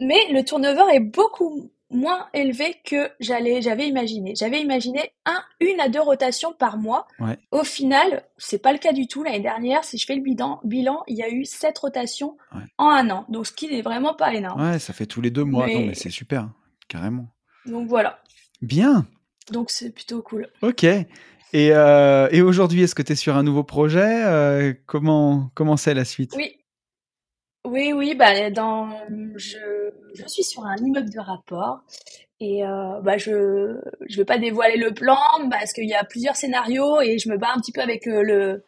[0.00, 4.34] Mais le turnover est beaucoup moins élevé que j'allais, j'avais imaginé.
[4.36, 7.06] J'avais imaginé un, une à deux rotations par mois.
[7.50, 9.22] Au final, c'est pas le cas du tout.
[9.22, 12.36] L'année dernière, si je fais le bilan, bilan, il y a eu sept rotations
[12.78, 13.26] en un an.
[13.28, 14.60] Donc, ce qui n'est vraiment pas énorme.
[14.60, 15.66] Ouais, ça fait tous les deux mois.
[15.66, 16.54] Non, mais c'est super, hein,
[16.88, 17.28] carrément.
[17.66, 18.18] Donc voilà.
[18.60, 19.06] Bien.
[19.50, 20.48] Donc c'est plutôt cool.
[20.62, 20.84] Ok.
[20.84, 21.06] Et,
[21.54, 25.94] euh, et aujourd'hui, est-ce que tu es sur un nouveau projet euh, Comment comment c'est
[25.94, 26.34] la suite?
[26.36, 26.56] Oui,
[27.64, 28.90] oui, oui, bah, dans,
[29.36, 29.56] je,
[30.14, 31.82] je suis sur un immeuble de rapport
[32.40, 35.18] et euh, bah, je ne vais pas dévoiler le plan
[35.50, 38.22] parce qu'il y a plusieurs scénarios et je me bats un petit peu avec euh,
[38.22, 38.64] le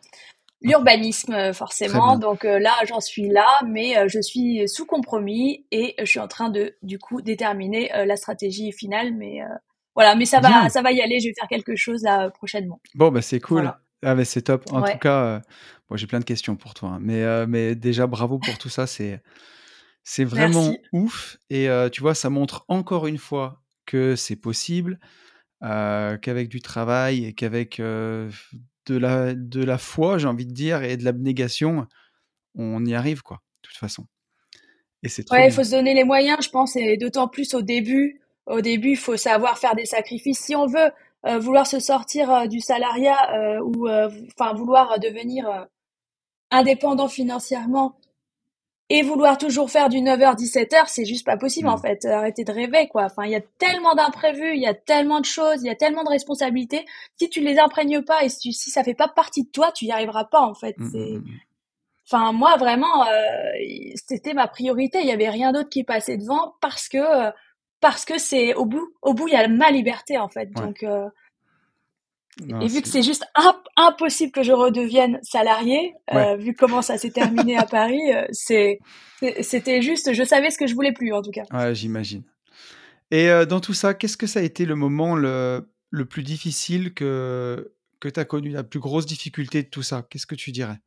[0.62, 2.16] l'urbanisme euh, forcément.
[2.16, 6.48] Donc là, j'en suis là, mais je suis sous compromis et je suis en train
[6.48, 9.12] de du coup déterminer la stratégie finale.
[9.14, 9.40] Mais
[9.94, 11.20] voilà, mais ça va, ça va y aller.
[11.20, 12.81] Je vais faire quelque chose là prochainement.
[12.94, 13.73] Bon, bah c'est cool.
[14.02, 14.64] Ah, mais c'est top.
[14.73, 15.43] En tout cas,
[15.90, 16.98] moi j'ai plein de questions pour toi, hein.
[17.01, 19.20] mais, mais déjà bravo pour tout ça, c'est
[20.09, 25.01] c'est vraiment ouf et tu vois, ça montre encore une fois que c'est possible,
[25.61, 28.31] qu'avec du travail et qu'avec, de
[28.89, 31.89] la de la foi, j'ai envie de dire et de l'abnégation,
[32.55, 34.07] on y arrive quoi, de toute façon
[35.03, 37.62] et c'est Ouais, il faut se donner les moyens, je pense et d'autant plus au
[37.62, 38.20] début.
[38.47, 40.39] Au début, il faut savoir faire des sacrifices.
[40.39, 40.93] Si on veut,
[41.41, 45.66] vouloir se sortir, du salariat, ou enfin vouloir devenir,
[46.53, 47.99] indépendant financièrement
[48.89, 52.05] et vouloir toujours faire du 9h 17h, c'est juste pas possible en fait.
[52.05, 53.05] Arrêtez de rêver quoi.
[53.05, 55.75] Enfin, il y a tellement d'imprévus, il y a tellement de choses, il y a
[55.75, 56.85] tellement de responsabilités.
[57.19, 59.87] Si tu les imprègnes pas et si, si ça fait pas partie de toi, tu
[59.87, 60.79] y arriveras pas en fait.
[60.79, 61.41] Mmh, c'est mmh, mmh,
[62.09, 63.53] Enfin, moi vraiment, euh,
[63.97, 65.01] c'était ma priorité.
[65.01, 67.33] Il y avait rien d'autre qui passait devant parce que
[67.81, 70.47] parce que c'est au bout, au bout il y a ma liberté en fait.
[70.53, 71.09] Donc euh,
[72.41, 73.25] et vu que c'est juste
[73.77, 78.79] impossible que je redevienne salarié, euh, vu comment ça s'est terminé à Paris, euh, c'est
[79.41, 81.45] c'était juste, je savais ce que je voulais plus en tout cas.
[81.51, 82.23] Ouais, j'imagine.
[83.11, 86.23] Et euh, dans tout ça, qu'est-ce que ça a été le moment le, le plus
[86.23, 90.07] difficile que, que tu as connu, la plus grosse difficulté de tout ça?
[90.11, 90.79] Qu'est-ce que tu dirais?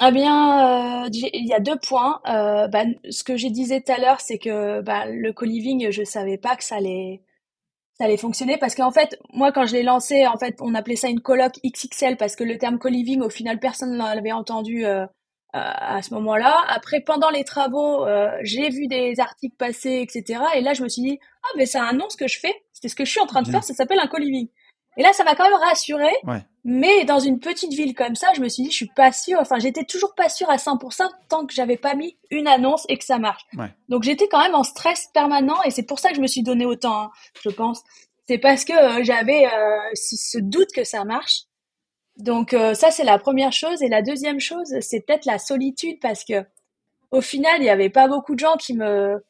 [0.00, 2.20] Ah bien, euh, il y a deux points.
[2.26, 6.02] Euh, bah, ce que j'ai disais tout à l'heure, c'est que bah, le co-living, je
[6.02, 7.22] savais pas que ça allait,
[7.98, 10.96] ça allait fonctionner parce qu'en fait, moi, quand je l'ai lancé, en fait, on appelait
[10.96, 14.84] ça une coloc XXL parce que le terme co-living, au final, personne ne l'avait entendu
[14.84, 15.06] euh,
[15.52, 16.64] à ce moment-là.
[16.68, 20.40] Après, pendant les travaux, euh, j'ai vu des articles passer, etc.
[20.56, 22.54] Et là, je me suis dit, ah, mais c'est un nom ce que je fais.
[22.72, 23.62] C'est ce que je suis en train de faire.
[23.62, 24.48] Ça s'appelle un co-living.
[24.96, 26.10] Et là, ça m'a quand même rassuré.
[26.66, 29.38] Mais dans une petite ville comme ça, je me suis dit, je suis pas sûre.
[29.40, 32.96] Enfin, j'étais toujours pas sûre à 100% tant que j'avais pas mis une annonce et
[32.96, 33.44] que ça marche.
[33.90, 36.42] Donc, j'étais quand même en stress permanent et c'est pour ça que je me suis
[36.42, 37.10] donné autant, hein,
[37.42, 37.82] je pense.
[38.26, 41.42] C'est parce que euh, j'avais euh, ce doute que ça marche.
[42.16, 43.82] Donc, euh, ça, c'est la première chose.
[43.82, 46.46] Et la deuxième chose, c'est peut-être la solitude parce que
[47.10, 49.22] au final, il y avait pas beaucoup de gens qui me,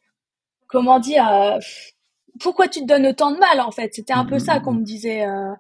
[0.69, 1.59] comment dire,
[2.41, 3.95] pourquoi tu te donnes autant de mal en fait?
[3.95, 5.27] C'était un peu ça qu'on me disait.
[5.27, 5.53] Euh,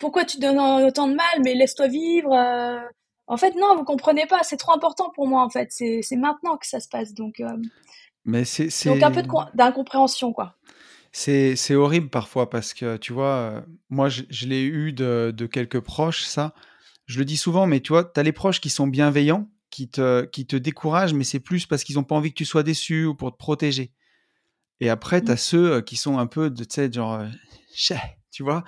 [0.00, 2.32] pourquoi tu donnes autant de mal Mais laisse-toi vivre.
[2.32, 2.80] Euh.
[3.28, 4.40] En fait, non, vous comprenez pas.
[4.42, 5.68] C'est trop important pour moi en fait.
[5.70, 7.14] C'est maintenant que ça se passe.
[7.14, 7.56] Donc, euh,
[8.24, 9.22] mais c'est donc un peu
[9.54, 10.56] d'incompréhension quoi.
[11.12, 16.22] C'est horrible parfois parce que tu vois, moi je, l'ai eu de, de, quelques proches
[16.22, 16.54] ça.
[17.06, 19.88] Je le dis souvent, mais tu vois, tu as les proches qui sont bienveillants, qui
[19.88, 22.62] te, qui te découragent, mais c'est plus parce qu'ils n'ont pas envie que tu sois
[22.62, 23.92] déçu ou pour te protéger.
[24.80, 25.38] Et après, tu as mmh.
[25.38, 27.24] ceux qui sont un peu, de, tu sais, genre,
[28.30, 28.64] tu vois.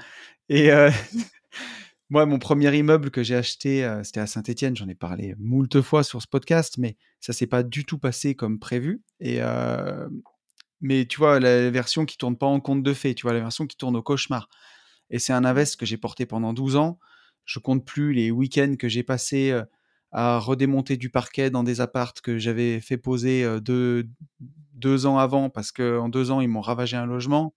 [0.54, 0.70] Et
[2.10, 4.76] moi, mon premier immeuble que j'ai acheté, c'était à Saint-Etienne.
[4.76, 8.34] J'en ai parlé moult fois sur ce podcast, mais ça s'est pas du tout passé
[8.34, 9.02] comme prévu.
[9.18, 9.40] Et
[10.82, 13.40] mais tu vois, la version qui tourne pas en compte de fait, tu vois, la
[13.40, 14.50] version qui tourne au cauchemar.
[15.08, 16.98] Et c'est un invest que j'ai porté pendant 12 ans.
[17.46, 19.58] Je compte plus les week-ends que j'ai passés
[20.10, 24.06] à redémonter du parquet dans des appartes que j'avais fait poser deux,
[24.74, 27.54] deux ans avant parce qu'en deux ans, ils m'ont ravagé un logement,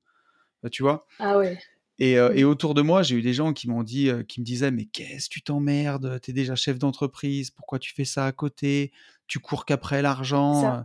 [0.63, 1.05] euh, tu vois?
[1.19, 1.57] Ah ouais.
[1.97, 4.41] Et, euh, et, autour de moi, j'ai eu des gens qui m'ont dit, euh, qui
[4.41, 6.19] me disaient, mais qu'est-ce tu t'emmerdes?
[6.21, 8.91] Tu es déjà chef d'entreprise, pourquoi tu fais ça à côté?
[9.27, 10.83] Tu cours qu'après l'argent.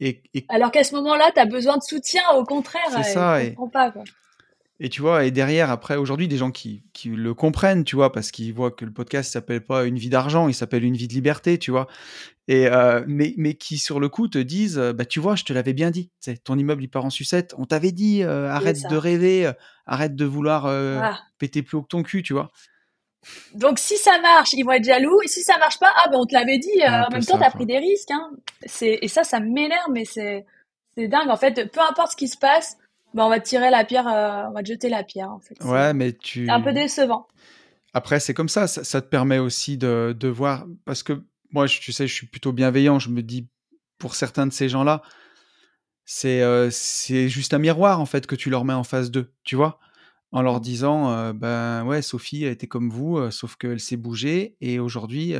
[0.00, 2.82] Et, Alors qu'à ce moment-là, tu as besoin de soutien, au contraire.
[2.90, 3.42] C'est ça.
[3.42, 3.56] Et...
[3.72, 4.04] Pas, quoi.
[4.84, 8.12] Et tu vois, et derrière, après, aujourd'hui, des gens qui, qui, le comprennent, tu vois,
[8.12, 11.08] parce qu'ils voient que le podcast s'appelle pas Une vie d'argent, il s'appelle Une vie
[11.08, 11.86] de liberté, tu vois.
[12.48, 15.44] Et euh, mais, mais qui, sur le coup, te disent, euh, bah, tu vois, je
[15.44, 16.10] te l'avais bien dit,
[16.44, 19.50] ton immeuble, il part en sucette, on t'avait dit, euh, arrête de rêver,
[19.86, 20.64] arrête de vouloir
[21.38, 22.50] péter plus haut que ton cul, tu vois.
[23.54, 26.18] Donc, si ça marche, ils vont être jaloux, et si ça marche pas, ah, ben,
[26.18, 28.32] on te l'avait dit, en même temps, t'as pris des risques, hein.
[28.82, 30.44] Et ça, ça m'énerve, mais c'est
[30.98, 32.76] dingue, en fait, peu importe ce qui se passe,
[33.14, 35.54] bah, on va tirer la pierre, euh, on va te jeter la pierre en fait.
[35.64, 36.46] Ouais, mais tu.
[36.46, 37.28] C'est un peu décevant.
[37.94, 41.22] Après, c'est comme ça, ça, te permet aussi de, de, voir, parce que
[41.52, 42.98] moi, tu sais, je suis plutôt bienveillant.
[42.98, 43.46] Je me dis,
[43.98, 45.00] pour certains de ces gens-là,
[46.04, 49.32] c'est euh, c'est juste un miroir en fait que tu leur mets en face d'eux,
[49.44, 49.78] tu vois,
[50.32, 54.56] en leur disant, euh, ben ouais, Sophie a été comme vous, sauf qu'elle s'est bougée
[54.60, 55.34] et aujourd'hui.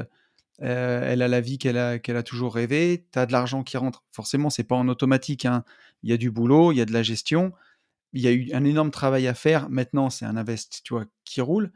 [0.61, 3.77] elle a la vie qu'elle a, qu'elle a toujours rêvé, tu as de l'argent qui
[3.77, 4.05] rentre.
[4.13, 5.45] Forcément, c'est pas en automatique.
[5.45, 5.65] Hein
[6.05, 7.53] il y a du boulot, il y a de la gestion,
[8.13, 9.71] il y a eu un énorme travail à faire.
[9.71, 11.73] Maintenant, c'est un invest, tu vois, qui roule.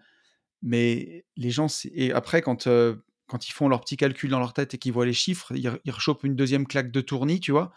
[0.62, 2.96] Mais les gens, et après, quand, euh,
[3.26, 5.72] quand ils font leurs petits calculs dans leur tête et qu'ils voient les chiffres, ils,
[5.82, 7.72] ils rechopent une deuxième claque de tournis, tu vois,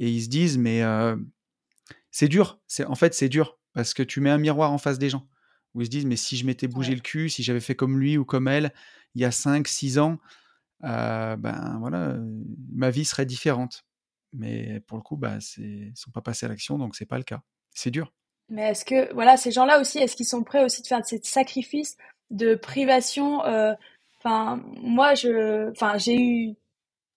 [0.00, 1.16] et ils se disent, mais euh,
[2.10, 2.60] c'est dur.
[2.66, 5.28] C'est en fait, c'est dur parce que tu mets un miroir en face des gens
[5.74, 8.00] où ils se disent, mais si je m'étais bougé le cul, si j'avais fait comme
[8.00, 8.72] lui ou comme elle
[9.14, 10.18] il y a 5, 6 ans,
[10.82, 12.16] euh, ben voilà,
[12.72, 13.84] ma vie serait différente.
[14.34, 17.18] Mais pour le coup, bah, ils ne sont pas passés à l'action, donc c'est pas
[17.18, 17.40] le cas.
[17.72, 18.12] C'est dur.
[18.48, 21.20] Mais est-ce que, voilà, ces gens-là aussi, est-ce qu'ils sont prêts aussi de faire ces
[21.22, 21.96] sacrifices
[22.30, 23.74] de privation euh,
[24.24, 26.54] Enfin, moi, je, enfin, j'ai eu,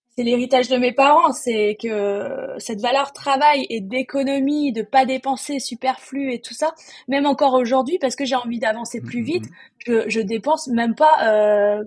[0.10, 5.60] c'est l'héritage de mes parents, c'est que cette valeur travail et d'économie, de pas dépenser
[5.60, 6.73] superflu et tout ça,
[7.07, 9.53] même encore aujourd'hui, parce que j'ai envie d'avancer plus mmh, vite, mmh.
[9.85, 11.84] je, je dépense même pas euh,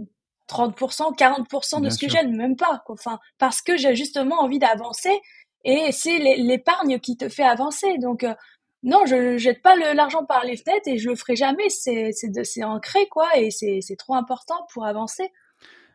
[0.51, 2.82] 30%, 40% de ce que j'ai, même pas.
[2.89, 5.20] Enfin, parce que j'ai justement envie d'avancer
[5.64, 7.98] et c'est l'épargne qui te fait avancer.
[7.98, 8.35] Donc, euh,
[8.82, 11.68] non, je jette pas l'argent par les fenêtres et je le ferai jamais.
[11.68, 15.31] C'est ancré, quoi, et c'est trop important pour avancer.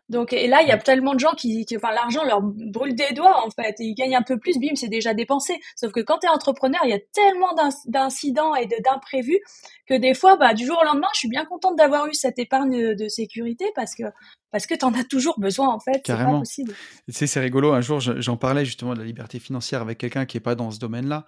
[0.07, 3.13] Donc, et là, il y a tellement de gens qui, enfin, l'argent leur brûle des
[3.13, 3.75] doigts, en fait.
[3.79, 5.59] ils gagnent un peu plus, bim, c'est déjà dépensé.
[5.75, 7.55] Sauf que quand tu es entrepreneur, il y a tellement
[7.87, 9.39] d'incidents et d'imprévus
[9.87, 12.37] que des fois, bah, du jour au lendemain, je suis bien contente d'avoir eu cette
[12.37, 14.03] épargne de sécurité parce que,
[14.51, 16.03] parce que tu en as toujours besoin, en fait.
[16.05, 16.73] C'est pas possible.
[17.07, 17.73] Tu sais, c'est rigolo.
[17.73, 20.69] Un jour, j'en parlais justement de la liberté financière avec quelqu'un qui est pas dans
[20.69, 21.25] ce domaine-là.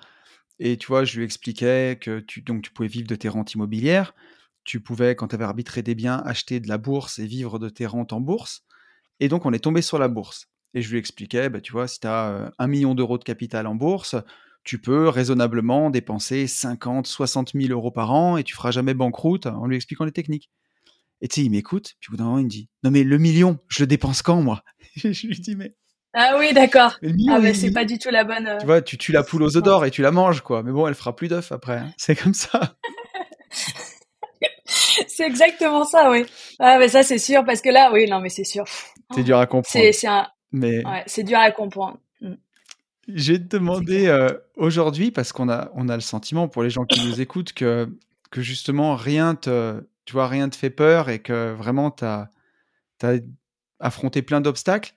[0.60, 3.54] Et tu vois, je lui expliquais que tu, donc, tu pouvais vivre de tes rentes
[3.54, 4.14] immobilières.
[4.64, 7.70] Tu pouvais, quand tu avais arbitré des biens, acheter de la bourse et vivre de
[7.70, 8.64] tes rentes en bourse.
[9.19, 10.48] Et donc, on est tombé sur la bourse.
[10.73, 13.23] Et je lui expliquais, bah, tu vois, si tu as euh, un million d'euros de
[13.23, 14.15] capital en bourse,
[14.64, 19.45] tu peux raisonnablement dépenser 50, 60 000 euros par an et tu feras jamais banqueroute
[19.45, 20.52] en lui expliquant les techniques.
[21.22, 23.03] Et tu sais, il m'écoute, puis au bout d'un moment, il me dit Non, mais
[23.03, 24.64] le million, je le dépense quand, moi?
[24.95, 25.73] Je lui dis Mais.
[26.14, 26.98] Ah oui, d'accord.
[27.30, 28.57] Ah, mais c'est pas du tout la bonne.
[28.60, 30.64] Tu vois, tu tues la poule aux œufs d'or et tu la manges, quoi.
[30.64, 31.77] Mais bon, elle fera plus d'œufs après.
[31.77, 31.94] Hein.
[31.98, 32.76] C'est comme ça.
[35.07, 36.26] c'est exactement ça, oui.
[36.60, 38.65] Ah, mais ça, c'est sûr, parce que là, oui, non, mais c'est sûr.
[39.14, 39.92] C'est dur à comprendre.
[39.94, 40.08] C'est
[40.52, 40.84] mais...
[40.86, 41.98] ouais, dur à comprendre.
[42.22, 42.34] Mm.
[43.08, 46.70] Je vais te demander euh, aujourd'hui, parce qu'on a, on a le sentiment pour les
[46.70, 47.90] gens qui nous écoutent que,
[48.32, 52.30] que justement rien te, tu vois, rien te fait peur et que vraiment tu as,
[53.04, 53.18] as,
[53.80, 54.94] affronté plein d'obstacles.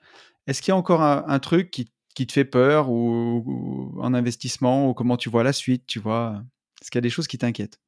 [0.46, 4.88] Est-ce qu'il y a encore un, truc qui, qui, te fait peur ou, un investissement
[4.88, 6.42] ou comment tu vois la suite, tu vois?
[6.80, 7.78] Est-ce qu'il y a des choses qui t'inquiètent?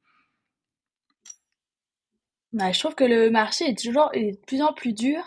[2.53, 5.23] Bah, Je trouve que le marché est toujours est de plus en plus dur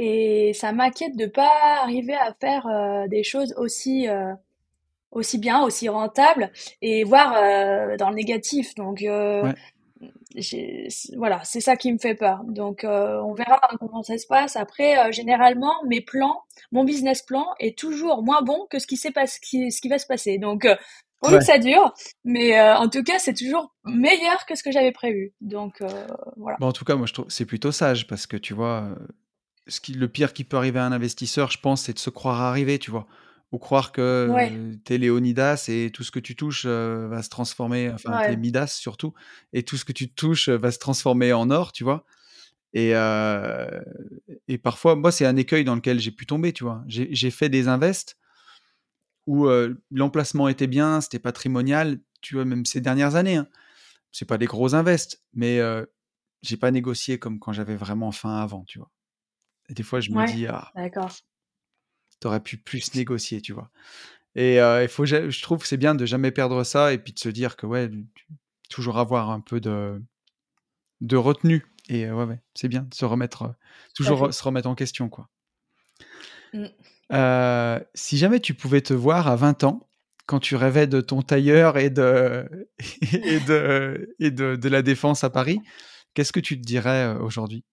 [0.00, 4.32] et ça m'inquiète de pas arriver à faire euh, des choses aussi euh,
[5.10, 6.52] aussi bien, aussi rentables
[6.82, 8.76] et voir euh, dans le négatif.
[8.76, 9.02] Donc
[11.16, 12.44] voilà, c'est ça qui me fait peur.
[12.44, 14.54] Donc on verra comment ça se passe.
[14.54, 19.12] Après, généralement, mes plans, mon business plan est toujours moins bon que ce qui s'est
[19.42, 20.38] qui, ce qui va se passer.
[20.38, 20.68] Donc
[21.20, 21.92] pour que ça dure,
[22.22, 25.32] mais en tout cas, c'est toujours meilleur que ce que j'avais prévu.
[25.40, 25.82] Donc
[26.36, 26.56] voilà.
[26.60, 28.94] Bon, en tout cas, moi je trouve c'est plutôt sage parce que tu vois,
[29.68, 32.10] ce qui, le pire qui peut arriver à un investisseur, je pense, c'est de se
[32.10, 33.06] croire arrivé, tu vois.
[33.52, 34.28] Ou croire que
[34.84, 38.36] tu es Léonidas et tout ce que tu touches euh, va se transformer, enfin, t'es
[38.36, 39.14] Midas surtout,
[39.54, 42.04] et tout ce que tu touches va se transformer en or, tu vois.
[42.74, 43.80] Et, euh,
[44.48, 46.84] et parfois, moi, c'est un écueil dans lequel j'ai pu tomber, tu vois.
[46.88, 48.18] J'ai fait des invests
[49.26, 53.36] où euh, l'emplacement était bien, c'était patrimonial, tu vois, même ces dernières années.
[53.36, 53.48] Hein.
[54.12, 55.58] C'est pas des gros invests, mais
[56.42, 58.90] j'ai pas négocié comme quand j'avais vraiment faim avant, tu vois.
[59.68, 60.72] Et des fois, je me dis, ah,
[62.20, 63.70] t'aurais pu plus négocier, tu vois.
[64.34, 67.12] Et euh, il faut, je trouve que c'est bien de jamais perdre ça et puis
[67.12, 67.90] de se dire que, ouais,
[68.70, 70.00] toujours avoir un peu de,
[71.00, 71.66] de retenue.
[71.88, 73.52] Et euh, ouais, ouais c'est bien de se remettre, euh,
[73.94, 75.28] toujours se remettre en question, quoi.
[76.54, 77.80] Mmh.
[77.94, 79.86] si jamais tu pouvais te voir à 20 ans,
[80.24, 82.48] quand tu rêvais de ton tailleur et de,
[83.12, 85.60] et de, et de, de la défense à Paris,
[86.14, 87.64] qu'est-ce que tu te dirais aujourd'hui?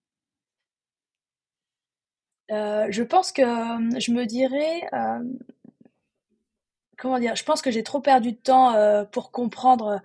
[2.51, 5.19] Euh, je pense que euh, je me dirais, euh,
[6.97, 8.75] comment dire, je pense que j'ai trop perdu de temps
[9.11, 10.01] pour comprendre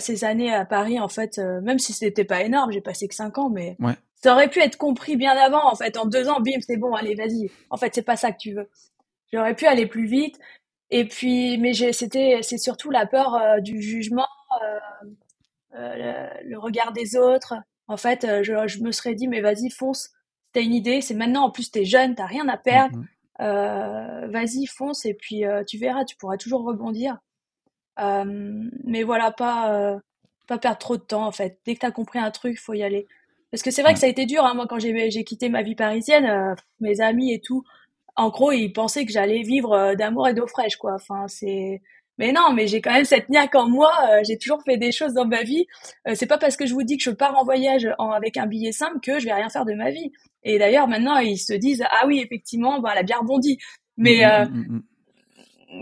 [0.00, 3.38] ces années à Paris, en fait, même si c'était pas énorme, j'ai passé que 5
[3.38, 3.76] ans, mais
[4.16, 6.94] ça aurait pu être compris bien avant, en fait, en deux ans, bim, c'est bon,
[6.94, 7.50] allez, vas-y.
[7.70, 8.68] En fait, c'est pas ça que tu veux.
[9.32, 10.38] J'aurais pu aller plus vite.
[10.90, 14.26] Et puis, mais c'était, c'est surtout la peur du jugement,
[15.72, 17.54] le, le, regard des autres.
[17.86, 20.15] En fait, je, je me serais dit, mais vas-y, fonce
[20.56, 23.42] t'as une idée, c'est maintenant, en plus t'es jeune, t'as rien à perdre, mm-hmm.
[23.42, 27.18] euh, vas-y, fonce et puis euh, tu verras, tu pourras toujours rebondir.
[28.00, 28.24] Euh,
[28.84, 29.98] mais voilà, pas,
[30.46, 31.58] pas perdre trop de temps en fait.
[31.66, 33.06] Dès que t'as compris un truc, faut y aller.
[33.50, 34.54] Parce que c'est vrai que ça a été dur, hein.
[34.54, 37.62] moi quand j'ai quitté ma vie parisienne, mes amis et tout,
[38.16, 40.94] en gros, ils pensaient que j'allais vivre d'amour et d'eau fraîche, quoi.
[40.94, 41.82] Enfin, c'est
[42.18, 43.92] mais non, mais j'ai quand même cette niaque en moi.
[44.10, 45.66] Euh, j'ai toujours fait des choses dans ma vie.
[46.08, 48.46] Euh, c'est pas parce que je vous dis que je pars en voyage avec un
[48.46, 50.12] billet simple que je vais rien faire de ma vie.
[50.48, 53.58] Et d'ailleurs, maintenant, ils se disent ah oui, effectivement, bah, elle a bien rebondi.
[53.96, 54.82] Mais mmh, mmh, mmh,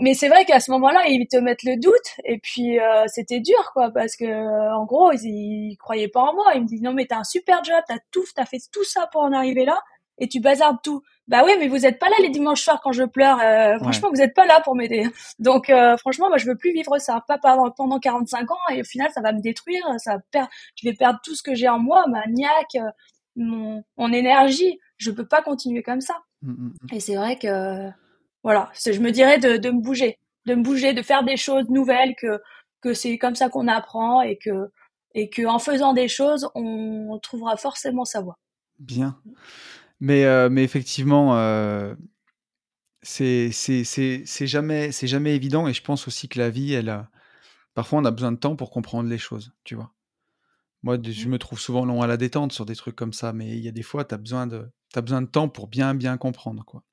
[0.01, 1.93] mais c'est vrai qu'à ce moment-là, ils te mettent le doute.
[2.23, 2.77] Et puis
[3.07, 6.53] c'était dur, quoi, parce que en gros, ils, ils, croyaient pas en moi.
[6.55, 9.07] Ils me disent non, mais t'as un super job, t'as tout, t'as fait tout ça
[9.11, 9.79] pour en arriver là,
[10.17, 11.01] et tu bazardes tout.
[11.27, 13.39] Bah oui, mais vous êtes pas là les dimanches soirs quand je pleure.
[13.41, 15.07] Euh, franchement, vous êtes pas là pour m'aider.
[15.39, 17.23] Donc, euh, franchement, moi, je veux plus vivre ça.
[17.27, 19.83] Pas pendant 45 ans et au final, ça va me détruire.
[19.97, 20.47] Ça perd.
[20.75, 22.89] Je vais perdre tout ce que j'ai en moi, ma niaque, euh,
[23.35, 24.79] mon, mon énergie.
[24.97, 26.15] Je peux pas continuer comme ça.
[26.41, 26.95] Mmh, mmh, mmh.
[26.95, 27.89] Et c'est vrai que,
[28.43, 31.69] voilà, je me dirais de, de me bouger, de me bouger, de faire des choses
[31.69, 32.41] nouvelles, que
[32.81, 34.69] que c'est comme ça qu'on apprend et que
[35.15, 38.37] et que en faisant des choses, on trouvera forcément sa voie.
[38.79, 39.19] Bien.
[39.99, 41.95] Mais, euh, mais effectivement, euh,
[43.01, 43.49] c'est
[44.41, 47.09] jamais, jamais évident et je pense aussi que la vie, elle a
[47.73, 49.91] parfois on a besoin de temps pour comprendre les choses, tu vois?
[50.85, 51.31] Moi, je mmh.
[51.31, 53.67] me trouve souvent long à la détente sur des trucs comme ça, mais il y
[53.67, 56.83] a des fois, tu as besoin de besoin de temps pour bien, bien comprendre, quoi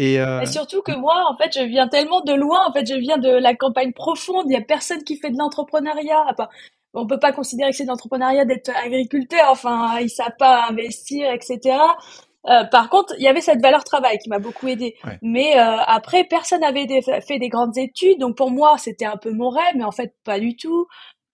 [0.00, 2.60] et euh, surtout que moi, en fait, je viens tellement de loin.
[2.68, 4.44] En fait, je viens de la campagne profonde.
[4.48, 6.24] Il y a personne qui fait de l'entrepreneuriat
[6.94, 9.48] on peut pas considérer que c'est de l'entrepreneuriat d'être agriculteur.
[9.50, 11.78] Enfin, ils savent pas investir, etc.
[12.46, 14.94] Euh, par contre, il y avait cette valeur travail qui m'a beaucoup aidé.
[15.20, 16.86] Mais euh, après, personne n'avait
[17.20, 20.14] fait des grandes études, donc pour moi, c'était un peu mon rêve, mais en fait,
[20.24, 20.86] pas du tout.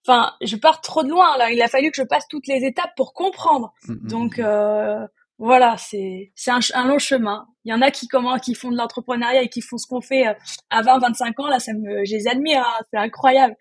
[0.07, 1.51] Enfin, je pars trop de loin là.
[1.51, 3.73] Il a fallu que je passe toutes les étapes pour comprendre.
[3.87, 4.43] Mmh, mmh, donc mmh.
[4.45, 5.07] euh,
[5.39, 7.47] voilà, c'est c'est un, un, long chemin.
[7.63, 10.01] Il y en a qui comment qui font de l'entrepreneuriat et qui font ce qu'on
[10.01, 10.33] fait euh,
[10.69, 12.61] à 20, 25 ans là, ça me, je les admire.
[12.61, 13.55] Hein, c'est incroyable.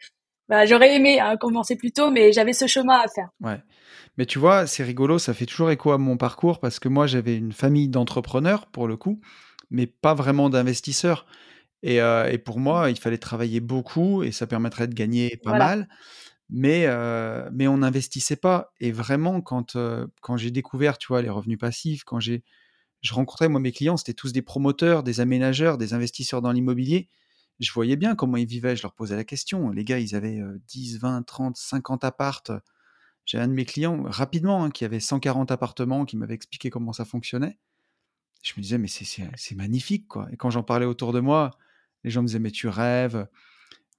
[0.48, 3.30] bah, j'aurais aimé hein, commencer plus tôt, mais j'avais ce chemin à faire.
[3.40, 3.60] Ouais.
[4.18, 7.06] Mais tu vois, c'est rigolo, ça fait toujours écho à mon parcours parce que moi,
[7.06, 9.20] j'avais une famille d'entrepreneurs pour le coup,
[9.70, 11.26] mais pas vraiment d'investisseurs.
[11.82, 15.58] Et, euh, et, pour moi, il fallait travailler beaucoup et ça permettrait de gagner pas
[15.58, 15.88] mal.
[16.56, 18.72] Mais, euh, mais on n'investissait pas.
[18.80, 22.44] Et vraiment, quand, euh, quand j'ai découvert, tu vois, les revenus passifs, quand j'ai,
[23.00, 27.08] je rencontrais, moi, mes clients, c'était tous des promoteurs, des aménageurs, des investisseurs dans l'immobilier.
[27.60, 28.76] Je voyais bien comment ils vivaient.
[28.76, 29.70] Je leur posais la question.
[29.70, 32.52] Les gars, ils avaient 10, 20, 30, 50 appartes
[33.24, 36.92] j'ai un de mes clients, rapidement, hein, qui avait 140 appartements, qui m'avait expliqué comment
[36.92, 37.58] ça fonctionnait.
[38.42, 40.28] Je me disais, mais c'est magnifique, quoi.
[40.30, 41.50] Et quand j'en parlais autour de moi,
[42.02, 43.26] les gens me disaient, mais tu rêves.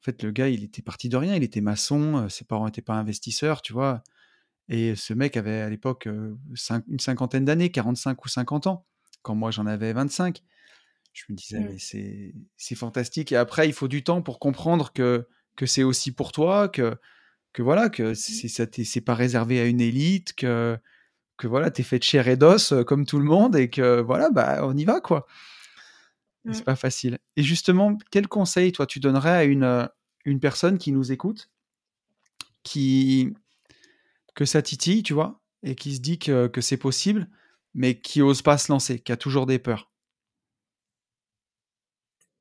[0.05, 2.83] Fait, le gars, il était parti de rien, il était maçon, euh, ses parents n'étaient
[2.83, 4.03] pas investisseurs, tu vois.
[4.69, 6.37] Et ce mec avait à l'époque euh,
[6.87, 8.85] une cinquantaine d'années, 45 ou 50 ans,
[9.23, 10.43] quand moi j'en avais 25.
[11.11, 11.69] Je me disais, mmh.
[11.71, 13.31] mais c'est fantastique.
[13.31, 16.95] Et après, il faut du temps pour comprendre que, que c'est aussi pour toi, que
[17.51, 18.83] que voilà, que mmh.
[18.83, 20.77] c'est pas réservé à une élite, que,
[21.37, 24.01] que voilà, t'es fait de chair et d'os euh, comme tout le monde et que
[24.01, 25.25] voilà, bah, on y va, quoi.
[26.51, 26.63] C'est mmh.
[26.63, 27.19] pas facile.
[27.37, 29.87] Et justement, quel conseil, toi, tu donnerais à une, euh,
[30.25, 31.49] une personne qui nous écoute,
[32.63, 33.33] qui,
[34.35, 37.27] que ça titille, tu vois, et qui se dit que, que c'est possible,
[37.73, 39.91] mais qui ose pas se lancer, qui a toujours des peurs?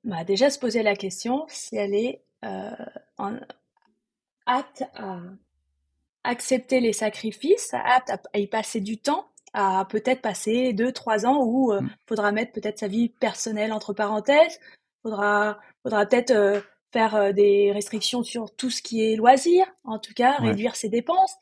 [0.05, 2.71] Bah Déjà, se poser la question si elle est euh,
[3.17, 3.39] en,
[4.47, 5.21] apte à
[6.25, 11.43] accepter les sacrifices, apte à, y passer du temps, à peut-être passer deux, trois ans
[11.45, 11.91] où il euh, mm.
[12.07, 14.61] faudra mettre peut-être sa vie personnelle entre parenthèses,
[15.03, 16.61] faudra, faudra peut-être euh,
[16.93, 20.89] faire euh, des restrictions sur tout ce qui est loisir, en tout cas réduire ses
[20.89, 21.37] dépenses.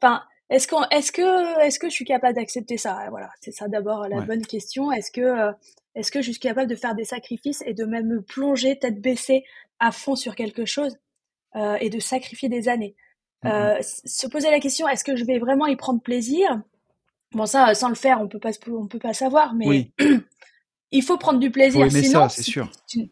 [0.00, 3.06] Enfin, est-ce qu'on, est-ce que, est-ce que je suis capable d'accepter ça?
[3.10, 4.92] Voilà, c'est ça d'abord la bonne question.
[4.92, 5.52] Est-ce que,
[5.96, 9.00] est-ce que je suis capable de faire des sacrifices et de même me plonger tête
[9.00, 9.44] baissée
[9.80, 10.98] à fond sur quelque chose
[11.56, 12.94] euh, et de sacrifier des années?
[13.42, 16.62] Mmh euh, se poser la question, est-ce que je vais vraiment y prendre plaisir?
[17.32, 19.92] Bon, ça, sans le faire, on peut pas, on peut pas savoir, mais
[20.90, 21.90] il faut prendre du plaisir.
[21.90, 22.70] Sinon, c'est sûr.
[22.86, 23.10] Si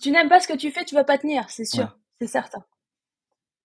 [0.00, 2.64] tu, n'aimes pas ce que tu fais, tu vas pas tenir, c'est sûr, c'est certain.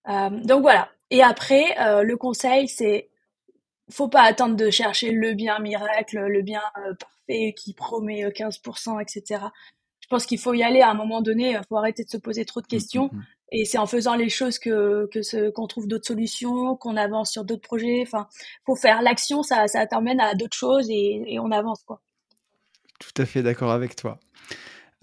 [0.09, 0.89] Euh, donc voilà.
[1.11, 3.09] Et après, le conseil, c'est
[3.91, 6.61] faut pas attendre de chercher le bien miracle, le bien
[6.99, 9.45] parfait qui promet 15%, etc.
[9.99, 11.51] Je pense qu'il faut y aller à un moment donné.
[11.51, 13.09] Il faut arrêter de se poser trop de mmh, questions.
[13.11, 13.21] Mmh,
[13.51, 17.43] et c'est en faisant les choses que, que qu'on trouve d'autres solutions, qu'on avance sur
[17.43, 18.01] d'autres projets.
[18.01, 18.27] Enfin,
[18.65, 22.01] faut faire l'action, ça, ça t'emmène à d'autres choses et, et, on avance, quoi.
[22.99, 24.19] Tout à fait d'accord avec toi.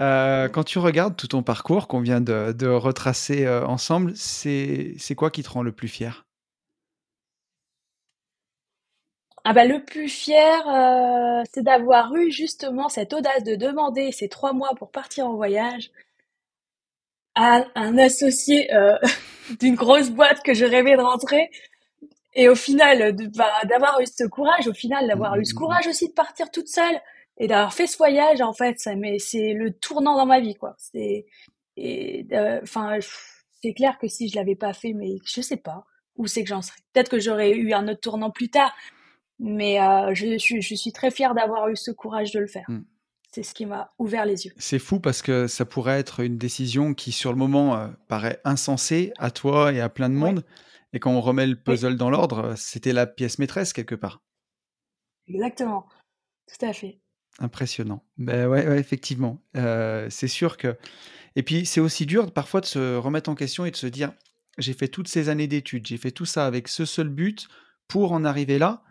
[0.00, 4.94] Euh, quand tu regardes tout ton parcours qu'on vient de, de retracer euh, ensemble, c'est,
[4.98, 6.26] c'est quoi qui te rend le plus fier?
[9.44, 14.28] Ah bah, le plus fier, euh, c'est d'avoir eu justement cette audace de demander ces
[14.28, 15.92] trois mois pour partir en voyage
[17.36, 18.96] à un associé euh,
[19.60, 21.50] d'une grosse boîte que je rêvais de rentrer.
[22.34, 26.08] Et au final, bah, d'avoir eu ce courage, au final, d'avoir eu ce courage aussi
[26.08, 27.00] de partir toute seule
[27.38, 30.54] et d'avoir fait ce voyage, en fait, ça, mais c'est le tournant dans ma vie,
[30.54, 30.74] quoi.
[30.78, 31.26] C'est,
[31.76, 32.98] et, euh, enfin,
[33.62, 35.84] c'est clair que si je l'avais pas fait, mais je sais pas
[36.16, 36.78] où c'est que j'en serais.
[36.92, 38.74] Peut-être que j'aurais eu un autre tournant plus tard,
[39.38, 42.64] mais euh, je, je, je, suis très fière d'avoir eu ce courage de le faire.
[42.68, 42.84] Mm
[43.36, 44.52] c'est ce qui m'a ouvert les yeux.
[44.56, 48.40] C'est fou parce que ça pourrait être une décision qui, sur le moment, euh, paraît
[48.44, 50.42] insensée à toi et à plein de monde.
[50.94, 54.22] Et quand on remet le puzzle dans l'ordre, euh, c'était la pièce maîtresse quelque part.
[55.28, 55.86] Exactement,
[56.48, 56.98] tout à fait.
[57.38, 58.02] Impressionnant.
[58.16, 59.42] Ben ouais, effectivement.
[59.54, 60.74] Euh, c'est sûr que.
[61.34, 64.14] Et puis, c'est aussi dur parfois de se remettre en question et de se dire
[64.56, 67.48] j'ai fait toutes ces années d'études, j'ai fait tout ça avec ce seul but
[67.86, 68.82] pour en arriver là.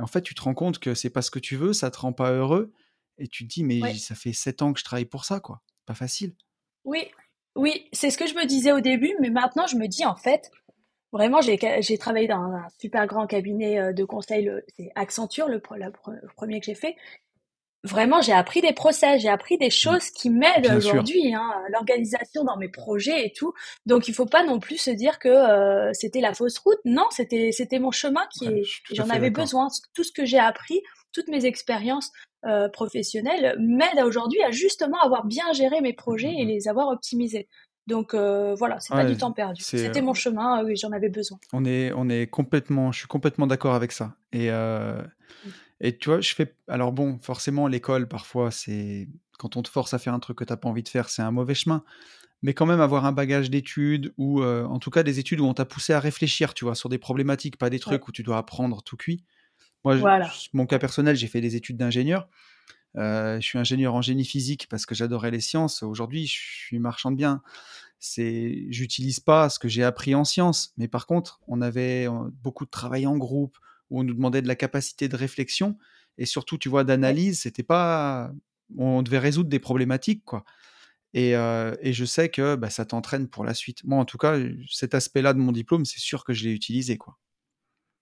[0.00, 1.92] Et en fait, tu te rends compte que c'est pas ce que tu veux, ça
[1.92, 2.72] te rend pas heureux
[3.22, 5.62] et tu te dis, mais ça fait sept ans que je travaille pour ça, quoi.
[5.86, 6.34] Pas facile.
[6.84, 7.06] Oui,
[7.54, 10.16] oui, c'est ce que je me disais au début, mais maintenant je me dis, en
[10.16, 10.50] fait,
[11.12, 16.58] vraiment, j'ai travaillé dans un super grand cabinet euh, de conseil, c'est Accenture, le, premier
[16.58, 16.96] que j'ai fait.
[17.84, 19.70] Vraiment, j'ai appris des procès, j'ai appris des mmh.
[19.70, 23.52] choses qui m'aident aujourd'hui, hein, l'organisation dans mes projets et tout.
[23.86, 26.78] Donc, il faut pas non plus se dire que euh, c'était la fausse route.
[26.84, 28.62] Non, c'était c'était mon chemin qui
[28.92, 29.66] j'en avais besoin.
[29.94, 30.80] Tout ce que j'ai appris,
[31.12, 32.12] toutes mes expériences
[32.44, 36.88] euh, professionnelles m'aident aujourd'hui à justement avoir bien géré mes projets et mmh les avoir
[36.88, 37.48] optimisés.
[37.86, 39.62] Donc euh, voilà, c'est pas du temps perdu.
[39.62, 41.38] C'était euh, mon chemin, oui, j'en avais besoin.
[41.52, 44.16] On est, on est complètement, je suis complètement d'accord avec ça.
[44.32, 45.04] Et, mmh.
[45.80, 46.52] et tu vois, je fais.
[46.66, 49.08] Alors bon, forcément, l'école, parfois, c'est.
[49.38, 51.10] Quand on te force à faire un truc que tu n'as pas envie de faire,
[51.10, 51.84] c'est un mauvais chemin.
[52.42, 55.54] Mais quand même, avoir un bagage d'études, ou en tout cas des études où on
[55.54, 58.38] t'a poussé à réfléchir, tu vois, sur des problématiques, pas des trucs où tu dois
[58.38, 59.24] apprendre tout cuit.
[59.84, 59.98] Moi,
[60.52, 62.28] mon cas personnel, j'ai fait des études d'ingénieur.
[62.96, 65.82] Euh, je suis ingénieur en génie physique parce que j'adorais les sciences.
[65.82, 67.42] Aujourd'hui, je suis marchand de biens.
[67.98, 72.30] c'est, j'utilise pas ce que j'ai appris en sciences, mais par contre, on avait euh,
[72.42, 73.58] beaucoup de travail en groupe
[73.90, 75.78] où on nous demandait de la capacité de réflexion
[76.18, 77.40] et surtout, tu vois, d'analyse.
[77.40, 78.32] C'était pas,
[78.76, 80.44] on devait résoudre des problématiques, quoi.
[81.14, 83.84] Et, euh, et je sais que bah, ça t'entraîne pour la suite.
[83.84, 84.38] Moi, en tout cas,
[84.70, 87.18] cet aspect-là de mon diplôme, c'est sûr que je l'ai utilisé, quoi.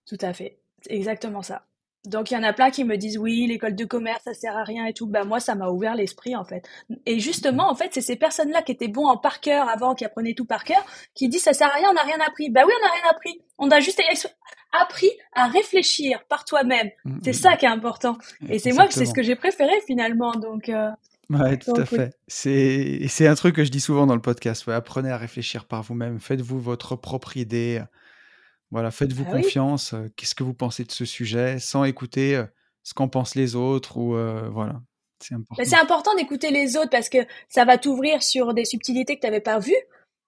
[0.06, 1.69] Tout à fait, c'est exactement ça.
[2.06, 4.56] Donc il y en a plein qui me disent oui, l'école de commerce ça sert
[4.56, 5.06] à rien et tout.
[5.06, 6.66] Bah moi ça m'a ouvert l'esprit en fait.
[7.04, 10.04] Et justement en fait c'est ces personnes-là qui étaient bons en par cœur avant, qui
[10.04, 10.82] apprenaient tout par cœur,
[11.14, 12.50] qui disent ça sert à rien, on n'a rien appris.
[12.50, 13.40] Bah oui on n'a rien appris.
[13.58, 14.00] On a juste
[14.72, 16.90] appris à réfléchir par toi-même.
[17.04, 17.56] Mmh, c'est mmh, ça mmh.
[17.58, 18.16] qui est important.
[18.48, 20.32] Et c'est moi c'est ce que j'ai préféré finalement.
[20.32, 20.88] Donc euh,
[21.30, 22.12] Ouais, tout à fait.
[22.26, 24.66] C'est c'est un truc que je dis souvent dans le podcast.
[24.66, 26.18] Ouais, apprenez à réfléchir par vous-même.
[26.18, 27.82] Faites-vous votre propre idée.
[28.70, 29.94] Voilà, faites-vous ah confiance.
[30.16, 32.42] Qu'est-ce que vous pensez de ce sujet sans écouter
[32.82, 34.12] ce qu'en pensent les autres ou
[34.52, 34.80] voilà.
[35.22, 35.62] C'est important.
[35.64, 37.18] c'est important d'écouter les autres parce que
[37.50, 39.74] ça va t'ouvrir sur des subtilités que tu n'avais pas vues.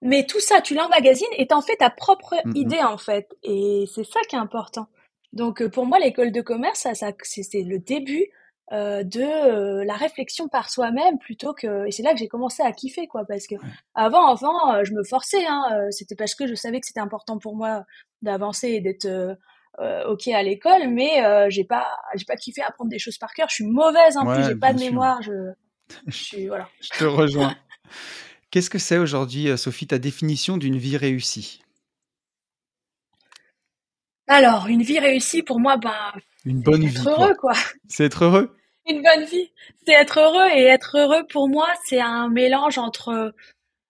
[0.03, 3.27] Mais tout ça, tu l'emmagasines et t'en fais ta propre mmh idée en fait.
[3.41, 4.87] Et c'est ça qui est important.
[5.31, 8.27] Donc pour moi, l'école de commerce, ça, ça c'est le début
[8.71, 12.63] euh, de euh, la réflexion par soi-même plutôt que et c'est là que j'ai commencé
[12.63, 13.55] à kiffer quoi parce que
[13.93, 17.39] avant avant euh, je me forçais hein, c'était parce que je savais que c'était important
[17.39, 17.83] pour moi
[18.21, 19.37] d'avancer et d'être
[20.07, 23.49] ok à l'école mais j'ai pas j'ai pas kiffé apprendre des choses par cœur.
[23.49, 25.51] Je suis mauvaise en plus j'ai pas de mémoire je,
[26.07, 26.69] je suis voilà.
[26.79, 27.55] Je te rejoins.
[28.49, 31.61] Qu'est-ce que c'est aujourd'hui Sophie ta définition d'une vie réussie?
[34.27, 36.13] Alors une vie réussie pour moi ben
[36.45, 36.97] une bonne vie.
[36.97, 37.53] Être heureux, quoi.
[37.87, 38.55] C'est être heureux.
[38.87, 39.51] Une bonne vie.
[39.85, 40.49] C'est être heureux.
[40.55, 43.33] Et être heureux, pour moi, c'est un mélange entre,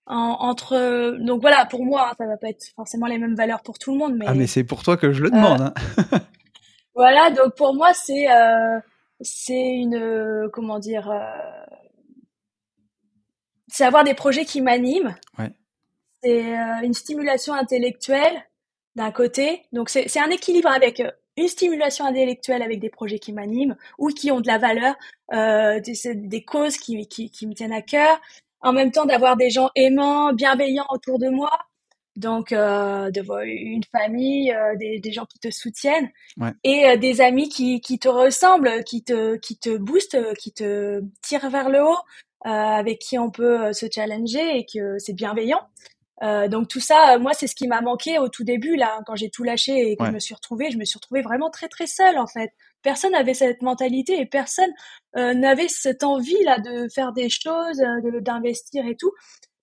[0.05, 3.91] entre, donc voilà, pour moi, ça va pas être forcément les mêmes valeurs pour tout
[3.91, 4.25] le monde, mais.
[4.27, 5.73] Ah, mais c'est pour toi que je le demande, hein.
[6.95, 8.79] voilà, donc pour moi, c'est, euh,
[9.21, 11.19] c'est une, comment dire, euh,
[13.67, 15.15] c'est avoir des projets qui m'animent.
[15.39, 15.51] Ouais.
[16.21, 18.45] C'est euh, une stimulation intellectuelle
[18.95, 19.63] d'un côté.
[19.71, 21.01] Donc c'est, c'est un équilibre avec
[21.37, 24.95] une stimulation intellectuelle avec des projets qui m'animent ou qui ont de la valeur,
[25.33, 28.19] euh, des, des, causes qui, qui, qui, me tiennent à cœur,
[28.61, 31.51] en même temps d'avoir des gens aimants, bienveillants autour de moi,
[32.15, 36.51] donc euh, de une famille, euh, des, des, gens qui te soutiennent ouais.
[36.63, 41.01] et euh, des amis qui, qui te ressemblent, qui te, qui te boostent, qui te
[41.21, 41.97] tirent vers le haut,
[42.45, 45.61] euh, avec qui on peut se challenger et que c'est bienveillant.
[46.21, 48.99] Euh, donc tout ça, euh, moi, c'est ce qui m'a manqué au tout début, là,
[49.05, 50.69] quand j'ai tout lâché et que je me suis retrouvée.
[50.69, 52.51] Je me suis retrouvée vraiment très très seule, en fait.
[52.81, 54.71] Personne n'avait cette mentalité et personne
[55.17, 59.11] euh, n'avait cette envie là de faire des choses, euh, d'investir et tout.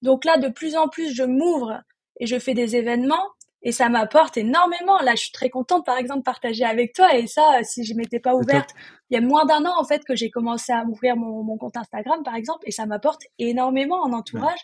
[0.03, 1.83] Donc là, de plus en plus, je m'ouvre
[2.19, 3.29] et je fais des événements
[3.63, 4.99] et ça m'apporte énormément.
[5.03, 7.15] Là, je suis très contente, par exemple, de partager avec toi.
[7.15, 8.71] Et ça, si je m'étais pas ouverte,
[9.11, 11.59] il y a moins d'un an en fait que j'ai commencé à ouvrir mon, mon,
[11.59, 14.61] compte Instagram, par exemple, et ça m'apporte énormément en entourage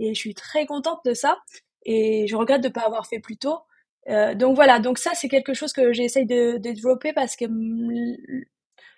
[0.00, 1.38] et je suis très contente de ça
[1.84, 3.58] et je regrette de ne pas avoir fait plus tôt.
[4.08, 7.44] Euh, donc voilà, donc ça c'est quelque chose que j'essaye de, de, développer parce que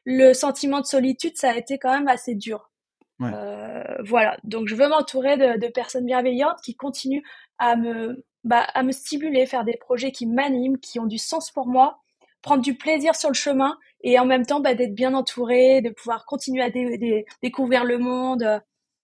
[0.05, 2.71] le sentiment de solitude ça a été quand même assez dur.
[3.19, 3.31] Ouais.
[3.35, 7.23] Euh, voilà, donc je veux m'entourer de, de, personnes bienveillantes qui continuent
[7.59, 11.51] à me, bah, à me stimuler, faire des projets qui m'animent, qui ont du sens
[11.51, 12.01] pour moi,
[12.43, 15.91] prendre du plaisir sur le chemin et en même temps bah, d'être bien entouré, de
[15.91, 18.59] pouvoir continuer à dé découvrir le monde, euh,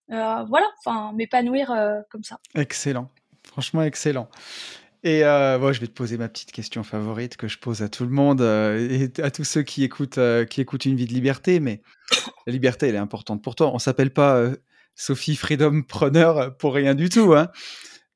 [0.08, 2.38] voilà, enfin, m'épanouir euh, comme ça.
[2.54, 3.10] Excellent,
[3.42, 4.28] franchement excellent.
[5.04, 8.04] Et euh, je vais te poser ma petite question favorite que je pose à tout
[8.04, 10.18] le monde et à tous ceux qui écoutent,
[10.50, 11.60] qui écoutent une vie de liberté.
[11.60, 11.82] Mais
[12.46, 13.72] la liberté, elle est importante pour toi.
[13.72, 14.50] On s'appelle pas
[14.96, 17.34] Sophie Freedom Preneur pour rien du tout.
[17.34, 17.48] Hein.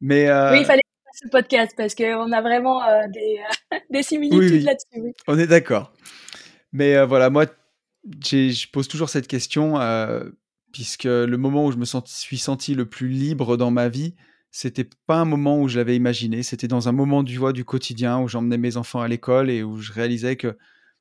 [0.01, 0.83] Mais, Oui, il fallait
[1.15, 3.39] ce podcast parce qu'on a vraiment des,
[3.91, 5.15] des, similitudes là-dessus.
[5.29, 5.93] On est d'accord.
[6.73, 7.47] Mais voilà, moi,
[8.25, 9.79] je pose toujours cette question
[10.73, 14.15] puisque le moment où je me suis senti le plus libre dans ma vie,
[14.51, 18.29] c'était pas un moment où je l'avais imaginé, c'était dans un moment du quotidien où
[18.29, 20.59] j'emmenais mes enfants à l'école et où je réalisais que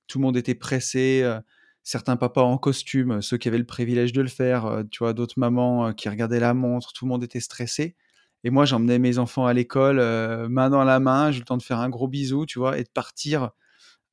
[0.08, 1.40] tout le monde était pressé, euh,
[1.84, 5.14] certains papas en costume, ceux qui avaient le privilège de le faire, euh, tu vois,
[5.14, 7.96] d'autres mamans euh, qui regardaient la montre, tout le monde était stressé.
[8.44, 9.98] Et moi, j'emmenais mes enfants à l'école,
[10.50, 12.80] main dans la main, j'ai eu le temps de faire un gros bisou, tu vois,
[12.80, 13.52] et de partir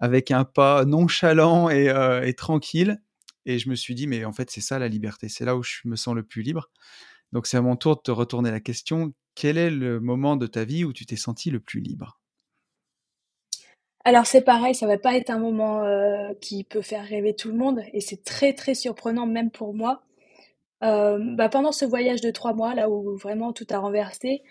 [0.01, 3.01] avec un pas nonchalant et tranquille.
[3.49, 5.29] Et je me suis dit, mais en fait, c'est ça la liberté.
[5.29, 6.71] C'est là où je me sens le plus libre.
[7.33, 9.13] Donc, c'est à mon tour de te retourner la question.
[9.35, 12.21] Quel est le moment de ta vie où tu t'es senti le plus libre?
[14.05, 15.85] Alors c'est pareil, ça va pas être un moment
[16.41, 20.03] qui peut faire rêver tout le monde et c'est très très surprenant même pour moi.
[20.81, 24.43] Bah, pendant ce voyage de trois mois là où vraiment tout a renversé,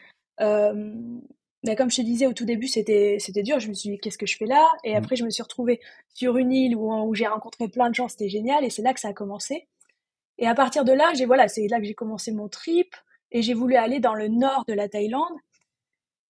[1.63, 3.59] mais comme je te disais au tout début, c'était c'était dur.
[3.59, 4.65] Je me suis dit qu'est-ce que je fais là?
[4.83, 4.97] Et mmh.
[4.97, 5.79] après, je me suis retrouvée
[6.13, 8.07] sur une île où, où j'ai rencontré plein de gens.
[8.07, 9.67] C'était génial et c'est là que ça a commencé.
[10.37, 12.95] Et à partir de là, j'ai voilà, c'est là que j'ai commencé mon trip.
[13.31, 15.33] et j'ai voulu aller dans le nord de la Thaïlande.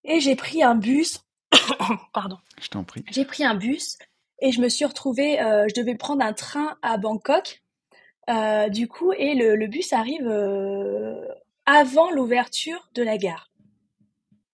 [0.03, 1.19] Et j'ai pris un bus.
[2.13, 2.37] Pardon.
[2.61, 3.03] Je t'en prie.
[3.11, 3.97] J'ai pris un bus
[4.39, 7.61] et je me suis retrouvée, euh, je devais prendre un train à Bangkok.
[8.29, 11.25] Euh, du coup, et le, le bus arrive euh,
[11.65, 13.49] avant l'ouverture de la gare.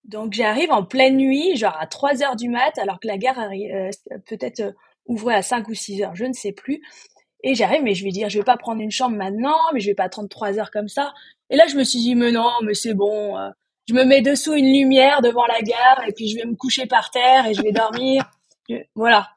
[0.04, 3.40] Donc j'arrive en pleine nuit, genre à 3 heures du mat, alors que la gare
[3.40, 3.90] euh,
[4.28, 4.72] peut-être euh,
[5.06, 6.82] ouvrait à 5 ou 6 heures, je ne sais plus.
[7.44, 9.88] Et j'arrive, mais je vais dire, je vais pas prendre une chambre maintenant, mais je
[9.88, 11.14] vais pas attendre 3 heures comme ça.
[11.50, 13.38] Et là, je me suis dit, mais non, mais c'est bon.
[13.38, 13.50] euh,
[13.88, 16.86] je me mets dessous une lumière devant la gare, et puis je vais me coucher
[16.86, 18.24] par terre, et je vais dormir.
[18.96, 19.30] Voilà.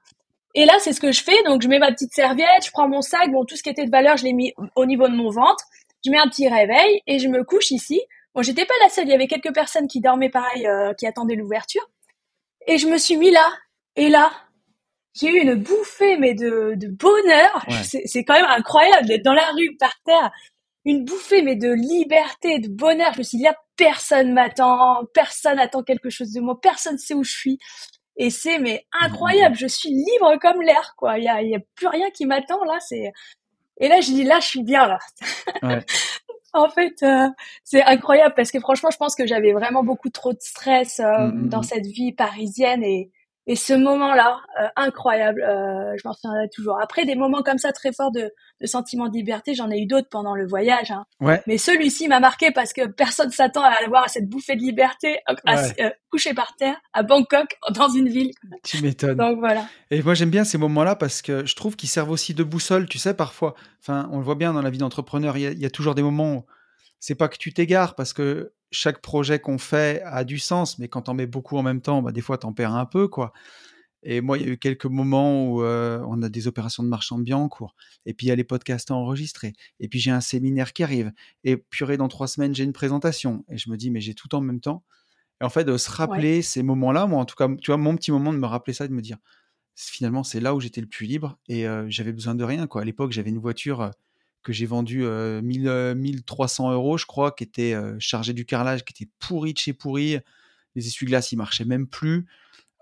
[0.54, 1.36] Et là, c'est ce que je fais.
[1.46, 3.84] Donc, je mets ma petite serviette, je prends mon sac, bon, tout ce qui était
[3.84, 5.64] de valeur, je l'ai mis au niveau de mon ventre.
[6.04, 8.00] Je mets un petit réveil, et je me couche ici.
[8.36, 9.06] Bon, j'étais pas la seule.
[9.06, 11.88] Il y avait quelques personnes qui dormaient pareil, euh, qui attendaient l'ouverture.
[12.66, 13.50] Et je me suis mis là.
[13.96, 14.30] Et là,
[15.14, 17.64] j'ai eu une bouffée, mais de, de bonheur.
[17.66, 18.02] Ouais.
[18.04, 20.30] C'est quand même incroyable d'être dans la rue, par terre.
[20.84, 23.14] Une bouffée, mais de liberté, de bonheur.
[23.14, 27.14] Je me suis dit, là, personne m'attend, personne attend quelque chose de moi, personne sait
[27.14, 27.58] où je suis.
[28.18, 29.56] Et c'est, mais incroyable.
[29.56, 31.18] Je suis libre comme l'air, quoi.
[31.18, 32.78] Il y a, il y a plus rien qui m'attend, là.
[32.80, 33.12] C'est,
[33.78, 34.98] et là, je dis, là, je suis bien, là.
[35.62, 35.80] Ouais.
[36.66, 37.28] En fait, euh,
[37.64, 41.28] c'est incroyable parce que franchement, je pense que j'avais vraiment beaucoup trop de stress euh,
[41.28, 41.64] Mm, mm, dans mm.
[41.64, 43.10] cette vie parisienne et,
[43.48, 46.80] et ce moment-là, euh, incroyable, euh, je m'en souviendrai toujours.
[46.80, 49.86] Après, des moments comme ça très forts de, de sentiment de liberté, j'en ai eu
[49.86, 50.90] d'autres pendant le voyage.
[50.90, 51.04] Hein.
[51.20, 51.40] Ouais.
[51.46, 55.20] Mais celui-ci m'a marqué parce que personne s'attend à avoir à cette bouffée de liberté
[55.46, 55.54] Ouais.
[55.80, 58.32] euh, couché par terre à Bangkok, dans une ville.
[58.64, 59.16] Tu m'étonnes.
[59.16, 59.64] Donc voilà.
[59.90, 62.88] Et moi, j'aime bien ces moments-là parce que je trouve qu'ils servent aussi de boussole,
[62.88, 63.54] tu sais, parfois.
[63.80, 66.02] Enfin, on le voit bien dans la vie d'entrepreneur, il y, y a toujours des
[66.02, 66.44] moments où
[66.98, 70.88] c'est pas que tu t'égares parce que chaque projet qu'on fait a du sens, mais
[70.88, 73.32] quand t'en mets beaucoup en même temps, bah, des fois, t'en perds un peu, quoi.
[74.02, 76.88] Et moi, il y a eu quelques moments où euh, on a des opérations de
[76.88, 77.74] marchand de biens en cours.
[78.04, 79.52] Et puis, il y a les podcasts à enregistrer.
[79.80, 81.12] Et puis, j'ai un séminaire qui arrive.
[81.42, 83.44] Et purée, dans trois semaines, j'ai une présentation.
[83.48, 84.84] Et je me dis, mais j'ai tout en même temps.
[85.40, 87.96] Et en fait, de se rappeler ces moments-là, moi, en tout cas, tu vois, mon
[87.96, 89.18] petit moment de me rappeler ça, de me dire,
[89.74, 92.66] finalement, c'est là où j'étais le plus libre et euh, j'avais besoin de rien.
[92.66, 92.82] Quoi.
[92.82, 93.90] À l'époque, j'avais une voiture euh,
[94.46, 98.46] que j'ai vendue euh, 1000, euh, 1300 euros, je crois, qui était euh, chargée du
[98.46, 100.18] carrelage, qui était pourrie de chez pourrie.
[100.76, 102.26] Les essuie-glaces, ils marchaient même plus.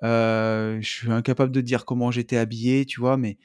[0.03, 3.39] Euh, je suis incapable de dire comment j'étais habillé, tu vois, mais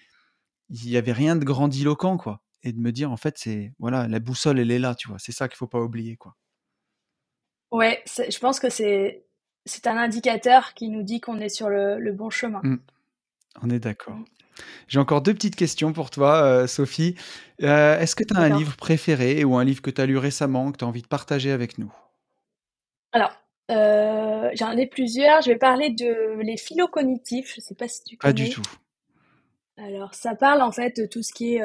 [0.69, 2.41] il y avait rien de grandiloquent, quoi.
[2.61, 5.17] Et de me dire, en fait, c'est voilà, la boussole, elle est là, tu vois.
[5.17, 6.35] C'est ça qu'il faut pas oublier, quoi.
[7.71, 9.23] Ouais, je pense que c'est
[9.65, 12.59] c'est un indicateur qui nous dit qu'on est sur le, le bon chemin.
[12.63, 12.79] Mm.
[13.61, 14.19] On est d'accord.
[14.87, 17.15] J'ai encore deux petites questions pour toi, euh, Sophie.
[17.61, 20.17] Euh, Est-ce que tu as un livre préféré ou un livre que tu as lu
[20.17, 21.93] récemment que tu as envie de partager avec nous?
[23.11, 23.31] Alors,
[23.71, 25.41] euh, j'en ai plusieurs.
[25.41, 27.53] Je vais parler de les phylocognitifs.
[27.55, 28.47] Je sais pas si tu Pas connais.
[28.47, 28.61] du tout.
[29.77, 31.63] Alors, ça parle en fait de tout ce qui est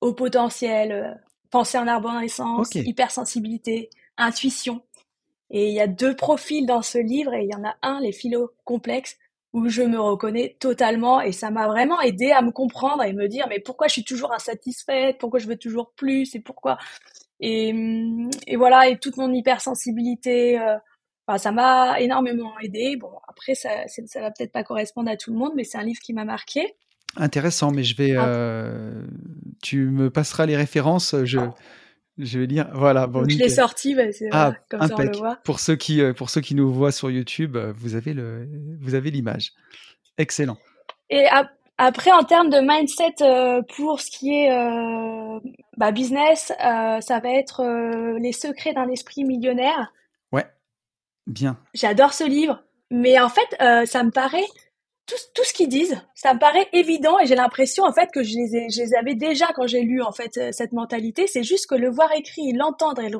[0.00, 1.20] haut potentiel,
[1.50, 4.82] pensée en arborescence, hypersensibilité, intuition.
[5.50, 8.00] Et il y a deux profils dans ce livre et il y en a un,
[8.00, 9.16] les philo complexes,
[9.54, 13.28] où je me reconnais totalement et ça m'a vraiment aidé à me comprendre et me
[13.28, 16.34] dire mais pourquoi je suis toujours insatisfaite, pourquoi je veux toujours plus?
[16.34, 16.76] Et pourquoi?
[17.40, 20.76] Et, hum, et voilà et toute mon hypersensibilité, euh,
[21.26, 22.96] enfin, ça m'a énormément aidé.
[22.96, 25.84] Bon après ça ça va peut-être pas correspondre à tout le monde mais c'est un
[25.84, 26.74] livre qui m'a marqué.
[27.16, 28.16] Intéressant, mais je vais.
[28.16, 28.26] Ah.
[28.26, 29.06] euh,
[29.62, 31.14] tu me passeras les références.
[31.22, 31.38] Je,
[32.18, 32.68] je vais lire.
[32.74, 35.36] Voilà, bon, je l'ai sorti, bah, c'est Ah, comme ça on le voit.
[35.44, 38.48] Pour ceux qui, euh, pour ceux qui nous voient sur YouTube, euh, vous avez le,
[38.80, 39.52] vous avez l'image.
[40.18, 40.56] Excellent.
[41.10, 45.40] Et ap- après, en termes de mindset euh, pour ce qui est euh,
[45.76, 49.92] bah, business, euh, ça va être Les secrets d'un esprit millionnaire.
[50.32, 50.46] Ouais,
[51.26, 51.58] bien.
[51.74, 54.46] J'adore ce livre, mais en fait, ça me paraît
[55.06, 58.22] tout, tout ce qu'ils disent, ça me paraît évident et j'ai l'impression en fait que
[58.22, 61.26] je les, ai, je les avais déjà quand j'ai lu en fait euh, cette mentalité.
[61.26, 63.18] C'est juste que le voir écrit, l'entendre et le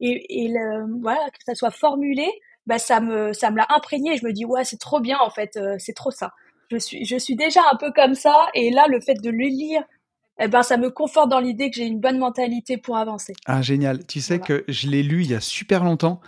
[0.00, 2.26] et, et le, voilà que ça soit formulé,
[2.66, 4.16] bah ça me ça me l'a imprégné.
[4.16, 6.32] Je me dis ouais c'est trop bien en fait, euh, c'est trop ça.
[6.70, 9.46] Je suis je suis déjà un peu comme ça et là le fait de le
[9.46, 9.82] lire,
[10.40, 13.34] eh ben ça me conforte dans l'idée que j'ai une bonne mentalité pour avancer.
[13.46, 14.06] Ah, génial.
[14.06, 14.64] Tu sais Voilà.
[14.64, 16.20] que je l'ai lu il y a super longtemps.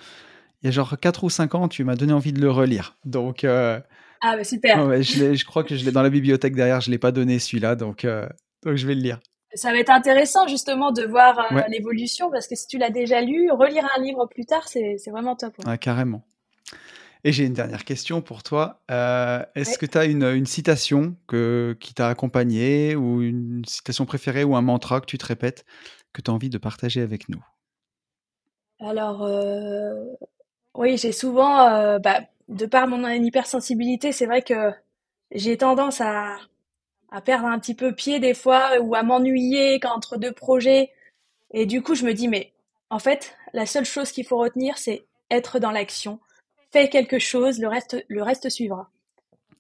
[0.62, 2.96] Il y a genre 4 ou 5 ans, tu m'as donné envie de le relire.
[3.04, 3.78] Donc, euh,
[4.26, 4.86] Ah bah super.
[4.86, 6.80] ouais, je, crois que je l'ai dans la bibliothèque derrière.
[6.80, 8.26] Je l'ai pas donné celui-là, donc, euh,
[8.64, 9.20] donc je vais le lire.
[9.52, 11.68] Ça va être intéressant justement de voir euh, Ouais.
[11.68, 15.36] l'évolution parce que si tu l'as déjà lu, relire un livre plus tard, c'est vraiment
[15.36, 15.59] top.
[15.59, 15.64] ouais.
[15.68, 16.24] Ah, carrément.
[17.22, 18.80] Et j'ai une dernière question pour toi.
[18.90, 19.76] Euh, Est-ce Ouais.
[19.76, 24.56] que tu as une, une citation que, qui t'a accompagné ou une citation préférée ou
[24.56, 25.66] un mantra que tu te répètes
[26.14, 27.44] que tu as envie de partager avec nous?
[28.80, 29.26] Alors,
[30.74, 34.72] oui, j'ai souvent, bah, de par mon hypersensibilité, c'est vrai que
[35.32, 36.36] j'ai tendance à,
[37.10, 40.90] à perdre un petit peu pied des fois ou à m'ennuyer entre deux projets.
[41.52, 42.52] Et du coup, je me dis, mais
[42.90, 46.20] en fait, la seule chose qu'il faut retenir, c'est être dans l'action.
[46.72, 48.90] Fais quelque chose, le reste, le reste suivra.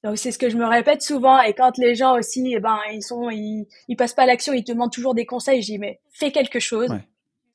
[0.02, 2.78] Donc c'est ce que je me répète souvent et quand les gens aussi, eh ben
[2.92, 5.62] ils sont, ils, ils passent pas à l'action, ils te demandent toujours des conseils.
[5.62, 6.90] Je dis mais fais quelque chose,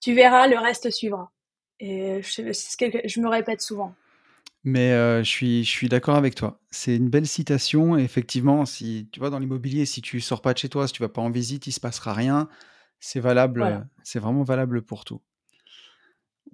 [0.02, 1.32] tu verras, le reste suivra.
[1.80, 3.94] Et c'est ce que je me répète souvent.
[4.64, 6.60] Mais euh, je suis, je suis d'accord avec toi.
[6.70, 7.98] C'est une belle citation.
[7.98, 11.02] effectivement, si tu vois dans l'immobilier, si tu sors pas de chez toi, si tu
[11.02, 12.50] vas pas en visite, il se passera rien.
[13.00, 13.88] C'est valable.
[14.04, 15.22] C'est vraiment valable pour tout.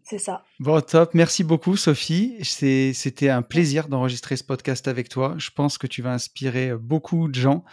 [0.03, 0.43] C'est ça.
[0.59, 1.15] Bon, top.
[1.15, 2.37] Merci beaucoup, Sophie.
[2.43, 5.33] C'était un plaisir d'enregistrer ce podcast avec toi.
[5.39, 7.65] Je pense que tu vas inspirer beaucoup de gens,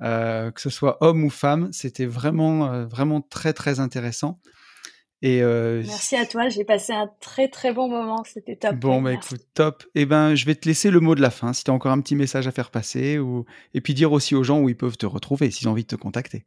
[0.00, 1.72] euh, que ce soit hommes ou femmes.
[1.72, 4.38] C'était vraiment, euh, vraiment très, très intéressant.
[5.24, 8.74] Et euh, Merci à toi, j'ai passé un très très bon moment, c'était top.
[8.74, 9.84] Bon, bah écoute, top.
[9.94, 11.74] Et eh ben, je vais te laisser le mot de la fin, si tu as
[11.74, 13.46] encore un petit message à faire passer, ou...
[13.72, 15.88] et puis dire aussi aux gens où ils peuvent te retrouver, s'ils ont envie de
[15.88, 16.44] te contacter.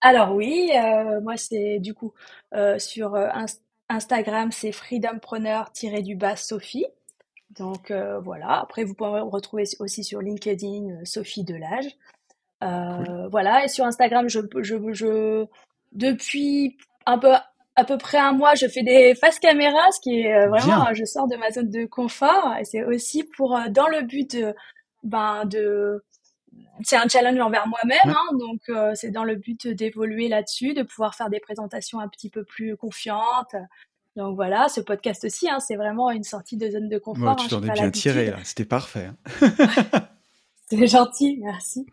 [0.00, 2.12] Alors oui, euh, moi c'est du coup
[2.54, 3.16] euh, sur
[3.88, 6.86] Instagram, c'est freedompreneur-du-bas Sophie.
[7.50, 7.92] Donc
[8.22, 11.96] voilà, après vous pouvez me retrouver aussi sur LinkedIn Sophie Delage.
[12.60, 15.46] Voilà, et sur Instagram, je, je, je,
[15.90, 16.76] depuis
[17.06, 17.32] un peu
[17.74, 21.04] à peu près un mois, je fais des face caméra, ce qui est vraiment, je
[21.04, 22.54] sors de ma zone de confort.
[22.60, 24.54] Et c'est aussi pour dans le but de,
[25.02, 26.04] ben de
[26.84, 30.82] c'est un challenge envers moi-même, hein, donc euh, c'est dans le but d'évoluer là-dessus, de
[30.82, 33.54] pouvoir faire des présentations un petit peu plus confiantes.
[34.16, 37.36] Donc voilà, ce podcast aussi, hein, c'est vraiment une sortie de zone de confort.
[37.36, 39.10] tu hein, t'en es bien tiré là, c'était parfait.
[40.68, 41.86] c'est gentil, merci.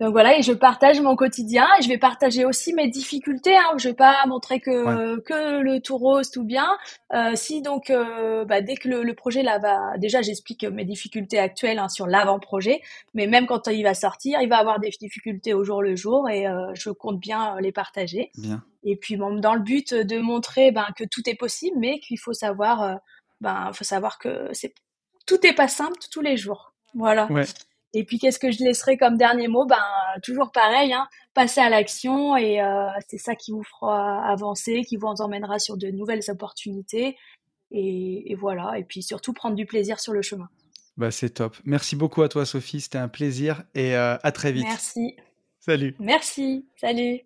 [0.00, 3.56] Donc voilà, et je partage mon quotidien et je vais partager aussi mes difficultés.
[3.56, 3.76] Hein.
[3.78, 6.68] Je vais pas montrer que que le tout rose tout bien.
[7.12, 10.84] Euh, si donc, euh, bah, dès que le, le, projet là va, déjà j'explique mes
[10.84, 12.82] difficultés actuelles hein, sur l'avant-projet,
[13.14, 16.28] mais même quand il va sortir, il va avoir des difficultés au jour le jour
[16.28, 18.30] et euh, je compte bien les partager.
[18.36, 18.64] Bien.
[18.82, 22.18] Et puis bon, dans le but de montrer ben, que tout est possible, mais qu'il
[22.18, 22.94] faut savoir, euh,
[23.40, 24.74] ben faut savoir que c'est
[25.26, 26.74] tout est pas simple tous les jours.
[26.94, 27.30] Voilà.
[27.30, 27.44] Ouais.
[27.94, 29.66] Et puis, qu'est-ce que je laisserai comme dernier mot?
[29.66, 29.76] Ben,
[30.22, 34.96] toujours pareil, hein, passer à l'action et euh, c'est ça qui vous fera avancer, qui
[34.96, 37.16] vous emmènera sur de nouvelles opportunités.
[37.70, 38.78] Et, voilà.
[38.78, 40.48] Et puis surtout, prendre du plaisir sur le chemin.
[40.96, 41.56] Bah, c'est top.
[41.64, 42.80] Merci beaucoup à toi, Sophie.
[42.80, 44.64] C'était un plaisir et euh, à très vite.
[44.64, 45.16] Merci.
[45.58, 45.96] Salut.
[45.98, 46.66] Merci.
[46.76, 47.20] Salut.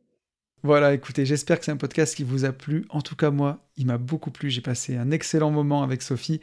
[0.64, 2.85] Voilà, écoutez, j'espère que c'est un podcast qui vous a plu.
[2.90, 4.51] En tout cas, moi, il m'a beaucoup plu.
[4.51, 6.40] J'ai passé un excellent moment avec Sophie.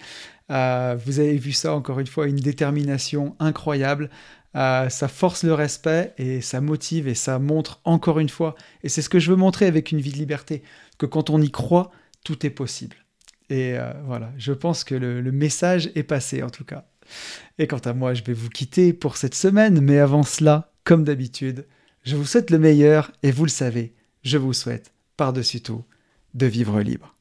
[0.51, 4.09] Euh, vous avez vu ça, encore une fois, une détermination incroyable.
[4.55, 8.55] Euh, ça force le respect et ça motive et ça montre encore une fois.
[8.83, 10.63] Et c'est ce que je veux montrer avec une vie de liberté,
[10.97, 11.91] que quand on y croit,
[12.23, 12.95] tout est possible.
[13.49, 16.85] Et euh, voilà, je pense que le, le message est passé en tout cas.
[17.59, 21.03] Et quant à moi, je vais vous quitter pour cette semaine, mais avant cela, comme
[21.03, 21.67] d'habitude,
[22.03, 23.93] je vous souhaite le meilleur et vous le savez,
[24.25, 25.85] je vous souhaite, par-dessus tout,
[26.33, 27.14] de vivre libre.